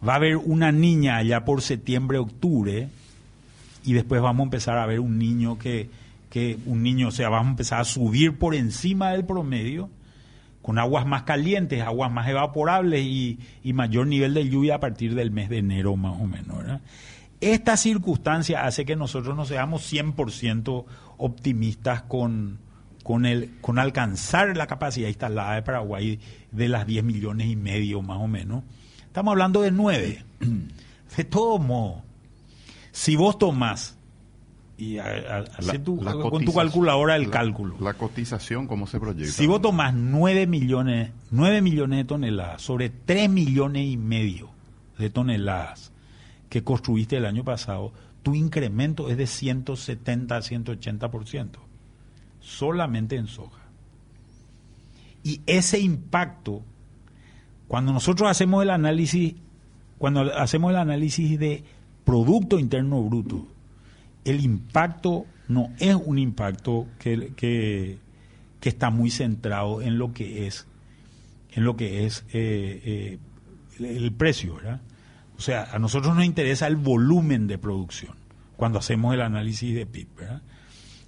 va 0.07 0.15
a 0.15 0.17
haber 0.17 0.37
una 0.37 0.73
niña 0.73 1.17
allá 1.17 1.45
por 1.45 1.63
septiembre, 1.63 2.19
octubre, 2.19 2.89
y 3.85 3.93
después 3.93 4.21
vamos 4.21 4.41
a 4.41 4.45
empezar 4.45 4.79
a 4.79 4.87
ver 4.87 4.99
un 5.01 5.19
niño 5.19 5.59
que, 5.59 5.89
que 6.29 6.59
un 6.67 6.83
niño, 6.83 7.09
o 7.09 7.13
sea, 7.13 7.29
vamos 7.29 7.47
a 7.47 7.51
empezar 7.51 7.81
a 7.81 7.85
subir 7.85 8.37
por 8.37 8.55
encima 8.55 9.13
del 9.13 9.25
promedio, 9.25 9.89
con 10.61 10.81
aguas 10.81 11.07
más 11.07 11.23
calientes, 11.23 11.81
aguas 11.83 12.11
más 12.11 12.29
evaporables 12.29 13.05
y, 13.05 13.39
y 13.63 13.73
mayor 13.73 14.09
nivel 14.09 14.35
de 14.35 14.49
lluvia 14.49 14.75
a 14.75 14.81
partir 14.81 15.15
del 15.15 15.31
mes 15.31 15.49
de 15.49 15.59
enero 15.59 15.95
más 15.95 16.21
o 16.21 16.27
menos. 16.27 16.59
¿verdad? 16.59 16.81
Esta 17.41 17.77
circunstancia 17.77 18.65
hace 18.65 18.85
que 18.85 18.97
nosotros 18.97 19.37
no 19.37 19.45
seamos 19.45 19.93
100% 19.93 20.85
optimistas 21.19 22.03
con, 22.03 22.59
con, 23.03 23.27
el, 23.27 23.59
con 23.61 23.79
alcanzar 23.79 24.57
la 24.57 24.67
capacidad 24.67 25.09
instalada 25.09 25.55
de 25.55 25.63
Paraguay 25.63 26.21
de 26.51 26.69
las 26.69 26.87
10 26.87 27.05
millones 27.05 27.49
y 27.49 27.57
medio 27.57 28.01
más 28.03 28.19
o 28.19 28.27
menos. 28.27 28.65
Estamos 29.07 29.33
hablando 29.33 29.63
de 29.63 29.71
9. 29.71 30.25
De 31.17 31.25
todo 31.25 31.59
modo, 31.59 32.03
si 32.93 33.17
vos 33.17 33.39
tomás 33.39 33.97
y 34.77 34.99
con 36.03 36.45
tu 36.45 36.53
calculadora 36.53 37.17
el 37.17 37.31
cálculo. 37.31 37.77
La 37.81 37.95
cotización, 37.95 38.67
¿cómo 38.67 38.87
se 38.87 39.01
proyecta? 39.01 39.33
Si 39.33 39.47
vos 39.47 39.63
tomás 39.63 39.95
9 39.95 40.47
millones, 40.47 41.13
9 41.31 41.63
millones 41.63 42.01
de 42.01 42.05
toneladas 42.05 42.61
sobre 42.61 42.91
3 42.91 43.31
millones 43.31 43.87
y 43.87 43.97
medio 43.97 44.51
de 44.99 45.09
toneladas 45.09 45.93
que 46.57 46.65
construiste 46.65 47.19
el 47.19 47.27
año 47.27 47.45
pasado, 47.45 47.93
tu 48.23 48.35
incremento 48.35 49.11
es 49.11 49.19
de 49.19 49.27
170 49.27 50.35
a 50.35 50.41
180%, 50.41 51.51
solamente 52.41 53.17
en 53.17 53.27
soja. 53.27 53.61
Y 55.23 55.43
ese 55.45 55.81
impacto, 55.81 56.63
cuando 57.69 57.93
nosotros 57.93 58.31
hacemos 58.31 58.63
el 58.63 58.71
análisis, 58.71 59.35
cuando 59.99 60.35
hacemos 60.35 60.71
el 60.71 60.79
análisis 60.79 61.39
de 61.39 61.63
Producto 62.07 62.59
Interno 62.59 63.03
Bruto, 63.03 63.47
el 64.25 64.41
impacto 64.41 65.27
no 65.49 65.69
es 65.79 65.95
un 65.95 66.19
impacto 66.19 66.87
que, 66.99 67.35
que, 67.37 67.99
está 68.63 68.89
muy 68.89 69.11
centrado 69.11 69.83
en 69.83 69.99
lo 69.99 70.15
que 70.15 70.47
es, 70.47 70.67
en 71.53 71.65
lo 71.65 71.77
que 71.77 72.07
es 72.07 72.25
eh, 72.33 73.19
eh, 73.79 73.89
el 73.99 74.11
precio, 74.13 74.55
¿verdad? 74.55 74.81
O 75.37 75.41
sea, 75.41 75.69
a 75.73 75.79
nosotros 75.79 76.15
nos 76.15 76.25
interesa 76.25 76.67
el 76.67 76.77
volumen 76.77 77.47
de 77.47 77.59
producción 77.59 78.15
cuando 78.57 78.79
hacemos 78.79 79.15
el 79.15 79.21
análisis 79.21 79.75
de 79.75 79.87
PIB, 79.87 80.09
¿verdad? 80.17 80.43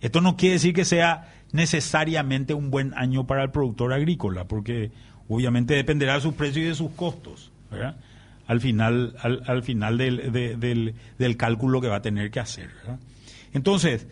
Esto 0.01 0.20
no 0.20 0.37
quiere 0.37 0.55
decir 0.55 0.74
que 0.74 0.85
sea 0.85 1.35
necesariamente 1.53 2.55
un 2.55 2.70
buen 2.70 2.93
año 2.95 3.26
para 3.26 3.43
el 3.43 3.51
productor 3.51 3.93
agrícola, 3.93 4.47
porque 4.47 4.93
obviamente 5.29 5.74
dependerá 5.74 6.14
de 6.14 6.20
sus 6.20 6.35
precios 6.35 6.64
y 6.64 6.68
de 6.68 6.74
sus 6.74 6.91
costos, 6.93 7.51
¿verdad? 7.70 7.97
Al 8.47 8.61
final, 8.61 9.14
al, 9.22 9.62
final 9.62 9.99
del, 9.99 10.33
del, 10.33 10.95
del, 11.18 11.37
cálculo 11.37 11.83
que 11.83 11.89
va 11.89 11.97
a 11.97 12.03
tener 12.03 12.31
que 12.31 12.41
hacer. 12.41 12.70
Entonces, 13.53 14.07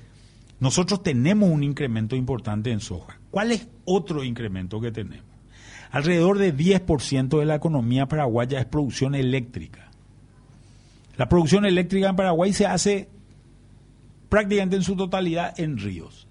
nosotros 0.60 1.02
tenemos 1.02 1.48
un 1.48 1.62
incremento 1.62 2.16
importante 2.16 2.70
en 2.70 2.80
soja. 2.80 3.18
¿Cuál 3.30 3.52
es 3.52 3.66
otro 3.86 4.24
incremento 4.24 4.78
que 4.78 4.92
tenemos? 4.92 5.24
Alrededor 5.90 6.36
de 6.36 6.54
10% 6.54 7.38
de 7.38 7.46
la 7.46 7.54
economía 7.54 8.06
paraguaya 8.06 8.58
es 8.60 8.66
producción 8.66 9.14
eléctrica. 9.14 9.85
La 11.16 11.28
producción 11.28 11.64
eléctrica 11.64 12.08
en 12.08 12.16
Paraguay 12.16 12.52
se 12.52 12.66
hace 12.66 13.08
prácticamente 14.28 14.76
en 14.76 14.82
su 14.82 14.96
totalidad 14.96 15.58
en 15.58 15.78
ríos. 15.78 16.26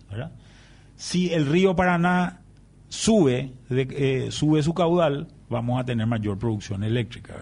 Si 0.95 1.33
el 1.33 1.45
río 1.45 1.75
Paraná 1.75 2.41
sube, 2.87 3.51
eh, 3.69 4.27
sube 4.31 4.63
su 4.63 4.73
caudal, 4.73 5.27
vamos 5.49 5.79
a 5.79 5.83
tener 5.83 6.07
mayor 6.07 6.37
producción 6.37 6.83
eléctrica. 6.83 7.33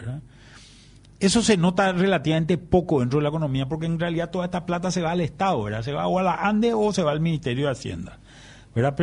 Eso 1.19 1.41
se 1.41 1.57
nota 1.57 1.91
relativamente 1.91 2.57
poco 2.57 2.99
dentro 2.99 3.19
de 3.19 3.23
la 3.23 3.29
economía 3.29 3.67
porque 3.67 3.85
en 3.85 3.99
realidad 3.99 4.31
toda 4.31 4.45
esta 4.45 4.65
plata 4.65 4.89
se 4.89 5.01
va 5.01 5.11
al 5.11 5.21
Estado, 5.21 5.63
¿verdad? 5.63 5.83
Se 5.83 5.93
va 5.93 6.07
o 6.07 6.19
a 6.19 6.23
la 6.23 6.35
ANDE 6.35 6.73
o 6.73 6.91
se 6.91 7.03
va 7.03 7.11
al 7.11 7.19
Ministerio 7.19 7.65
de 7.65 7.71
Hacienda. 7.71 8.19
¿verdad? 8.73 8.95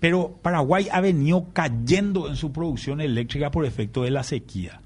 Pero 0.00 0.38
Paraguay 0.42 0.88
ha 0.90 1.00
venido 1.00 1.48
cayendo 1.52 2.28
en 2.28 2.36
su 2.36 2.52
producción 2.52 3.00
eléctrica 3.00 3.50
por 3.50 3.66
efecto 3.66 4.02
de 4.02 4.10
la 4.10 4.22
sequía. 4.22 4.80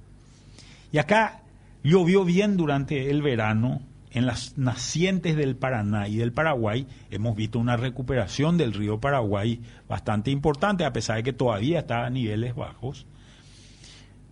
Y 0.90 0.98
acá 0.98 1.41
llovió 1.82 2.24
bien 2.24 2.56
durante 2.56 3.10
el 3.10 3.22
verano, 3.22 3.82
en 4.14 4.26
las 4.26 4.58
nacientes 4.58 5.36
del 5.36 5.56
Paraná 5.56 6.06
y 6.06 6.16
del 6.16 6.32
Paraguay 6.32 6.86
hemos 7.10 7.34
visto 7.34 7.58
una 7.58 7.76
recuperación 7.76 8.58
del 8.58 8.74
río 8.74 9.00
Paraguay 9.00 9.60
bastante 9.88 10.30
importante, 10.30 10.84
a 10.84 10.92
pesar 10.92 11.16
de 11.16 11.22
que 11.22 11.32
todavía 11.32 11.80
está 11.80 12.04
a 12.04 12.10
niveles 12.10 12.54
bajos. 12.54 13.06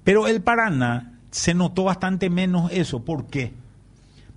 Pero 0.04 0.28
el 0.28 0.42
Paraná 0.42 1.18
se 1.30 1.54
notó 1.54 1.84
bastante 1.84 2.28
menos 2.28 2.70
eso. 2.72 3.04
¿Por 3.04 3.26
qué? 3.26 3.52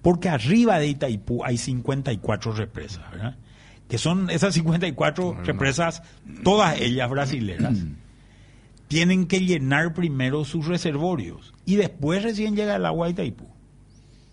Porque 0.02 0.30
arriba 0.30 0.80
de 0.80 0.88
Itaipú 0.88 1.44
hay 1.44 1.58
54 1.58 2.54
represas, 2.54 3.12
¿verdad? 3.12 3.36
Que 3.90 3.98
son 3.98 4.30
esas 4.30 4.54
54 4.54 5.44
represas, 5.44 6.04
todas 6.44 6.80
ellas 6.80 7.10
brasileras. 7.10 7.78
tienen 8.94 9.26
que 9.26 9.40
llenar 9.40 9.96
primero 9.96 10.46
sus 10.46 10.68
reservorios 10.68 11.52
y 11.66 11.78
después 11.78 12.22
recién 12.22 12.56
llega 12.56 12.76
el 12.76 12.86
agua 12.86 13.08
de 13.08 13.14
Itaipú. 13.14 13.48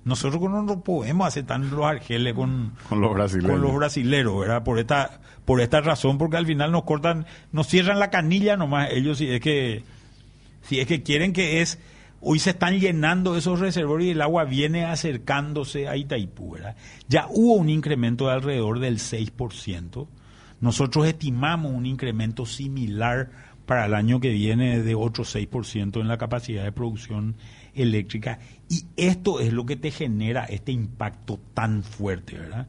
Nosotros 0.05 0.43
no 0.43 0.85
podemos 0.85 1.27
hacer 1.27 1.47
tan 1.47 1.71
los 1.71 1.87
argeles 1.87 2.35
con, 2.35 2.75
con 2.87 3.01
los 3.01 3.15
brasileños. 3.15 3.53
Con 3.53 3.63
los 3.63 3.75
brasileros, 3.75 4.39
¿verdad? 4.39 4.63
Por 4.63 4.79
esta, 4.79 5.21
por 5.47 5.63
esta 5.63 5.81
razón, 5.81 6.19
porque 6.19 6.37
al 6.37 6.45
final 6.45 6.73
nos 6.73 6.85
cortan, 6.85 7.25
nos 7.53 7.69
cierran 7.69 7.99
la 7.99 8.11
canilla 8.11 8.59
nomás 8.59 8.91
ellos 8.93 9.17
si 9.17 9.31
es 9.31 9.41
que, 9.41 9.83
si 10.61 10.79
es 10.79 10.87
que 10.87 11.03
quieren 11.03 11.33
que 11.33 11.63
es, 11.63 11.79
hoy 12.21 12.39
se 12.39 12.51
están 12.51 12.79
llenando 12.79 13.39
esos 13.39 13.61
reservorios 13.61 14.09
y 14.09 14.11
el 14.11 14.21
agua 14.21 14.45
viene 14.45 14.85
acercándose 14.85 15.89
a 15.89 15.97
Itaipú, 15.97 16.53
¿verdad? 16.53 16.77
Ya 17.09 17.29
hubo 17.31 17.55
un 17.55 17.71
incremento 17.71 18.27
de 18.27 18.35
alrededor 18.35 18.79
del 18.79 18.99
6%. 18.99 20.07
Nosotros 20.61 21.07
estimamos 21.07 21.73
un 21.73 21.87
incremento 21.87 22.45
similar 22.45 23.31
para 23.71 23.87
el 23.87 23.95
año 23.95 24.19
que 24.19 24.31
viene 24.31 24.83
de 24.83 24.97
otro 24.97 25.23
6% 25.23 26.01
en 26.01 26.09
la 26.09 26.19
capacidad 26.19 26.65
de 26.65 26.73
producción 26.73 27.37
eléctrica. 27.73 28.41
Y 28.69 28.83
esto 28.97 29.39
es 29.39 29.53
lo 29.53 29.65
que 29.65 29.77
te 29.77 29.93
genera 29.93 30.45
este 30.47 30.73
impacto 30.73 31.39
tan 31.55 31.85
fuerte, 31.85 32.37
¿verdad? 32.37 32.67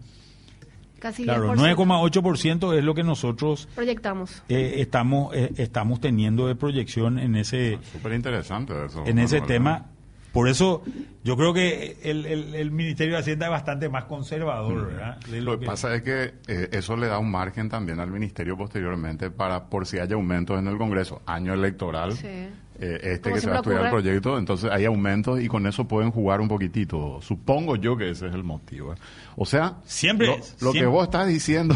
Casi 1.00 1.24
claro, 1.24 1.56
9,8% 1.56 2.78
es 2.78 2.84
lo 2.84 2.94
que 2.94 3.02
nosotros 3.02 3.68
proyectamos. 3.74 4.44
Eh, 4.48 4.76
estamos 4.78 5.34
eh, 5.34 5.52
estamos 5.58 6.00
teniendo 6.02 6.46
de 6.46 6.54
proyección 6.54 7.18
en 7.18 7.36
ese 7.36 7.80
súper 7.92 8.14
interesante 8.14 8.72
eso. 8.86 9.04
En 9.04 9.18
ese 9.18 9.42
tema. 9.42 9.88
Por 10.32 10.48
eso 10.48 10.84
yo 11.24 11.36
creo 11.36 11.54
que 11.54 11.98
el, 12.04 12.72
Ministerio 12.72 13.14
de 13.16 13.20
Hacienda 13.20 13.48
es 13.48 13.52
bastante 13.52 13.90
más 13.90 14.06
conservador, 14.06 14.88
¿verdad? 14.88 15.20
lo, 15.28 15.60
que 15.60 15.66
pasa 15.66 15.94
es 15.94 16.02
que 16.04 16.34
eh, 16.48 16.70
eso 16.72 16.96
le 16.96 17.08
da 17.08 17.20
un 17.20 17.30
margen 17.30 17.70
también 17.70 18.00
al 18.00 18.12
Ministerio 18.12 18.58
posteriormente 18.58 19.30
para 19.30 19.66
por 19.66 19.86
si 19.86 20.00
hay 20.00 20.12
aumentos 20.14 20.58
en 20.58 20.68
el 20.68 20.78
Congreso, 20.78 21.22
año 21.26 21.54
electoral. 21.54 22.14
Sí 22.14 22.48
eh, 22.82 23.14
este 23.14 23.32
que 23.32 23.40
se 23.40 23.48
va 23.48 23.58
a 23.58 23.60
estudiar 23.60 23.86
el 23.86 23.92
proyecto, 23.92 24.40
entonces 24.40 24.72
hay 24.72 24.86
aumentos 24.86 25.40
y 25.40 25.48
con 25.48 25.68
eso 25.68 25.88
pueden 25.88 26.10
jugar 26.10 26.42
un 26.42 26.48
poquitito. 26.48 27.20
Supongo 27.22 27.76
yo 27.76 27.96
que 27.96 28.10
ese 28.10 28.28
es 28.28 28.34
el 28.34 28.44
motivo. 28.44 28.96
O 29.36 29.46
sea, 29.46 29.76
siempre 29.86 30.40
lo, 30.60 30.74
que 30.74 30.88
vos 30.88 31.04
estás 31.04 31.28
diciendo. 31.28 31.76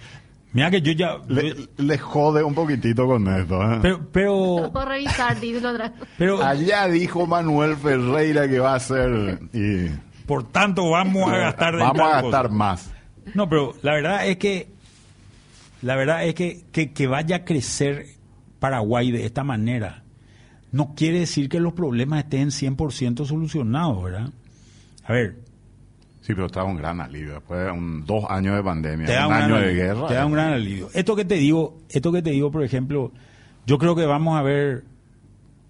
Mira 0.54 0.70
que 0.70 0.82
yo 0.82 0.92
ya. 0.92 1.18
Le, 1.28 1.98
jode 1.98 2.44
un 2.44 2.54
poquitito 2.54 3.08
con 3.08 3.28
esto. 3.28 3.62
¿eh? 3.62 3.80
Pero. 3.82 4.00
pero, 4.12 4.86
revisar, 4.86 5.38
pero 6.18 6.44
allá 6.44 6.88
dijo 6.88 7.26
Manuel 7.26 7.76
Ferreira 7.76 8.48
que 8.48 8.60
va 8.60 8.76
a 8.76 8.80
ser. 8.80 9.40
Y, 9.52 9.90
por 10.28 10.44
tanto, 10.52 10.92
vamos 10.92 11.28
a 11.32 11.38
gastar 11.38 11.76
Vamos 11.78 12.02
a 12.02 12.22
gastar 12.22 12.52
más. 12.52 12.92
No, 13.34 13.50
pero 13.50 13.74
la 13.82 13.94
verdad 13.94 14.28
es 14.28 14.38
que. 14.38 14.72
La 15.82 15.96
verdad 15.96 16.24
es 16.26 16.36
que, 16.36 16.64
que, 16.72 16.94
que 16.94 17.08
vaya 17.08 17.38
a 17.38 17.46
crecer 17.46 18.06
Paraguay 18.60 19.12
de 19.12 19.26
esta 19.26 19.44
manera, 19.44 20.04
no 20.72 20.94
quiere 20.96 21.20
decir 21.20 21.50
que 21.50 21.60
los 21.60 21.74
problemas 21.74 22.24
estén 22.24 22.50
100% 22.50 23.26
solucionados, 23.26 24.02
¿verdad? 24.02 24.30
A 25.04 25.12
ver. 25.12 25.36
Sí, 26.24 26.34
pero 26.34 26.46
está 26.46 26.64
un 26.64 26.78
gran 26.78 27.02
alivio. 27.02 27.34
Después 27.34 27.66
de 27.66 27.72
un, 27.72 28.06
dos 28.06 28.24
años 28.30 28.56
de 28.56 28.64
pandemia, 28.64 29.28
un, 29.28 29.34
año 29.34 29.58
de 29.58 29.74
guerra. 29.74 30.08
Te 30.08 30.14
da 30.14 30.26
un 30.26 30.32
gran 30.32 30.54
alivio. 30.54 30.90
Esto 30.94 31.18
que 31.18 31.26
te 31.26 31.36
digo, 31.36 31.78
esto 31.90 32.14
que 32.14 32.22
te 32.22 32.30
digo, 32.30 32.50
por 32.50 32.64
ejemplo, 32.64 33.12
yo 33.66 33.78
creo 33.78 33.94
que 33.94 34.06
vamos 34.06 34.38
a 34.38 34.42
ver 34.42 34.86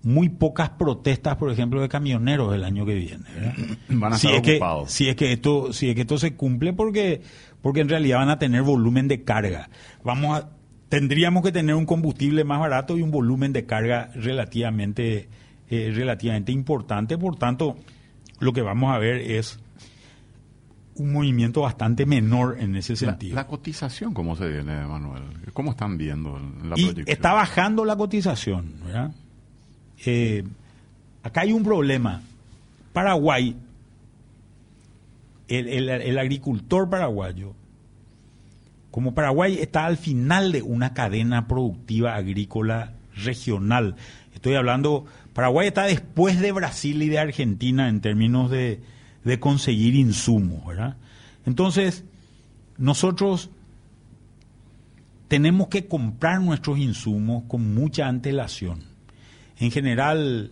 muy 0.03 0.29
pocas 0.29 0.69
protestas, 0.69 1.37
por 1.37 1.51
ejemplo, 1.51 1.81
de 1.81 1.89
camioneros 1.89 2.53
el 2.53 2.63
año 2.63 2.85
que 2.85 2.93
viene. 2.93 3.23
¿verdad? 3.33 3.55
Van 3.89 4.13
a 4.13 4.17
si 4.17 4.27
estar 4.27 4.51
ocupados. 4.51 4.91
si 4.91 5.09
es 5.09 5.15
que 5.15 5.31
esto, 5.31 5.73
si 5.73 5.89
es 5.89 5.95
que 5.95 6.01
esto 6.01 6.19
se 6.19 6.35
cumple, 6.35 6.73
porque, 6.73 7.21
porque 7.63 7.81
en 7.81 7.89
realidad 7.89 8.19
van 8.19 8.29
a 8.29 8.37
tener 8.37 8.61
volumen 8.61 9.07
de 9.07 9.23
carga. 9.23 9.69
Vamos 10.03 10.37
a 10.37 10.49
tendríamos 10.93 11.41
que 11.41 11.51
tener 11.51 11.73
un 11.73 11.87
combustible 11.87 12.43
más 12.43 12.59
barato 12.59 12.95
y 12.95 13.01
un 13.01 13.09
volumen 13.09 13.51
de 13.51 13.65
carga 13.65 14.11
relativamente, 14.13 15.27
eh, 15.67 15.91
relativamente 15.91 16.51
importante. 16.51 17.17
Por 17.17 17.35
tanto, 17.35 17.77
lo 18.39 18.53
que 18.53 18.61
vamos 18.61 18.93
a 18.93 18.99
ver 18.99 19.15
es 19.15 19.59
un 20.95 21.13
movimiento 21.13 21.61
bastante 21.61 22.05
menor 22.05 22.57
en 22.59 22.75
ese 22.75 22.95
sentido. 22.95 23.35
La, 23.35 23.47
cotización, 23.47 24.13
¿cómo 24.13 24.35
se 24.35 24.47
viene, 24.47 24.85
Manuel? 24.85 25.23
¿Cómo 25.53 25.71
están 25.71 25.97
viendo 25.97 26.39
la 26.63 26.77
y 26.77 26.93
Está 27.05 27.33
bajando 27.33 27.85
la 27.85 27.95
cotización, 27.95 28.73
¿verdad? 28.85 29.11
Eh, 30.05 30.43
acá 31.23 31.41
hay 31.41 31.53
un 31.53 31.63
problema. 31.63 32.21
Paraguay, 32.93 33.55
el 35.47 36.17
agricultor 36.19 36.89
paraguayo 36.89 37.53
como 38.93 39.15
Paraguay 39.15 39.57
está 39.59 39.87
al 39.87 39.97
final 39.97 40.51
de 40.51 40.61
una 40.61 40.93
cadena 40.93 41.47
productiva 41.47 42.13
agrícola 42.13 42.93
regional. 43.15 43.95
Estoy 44.35 44.53
hablando, 44.53 45.05
Paraguay 45.33 45.69
está 45.69 45.85
después 45.85 46.39
de 46.39 46.51
Brasil 46.51 47.01
y 47.01 47.09
de 47.09 47.17
Argentina 47.17 47.89
en 47.89 48.01
términos 48.01 48.51
de, 48.51 48.81
conseguir 49.39 49.95
insumos, 49.95 50.65
¿verdad? 50.65 50.97
Entonces, 51.45 52.03
nosotros 52.77 53.49
tenemos 55.27 55.67
que 55.67 55.87
comprar 55.87 56.41
nuestros 56.41 56.77
insumos 56.77 57.43
con 57.47 57.73
mucha 57.73 58.07
antelación. 58.07 58.83
En 59.57 59.71
general, 59.71 60.51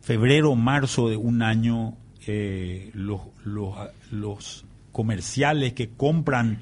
febrero, 0.00 0.54
marzo 0.56 1.08
de 1.08 1.16
un 1.16 1.42
año, 1.42 1.96
eh, 2.26 2.90
los, 2.94 3.20
los 4.10 4.64
comerciales 4.92 5.72
que 5.72 5.90
compran 5.90 6.58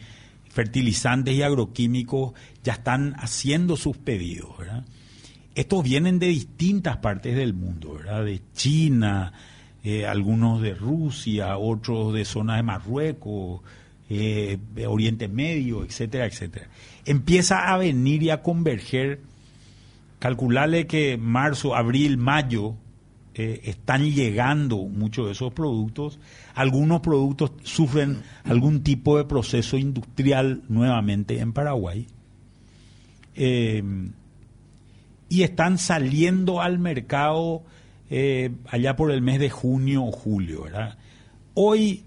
fertilizantes 0.48 1.34
y 1.34 1.42
agroquímicos 1.42 2.34
ya 2.62 2.74
están 2.74 3.14
haciendo 3.18 3.76
sus 3.76 3.96
pedidos. 3.96 4.50
Estos 5.54 5.82
vienen 5.82 6.18
de 6.18 6.28
distintas 6.28 6.98
partes 6.98 7.36
del 7.36 7.54
mundo, 7.54 7.94
¿verdad? 7.94 8.24
de 8.24 8.40
China, 8.54 9.32
eh, 9.82 10.06
algunos 10.06 10.60
de 10.60 10.74
Rusia, 10.74 11.56
otros 11.56 12.12
de 12.12 12.26
zonas 12.26 12.58
de 12.58 12.62
Marruecos, 12.62 13.62
eh, 14.10 14.58
Oriente 14.86 15.26
Medio, 15.26 15.84
etcétera, 15.84 16.26
etcétera. 16.26 16.66
Empieza 17.06 17.72
a 17.72 17.78
venir 17.78 18.22
y 18.22 18.28
a 18.28 18.42
converger, 18.42 19.20
calcularle 20.18 20.86
que 20.86 21.16
marzo, 21.16 21.74
abril, 21.74 22.18
mayo 22.18 22.74
eh, 23.34 23.62
están 23.64 24.04
llegando 24.10 24.76
muchos 24.76 25.24
de 25.26 25.32
esos 25.32 25.54
productos. 25.54 26.18
Algunos 26.54 27.00
productos 27.00 27.52
sufren 27.62 28.22
algún 28.44 28.82
tipo 28.82 29.16
de 29.16 29.24
proceso 29.24 29.78
industrial 29.78 30.60
nuevamente 30.68 31.38
en 31.38 31.54
Paraguay. 31.54 32.06
Y 35.30 35.42
están 35.42 35.78
saliendo 35.78 36.60
al 36.60 36.78
mercado 36.78 37.62
eh, 38.10 38.50
allá 38.68 38.96
por 38.96 39.10
el 39.12 39.22
mes 39.22 39.38
de 39.38 39.50
junio 39.50 40.04
o 40.04 40.12
julio. 40.12 40.64
¿verdad? 40.64 40.98
Hoy 41.54 42.04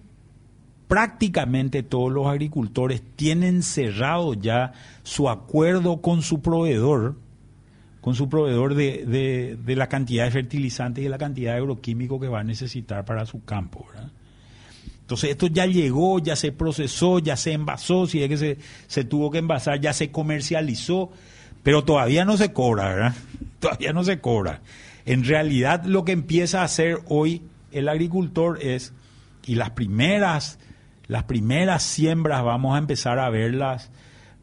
prácticamente 0.87 1.81
todos 1.81 2.11
los 2.11 2.27
agricultores 2.27 3.01
tienen 3.15 3.63
cerrado 3.63 4.33
ya 4.33 4.73
su 5.01 5.29
acuerdo 5.29 6.01
con 6.01 6.21
su 6.21 6.41
proveedor, 6.41 7.15
con 8.01 8.15
su 8.15 8.29
proveedor 8.29 8.75
de, 8.75 9.57
de, 9.57 9.75
la 9.75 9.87
cantidad 9.87 10.25
de 10.25 10.31
fertilizantes 10.31 11.01
y 11.01 11.05
de 11.05 11.09
la 11.09 11.17
cantidad 11.17 11.53
de 11.53 11.59
agroquímicos 11.59 12.21
que 12.21 12.27
va 12.27 12.41
a 12.41 12.43
necesitar 12.43 13.05
para 13.05 13.25
su 13.25 13.43
campo. 13.43 13.87
¿verdad? 13.89 14.11
Entonces 15.01 15.31
esto 15.31 15.47
ya 15.47 15.65
llegó, 15.65 16.19
ya 16.19 16.35
se 16.35 16.51
procesó, 16.51 17.19
ya 17.19 17.37
se 17.37 17.53
envasó, 17.53 18.05
si 18.05 18.21
es 18.21 18.29
que 18.29 18.37
se, 18.37 18.57
se 18.87 19.03
tuvo 19.03 19.31
que 19.31 19.37
envasar, 19.37 19.79
ya 19.79 19.93
se 19.93 20.11
comercializó, 20.11 21.11
pero 21.63 21.83
todavía 21.83 22.23
no 22.23 22.37
se 22.37 22.53
cobra, 22.53 22.89
¿verdad? 22.89 23.15
Todavía 23.59 23.93
no 23.93 24.03
se 24.03 24.19
cobra. 24.19 24.61
En 25.05 25.23
realidad 25.25 25.83
lo 25.85 26.05
que 26.05 26.11
empieza 26.11 26.61
a 26.61 26.65
hacer 26.65 26.99
hoy 27.07 27.41
el 27.71 27.89
agricultor 27.89 28.59
es, 28.61 28.93
y 29.45 29.55
las 29.55 29.71
primeras, 29.71 30.59
las 31.07 31.23
primeras 31.23 31.83
siembras 31.83 32.43
vamos 32.43 32.75
a 32.75 32.79
empezar 32.79 33.19
a 33.19 33.29
verlas, 33.29 33.91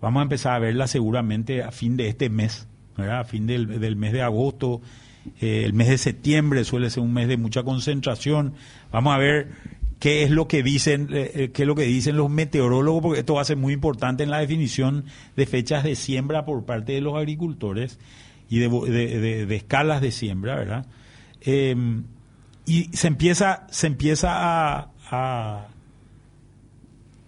vamos 0.00 0.20
a 0.20 0.24
empezar 0.24 0.54
a 0.54 0.58
verlas 0.58 0.90
seguramente 0.90 1.62
a 1.62 1.70
fin 1.70 1.96
de 1.96 2.08
este 2.08 2.28
mes, 2.28 2.66
¿verdad? 2.96 3.20
A 3.20 3.24
fin 3.24 3.46
del, 3.46 3.80
del 3.80 3.96
mes 3.96 4.12
de 4.12 4.22
agosto, 4.22 4.82
eh, 5.40 5.62
el 5.64 5.72
mes 5.72 5.88
de 5.88 5.98
septiembre 5.98 6.64
suele 6.64 6.90
ser 6.90 7.02
un 7.02 7.12
mes 7.12 7.28
de 7.28 7.36
mucha 7.36 7.62
concentración. 7.62 8.54
Vamos 8.90 9.14
a 9.14 9.18
ver 9.18 9.48
qué 9.98 10.22
es 10.22 10.30
lo 10.30 10.48
que 10.48 10.62
dicen, 10.62 11.08
eh, 11.12 11.30
eh, 11.34 11.50
qué 11.52 11.62
es 11.62 11.68
lo 11.68 11.74
que 11.74 11.84
dicen 11.84 12.16
los 12.16 12.30
meteorólogos, 12.30 13.02
porque 13.02 13.20
esto 13.20 13.34
va 13.34 13.42
a 13.42 13.44
ser 13.44 13.56
muy 13.56 13.72
importante 13.72 14.22
en 14.22 14.30
la 14.30 14.38
definición 14.38 15.04
de 15.36 15.46
fechas 15.46 15.84
de 15.84 15.94
siembra 15.94 16.44
por 16.44 16.64
parte 16.64 16.92
de 16.92 17.00
los 17.00 17.16
agricultores 17.16 17.98
y 18.50 18.58
de, 18.58 19.56
escalas 19.56 20.00
de 20.00 20.10
siembra, 20.10 20.56
¿verdad? 20.56 20.86
Em, 21.40 22.02
y 22.66 22.84
se 22.92 23.06
empieza, 23.06 23.66
se 23.70 23.86
empieza 23.86 24.28
a, 24.32 24.90
a, 25.08 25.68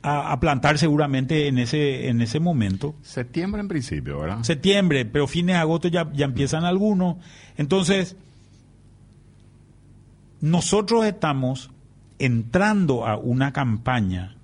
a, 0.02 0.40
plantar 0.40 0.78
seguramente 0.78 1.46
en 1.46 1.58
ese, 1.58 2.08
en 2.08 2.20
ese 2.20 2.40
momento. 2.40 2.96
Septiembre 3.02 3.60
en 3.60 3.68
principio, 3.68 4.18
¿verdad? 4.18 4.42
Septiembre, 4.42 5.04
pero 5.04 5.28
fines 5.28 5.54
de 5.54 5.60
agosto 5.60 5.86
ya, 5.86 6.10
ya 6.12 6.24
empiezan 6.24 6.64
algunos. 6.64 7.16
Entonces, 7.56 8.16
nosotros 10.40 11.06
estamos 11.06 11.70
entrando 12.18 13.06
a 13.06 13.16
una 13.16 13.52
campaña 13.52 14.36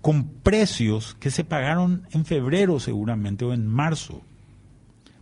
con 0.00 0.24
precios 0.24 1.14
que 1.20 1.30
se 1.30 1.44
pagaron 1.44 2.08
en 2.10 2.24
febrero 2.24 2.80
seguramente 2.80 3.44
o 3.44 3.52
en 3.52 3.68
marzo 3.68 4.22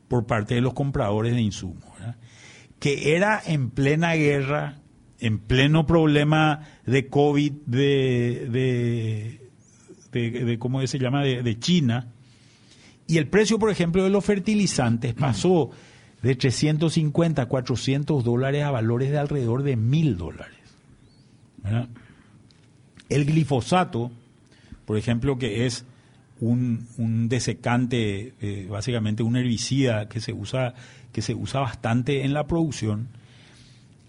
por 0.09 0.27
parte 0.27 0.55
de 0.55 0.61
los 0.61 0.75
compradores 0.75 1.35
de 1.35 1.41
insumos, 1.41 1.85
que 2.79 3.17
era 3.17 3.43
en 3.45 3.71
plena 3.71 4.15
guerra, 4.15 4.79
en 5.19 5.39
pleno 5.39 5.87
problema 5.87 6.69
de 6.85 7.09
COVID, 7.09 7.53
de, 7.67 9.41
de, 10.13 10.59
¿cómo 10.59 10.87
se 10.87 10.99
llama?, 10.99 11.23
de, 11.23 11.59
China, 11.59 12.13
y 13.07 13.19
el 13.19 13.29
precio, 13.29 13.59
por 13.59 13.71
ejemplo, 13.71 14.03
de 14.05 14.11
los 14.11 14.25
fertilizantes 14.25 15.15
pasó 15.15 15.71
de 16.23 16.35
350 16.35 17.43
a 17.43 17.47
400 17.47 18.25
dólares 18.25 18.65
a 18.65 18.71
valores 18.71 19.11
de 19.11 19.19
alrededor 19.19 19.63
de 19.63 19.77
1000 19.77 20.17
dólares. 20.17 20.59
El 23.09 23.25
glifosato, 23.27 24.11
por 24.85 24.97
ejemplo, 24.97 25.39
que 25.39 25.67
es 25.67 25.85
un, 26.41 26.87
un 26.99 27.29
desecante, 27.29 28.35
eh, 28.41 28.67
básicamente 28.71 29.23
un 29.23 29.37
herbicida 29.37 30.09
que 30.09 30.21
se 30.21 30.33
usa 30.33 30.75
que 31.13 31.23
se 31.23 31.35
usa 31.35 31.61
bastante 31.61 32.25
en 32.25 32.35
la 32.35 32.47
producción, 32.47 33.09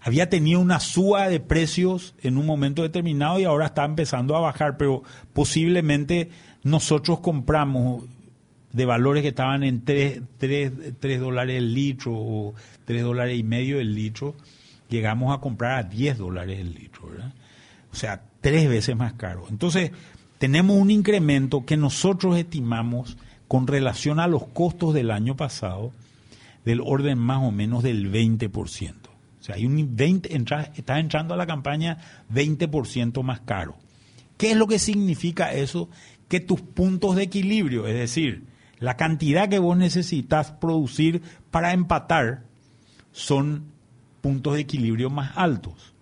había 0.00 0.28
tenido 0.28 0.60
una 0.60 0.78
suba 0.78 1.28
de 1.28 1.40
precios 1.40 2.14
en 2.22 2.36
un 2.36 2.44
momento 2.44 2.82
determinado 2.82 3.40
y 3.40 3.44
ahora 3.44 3.66
está 3.66 3.86
empezando 3.86 4.36
a 4.36 4.40
bajar, 4.40 4.76
pero 4.76 5.02
posiblemente 5.32 6.28
nosotros 6.62 7.20
compramos 7.20 8.04
de 8.72 8.84
valores 8.84 9.22
que 9.22 9.28
estaban 9.28 9.64
en 9.64 9.84
3, 9.84 10.20
3 10.38 11.20
dólares 11.20 11.56
el 11.56 11.72
litro 11.72 12.12
o 12.14 12.54
3 12.84 13.02
dólares 13.02 13.38
y 13.38 13.42
medio 13.42 13.80
el 13.80 13.94
litro, 13.94 14.36
llegamos 14.90 15.34
a 15.34 15.40
comprar 15.40 15.78
a 15.78 15.82
10 15.84 16.18
dólares 16.18 16.60
el 16.60 16.74
litro, 16.74 17.08
¿verdad? 17.08 17.32
O 17.90 17.96
sea, 17.96 18.22
tres 18.40 18.68
veces 18.68 18.96
más 18.96 19.14
caro. 19.14 19.46
Entonces, 19.50 19.92
tenemos 20.38 20.76
un 20.76 20.90
incremento 20.90 21.64
que 21.64 21.76
nosotros 21.76 22.36
estimamos 22.36 23.16
con 23.48 23.66
relación 23.66 24.20
a 24.20 24.26
los 24.26 24.46
costos 24.46 24.94
del 24.94 25.10
año 25.10 25.36
pasado 25.36 25.92
del 26.64 26.80
orden 26.80 27.18
más 27.18 27.42
o 27.42 27.50
menos 27.50 27.82
del 27.82 28.12
20%. 28.12 28.50
O 28.52 29.42
sea, 29.42 29.56
hay 29.56 29.66
un 29.66 29.96
20, 29.96 30.36
está 30.76 30.98
entrando 30.98 31.34
a 31.34 31.36
la 31.36 31.46
campaña 31.46 31.98
20% 32.32 33.22
más 33.22 33.40
caro. 33.40 33.76
¿Qué 34.36 34.52
es 34.52 34.56
lo 34.56 34.66
que 34.66 34.78
significa 34.78 35.52
eso? 35.52 35.88
Que 36.28 36.40
tus 36.40 36.60
puntos 36.60 37.16
de 37.16 37.24
equilibrio, 37.24 37.86
es 37.86 37.94
decir, 37.94 38.44
la 38.78 38.96
cantidad 38.96 39.48
que 39.48 39.58
vos 39.58 39.76
necesitas 39.76 40.52
producir 40.52 41.22
para 41.50 41.72
empatar, 41.72 42.44
son 43.12 43.64
puntos 44.20 44.54
de 44.54 44.60
equilibrio 44.60 45.10
más 45.10 45.32
altos. 45.36 45.94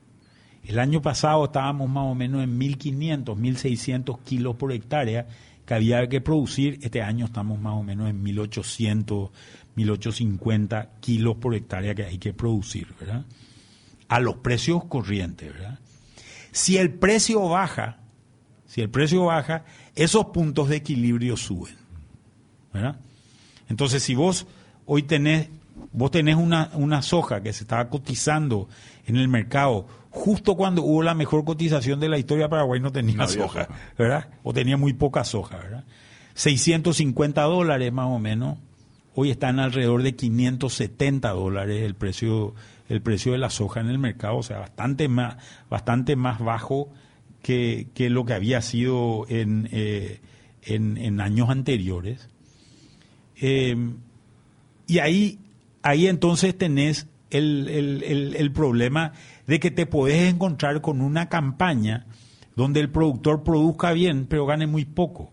El 0.67 0.81
año 0.81 1.01
pasado 1.01 1.45
estábamos 1.45 1.89
más 1.89 2.05
o 2.05 2.15
menos 2.17 2.43
en 2.43 2.59
1.500, 2.59 3.25
1.600 3.25 4.19
kilos 4.25 4.57
por 4.57 4.73
hectárea 4.73 5.27
que 5.65 5.75
había 5.75 6.09
que 6.09 6.21
producir. 6.21 6.81
Este 6.83 7.03
año 7.03 7.27
estamos 7.27 7.61
más 7.61 7.75
o 7.75 7.85
menos 7.85 8.11
en 8.11 8.25
1.800, 8.25 9.31
1.850 9.77 10.89
kilos 11.01 11.37
por 11.37 11.55
hectárea 11.55 11.95
que 11.95 12.05
hay 12.05 12.19
que 12.19 12.33
producir, 12.33 12.89
¿verdad? 12.99 13.25
A 14.09 14.19
los 14.19 14.37
precios 14.37 14.85
corrientes, 14.85 15.53
¿verdad? 15.53 15.79
Si 16.51 16.77
el 16.79 16.91
precio 16.91 17.49
baja, 17.49 17.99
si 18.67 18.81
el 18.81 18.91
precio 18.91 19.27
baja, 19.27 19.65
esos 19.95 20.27
puntos 20.27 20.69
de 20.69 20.77
equilibrio 20.77 21.37
suben, 21.37 21.77
¿verdad? 22.73 22.99
Entonces, 23.69 24.03
si 24.03 24.17
vos 24.17 24.49
hoy 24.85 25.05
tenés, 25.05 25.49
vos 25.93 26.11
tenés 26.11 26.35
una, 26.35 26.71
una 26.75 27.03
soja 27.03 27.41
que 27.41 27.53
se 27.53 27.63
estaba 27.63 27.89
cotizando 27.89 28.69
en 29.07 29.17
el 29.17 29.29
mercado 29.29 29.87
justo 30.17 30.57
cuando 30.57 30.83
hubo 30.83 31.03
la 31.03 31.15
mejor 31.15 31.45
cotización 31.45 32.01
de 32.01 32.09
la 32.09 32.19
historia, 32.19 32.49
Paraguay 32.49 32.81
no 32.81 32.91
tenía 32.91 33.27
soja, 33.29 33.69
¿verdad? 33.99 34.29
O 34.43 34.53
tenía 34.53 34.77
muy 34.77 34.95
poca 34.95 35.25
soja, 35.25 35.59
¿verdad? 35.59 35.85
650 36.35 37.43
dólares 37.43 37.93
más 37.93 38.07
o 38.07 38.19
menos. 38.19 38.59
Hoy 39.15 39.31
están 39.31 39.61
alrededor 39.61 40.03
de 40.03 40.17
570 40.17 41.31
dólares 41.31 41.83
el 41.83 41.95
precio, 41.95 42.55
el 42.89 43.03
precio 43.03 43.33
de 43.33 43.39
la 43.39 43.51
soja 43.51 43.81
en 43.81 43.89
el 43.89 43.99
mercado, 43.99 44.39
o 44.39 44.43
sea, 44.43 44.59
bastante 44.59 45.09
más, 45.09 45.37
bastante 45.71 46.17
más 46.17 46.41
bajo 46.41 46.89
que, 47.43 47.87
lo 47.97 48.25
que 48.25 48.35
había 48.35 48.61
sido 48.63 49.27
en, 49.29 49.69
eh, 49.71 50.21
en, 50.63 51.21
años 51.21 51.51
anteriores. 51.51 52.29
Eh, 53.41 53.77
y 54.87 54.99
ahí, 54.99 55.39
ahí 55.83 56.07
entonces 56.07 56.57
tenés 56.57 57.07
el, 57.31 57.69
el, 57.69 58.35
el, 58.37 58.53
problema 58.53 59.13
de 59.47 59.61
que 59.61 59.71
te 59.71 59.87
puedes 59.87 60.33
encontrar 60.33 60.81
con 60.81 61.01
una 61.01 61.29
campaña 61.29 62.07
donde 62.57 62.81
el 62.81 62.91
productor 62.91 63.45
produzca 63.45 63.93
bien, 63.93 64.27
pero 64.27 64.47
gane 64.47 64.67
muy 64.67 64.85
poco. 64.85 65.31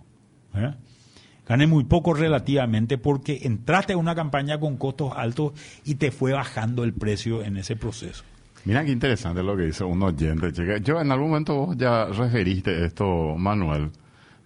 Gane 1.48 1.68
muy 1.68 1.84
poco 1.86 2.14
relativamente 2.14 2.98
porque 2.98 3.40
entraste 3.44 3.94
a 3.94 3.98
una 3.98 4.16
campaña 4.16 4.60
con 4.60 4.78
costos 4.78 5.14
altos 5.16 5.54
y 5.84 5.96
te 5.96 6.12
fue 6.12 6.34
bajando 6.34 6.84
el 6.84 6.94
precio 6.94 7.44
en 7.44 7.58
ese 7.58 7.76
proceso. 7.76 8.24
Mira 8.66 8.86
qué 8.86 8.92
interesante 8.92 9.44
lo 9.44 9.58
que 9.58 9.64
dice 9.64 9.84
un 9.84 10.02
oyente. 10.04 10.52
Yo 10.82 11.02
en 11.02 11.12
algún 11.12 11.30
momento 11.30 11.56
vos 11.56 11.78
ya 11.78 12.06
referiste 12.06 12.86
esto, 12.86 13.36
Manuel. 13.38 13.92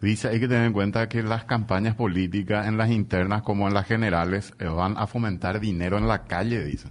Dice, 0.01 0.30
hay 0.30 0.39
que 0.39 0.47
tener 0.47 0.65
en 0.65 0.74
cuenta 0.74 1.09
que 1.09 1.24
las 1.24 1.45
campañas 1.45 1.95
políticas, 1.95 2.68
en 2.68 2.78
las 2.78 2.91
internas 2.91 3.41
como 3.41 3.68
en 3.68 3.74
las 3.74 3.88
generales, 3.88 4.53
eh, 4.59 4.65
van 4.65 4.95
a 4.97 5.07
fomentar 5.07 5.59
dinero 5.59 5.97
en 5.97 6.07
la 6.07 6.24
calle, 6.26 6.63
dice. 6.63 6.89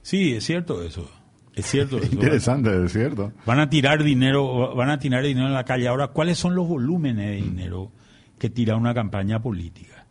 Sí, 0.00 0.34
es 0.34 0.44
cierto 0.44 0.82
eso. 0.82 1.10
Es 1.56 1.66
cierto. 1.66 1.98
Eso. 2.02 2.12
Interesante, 2.12 2.84
es 2.84 2.92
cierto. 2.92 3.32
Van 3.44 3.58
a 3.58 3.68
tirar 3.68 4.04
dinero, 4.04 4.76
van 4.76 4.90
a 4.90 4.98
tirar 4.98 5.24
dinero 5.24 5.48
en 5.48 5.54
la 5.54 5.64
calle. 5.64 5.88
Ahora, 5.88 6.08
¿cuáles 6.08 6.38
son 6.38 6.54
los 6.54 6.68
volúmenes 6.68 7.26
de 7.26 7.36
dinero 7.36 7.90
que 8.38 8.50
tira 8.50 8.76
una 8.76 8.94
campaña 8.94 9.40
política? 9.40 10.06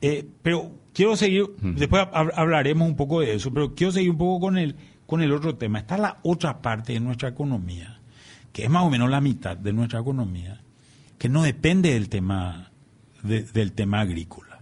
Eh, 0.00 0.24
pero 0.42 0.70
quiero 0.92 1.16
seguir, 1.16 1.46
después 1.60 2.06
hablaremos 2.12 2.88
un 2.88 2.94
poco 2.94 3.20
de 3.20 3.34
eso, 3.34 3.52
pero 3.52 3.74
quiero 3.74 3.92
seguir 3.92 4.10
un 4.10 4.18
poco 4.18 4.46
con 4.46 4.58
el, 4.58 4.76
con 5.06 5.22
el 5.22 5.32
otro 5.32 5.56
tema. 5.56 5.80
Está 5.80 5.98
la 5.98 6.18
otra 6.22 6.62
parte 6.62 6.92
de 6.92 7.00
nuestra 7.00 7.30
economía, 7.30 7.98
que 8.52 8.64
es 8.64 8.70
más 8.70 8.84
o 8.84 8.90
menos 8.90 9.10
la 9.10 9.20
mitad 9.20 9.56
de 9.56 9.72
nuestra 9.72 9.98
economía, 9.98 10.60
que 11.18 11.28
no 11.28 11.42
depende 11.42 11.94
del 11.94 12.08
tema, 12.08 12.70
del 13.24 13.72
tema 13.72 14.00
agrícola. 14.00 14.60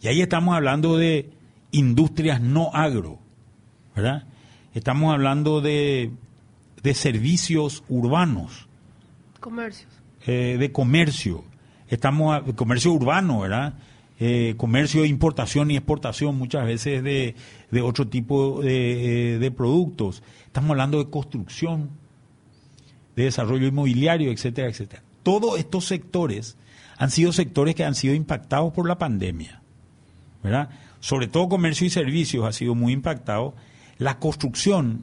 Y 0.00 0.06
ahí 0.06 0.20
estamos 0.20 0.54
hablando 0.54 0.96
de 0.96 1.30
industrias 1.72 2.40
no 2.40 2.70
agro 2.72 3.22
¿verdad? 3.94 4.24
Estamos 4.74 5.12
hablando 5.12 5.60
de, 5.60 6.10
de 6.82 6.94
servicios 6.94 7.84
urbanos. 7.88 8.68
Comercios. 9.40 9.90
Eh, 10.26 10.56
de 10.58 10.72
comercio. 10.72 11.44
Estamos, 11.88 12.42
comercio 12.54 12.92
urbano, 12.92 13.40
¿verdad? 13.40 13.74
eh, 14.24 14.54
comercio, 14.56 15.04
importación 15.04 15.72
y 15.72 15.76
exportación 15.76 16.36
muchas 16.38 16.64
veces 16.64 17.02
de, 17.02 17.34
otro 17.82 18.06
tipo 18.06 18.62
de, 18.62 19.38
de, 19.40 19.50
productos. 19.50 20.22
Estamos 20.46 20.70
hablando 20.70 20.98
de 21.02 21.10
construcción, 21.10 21.90
de 23.16 23.24
desarrollo 23.24 23.66
inmobiliario, 23.66 24.30
etcétera, 24.30 24.68
etcétera. 24.68 25.02
Todos 25.24 25.58
estos 25.58 25.86
sectores 25.86 26.56
han 26.98 27.10
sido 27.10 27.32
sectores 27.32 27.74
que 27.74 27.84
han 27.84 27.96
sido 27.96 28.14
impactados 28.14 28.72
por 28.72 28.86
la 28.86 28.96
pandemia, 28.96 29.60
¿verdad? 30.40 30.70
Sobre 31.00 31.26
todo 31.26 31.48
comercio 31.48 31.84
y 31.84 31.90
servicios 31.90 32.44
ha 32.44 32.52
sido 32.52 32.76
muy 32.76 32.92
impactado. 32.92 33.54
La 34.02 34.18
construcción, 34.18 35.02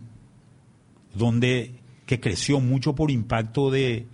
donde 1.16 1.76
que 2.06 2.20
creció 2.20 2.60
mucho 2.60 2.95
por 2.95 3.12
impacto 3.12 3.72
de 3.72 4.08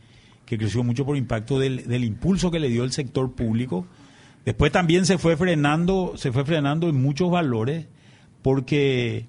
que 0.45 0.57
creció 0.57 0.83
mucho 0.83 1.05
por 1.05 1.17
impacto 1.17 1.59
del, 1.59 1.87
del 1.87 2.03
impulso 2.03 2.51
que 2.51 2.59
le 2.59 2.69
dio 2.69 2.83
el 2.83 2.91
sector 2.91 3.33
público. 3.33 3.87
Después 4.45 4.71
también 4.71 5.05
se 5.05 5.17
fue 5.17 5.35
frenando, 5.35 6.13
se 6.17 6.31
fue 6.31 6.45
frenando 6.45 6.87
en 6.87 7.01
muchos 7.01 7.31
valores 7.31 7.87
porque 8.43 9.25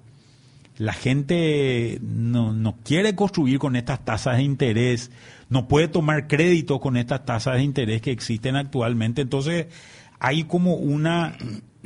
la 0.76 0.92
gente 0.92 1.98
no, 2.02 2.52
no, 2.52 2.76
quiere 2.84 3.14
construir 3.14 3.58
con 3.58 3.76
estas 3.76 4.04
tasas 4.04 4.36
de 4.36 4.42
interés, 4.42 5.10
no 5.48 5.68
puede 5.68 5.88
tomar 5.88 6.28
crédito 6.28 6.80
con 6.80 6.98
estas 6.98 7.24
tasas 7.24 7.54
de 7.54 7.62
interés 7.62 8.02
que 8.02 8.10
existen 8.10 8.56
actualmente. 8.56 9.22
Entonces, 9.22 9.68
hay 10.18 10.44
como 10.44 10.74
una 10.74 11.34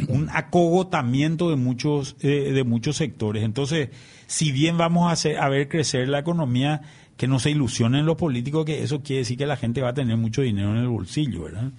un 0.09 0.29
acogotamiento 0.33 1.51
de 1.51 1.57
muchos 1.57 2.17
eh, 2.21 2.53
de 2.53 2.65
muchos 2.65 2.97
sectores. 2.97 3.45
Entonces, 3.45 3.91
si 4.27 4.53
bien 4.53 4.79
vamos 4.79 5.27
a 5.27 5.49
ver 5.49 5.69
crecer 5.69 6.09
la 6.09 6.21
economía, 6.21 6.83
que 7.21 7.29
no 7.29 7.39
se 7.39 7.51
ilusionen 7.51 8.07
los 8.07 8.17
políticos 8.17 8.65
que 8.65 8.83
eso 8.83 9.03
quiere 9.03 9.19
decir 9.19 9.37
que 9.37 9.45
la 9.45 9.59
gente 9.59 9.83
va 9.83 9.91
a 9.91 9.95
tener 9.95 10.17
mucho 10.17 10.41
dinero 10.41 10.71
en 10.71 10.79
el 10.79 10.89
bolsillo, 10.89 11.43
¿verdad? 11.43 11.71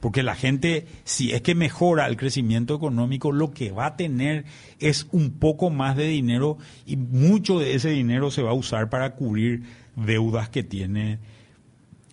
Porque 0.00 0.24
la 0.24 0.34
gente, 0.34 0.88
si 1.04 1.30
es 1.30 1.42
que 1.42 1.54
mejora 1.54 2.08
el 2.08 2.16
crecimiento 2.16 2.74
económico, 2.74 3.30
lo 3.30 3.52
que 3.52 3.70
va 3.70 3.86
a 3.86 3.96
tener 3.96 4.46
es 4.80 5.06
un 5.12 5.30
poco 5.30 5.70
más 5.70 5.96
de 5.96 6.08
dinero 6.08 6.58
y 6.86 6.96
mucho 6.96 7.60
de 7.60 7.74
ese 7.74 7.90
dinero 7.90 8.32
se 8.32 8.42
va 8.42 8.50
a 8.50 8.54
usar 8.54 8.90
para 8.90 9.14
cubrir 9.14 9.62
deudas 9.94 10.48
que 10.48 10.64
tiene 10.64 11.20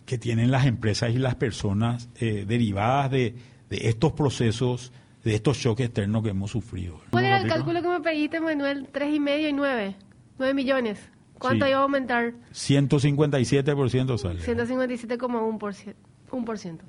que 0.05 0.19
tienen 0.19 0.51
las 0.51 0.67
empresas 0.67 1.15
y 1.15 1.17
las 1.17 1.33
personas 1.33 2.09
eh, 2.19 2.45
derivadas 2.47 3.09
de, 3.09 3.35
de 3.71 3.89
estos 3.89 4.13
procesos, 4.13 4.93
de 5.27 5.35
estos 5.35 5.59
choques 5.59 5.87
externos 5.87 6.23
que 6.23 6.29
hemos 6.29 6.49
sufrido. 6.49 7.01
¿Cuál 7.09 7.25
era 7.25 7.41
el 7.41 7.49
cálculo 7.49 7.81
que 7.81 7.89
me 7.89 7.99
pediste, 7.99 8.39
Manuel? 8.39 8.87
¿Tres 8.93 9.13
y 9.13 9.19
medio 9.19 9.49
y 9.49 9.53
nueve? 9.53 9.97
¿Nueve 10.39 10.53
millones? 10.53 10.99
¿Cuánto 11.37 11.67
iba 11.67 11.79
a 11.79 11.81
aumentar? 11.81 12.31
157% 12.53 14.17
sale. 14.17 14.39
157,1%. 14.39 15.95
Un 16.31 16.45
por 16.45 16.57
ciento. 16.57 16.85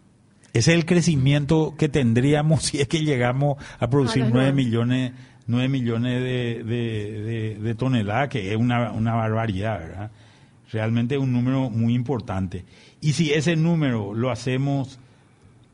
Ese 0.53 0.71
es 0.71 0.79
el 0.79 0.87
crecimiento 0.87 1.75
que 1.77 1.89
tendríamos 1.89 2.63
si 2.67 2.81
es 2.81 2.87
que 2.87 3.01
llegamos 3.01 3.57
a 3.81 3.91
producir 3.91 4.23
nueve 4.23 4.53
9 4.53 4.53
millones, 4.53 5.13
9 5.49 5.69
millones 5.69 6.23
de, 6.23 6.63
de, 6.65 7.59
de, 7.61 7.75
toneladas, 7.75 8.29
que 8.29 8.53
es 8.53 8.57
una, 8.57 8.93
una 8.93 9.15
barbaridad, 9.15 9.81
¿verdad? 9.81 10.11
Realmente 10.71 11.17
es 11.17 11.21
un 11.21 11.33
número 11.33 11.71
muy 11.71 11.93
importante. 11.93 12.65
Y 13.01 13.15
si 13.15 13.33
ese 13.33 13.57
número 13.57 14.15
lo 14.15 14.31
hacemos 14.31 15.01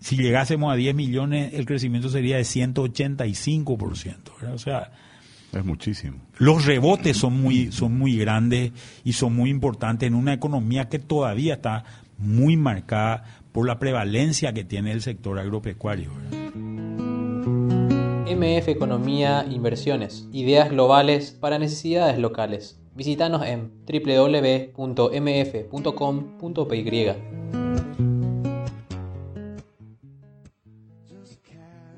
si 0.04 0.16
llegásemos 0.16 0.70
a 0.70 0.76
10 0.76 0.94
millones, 0.94 1.54
el 1.54 1.64
crecimiento 1.64 2.10
sería 2.10 2.36
de 2.36 2.42
185%. 2.42 4.16
¿verdad? 4.38 4.54
O 4.54 4.58
sea, 4.58 4.92
es 5.50 5.64
muchísimo. 5.64 6.18
Los 6.36 6.66
rebotes 6.66 7.16
son 7.16 7.40
muy, 7.40 7.72
son 7.72 7.96
muy 7.96 8.18
grandes 8.18 8.72
y 9.02 9.14
son 9.14 9.34
muy 9.34 9.48
importantes 9.48 10.06
en 10.06 10.14
una 10.14 10.34
economía 10.34 10.90
que 10.90 10.98
todavía 10.98 11.54
está 11.54 11.84
muy 12.18 12.54
marcada 12.58 13.24
por 13.50 13.66
la 13.66 13.78
prevalencia 13.78 14.52
que 14.52 14.62
tiene 14.62 14.92
el 14.92 15.00
sector 15.00 15.38
agropecuario. 15.38 16.10
MF 18.26 18.68
Economía 18.68 19.46
Inversiones. 19.50 20.28
Ideas 20.32 20.68
globales 20.68 21.30
para 21.30 21.58
necesidades 21.58 22.18
locales. 22.18 22.78
Visítanos 22.94 23.42
en 23.46 23.70
www.mf.com.py. 23.86 24.74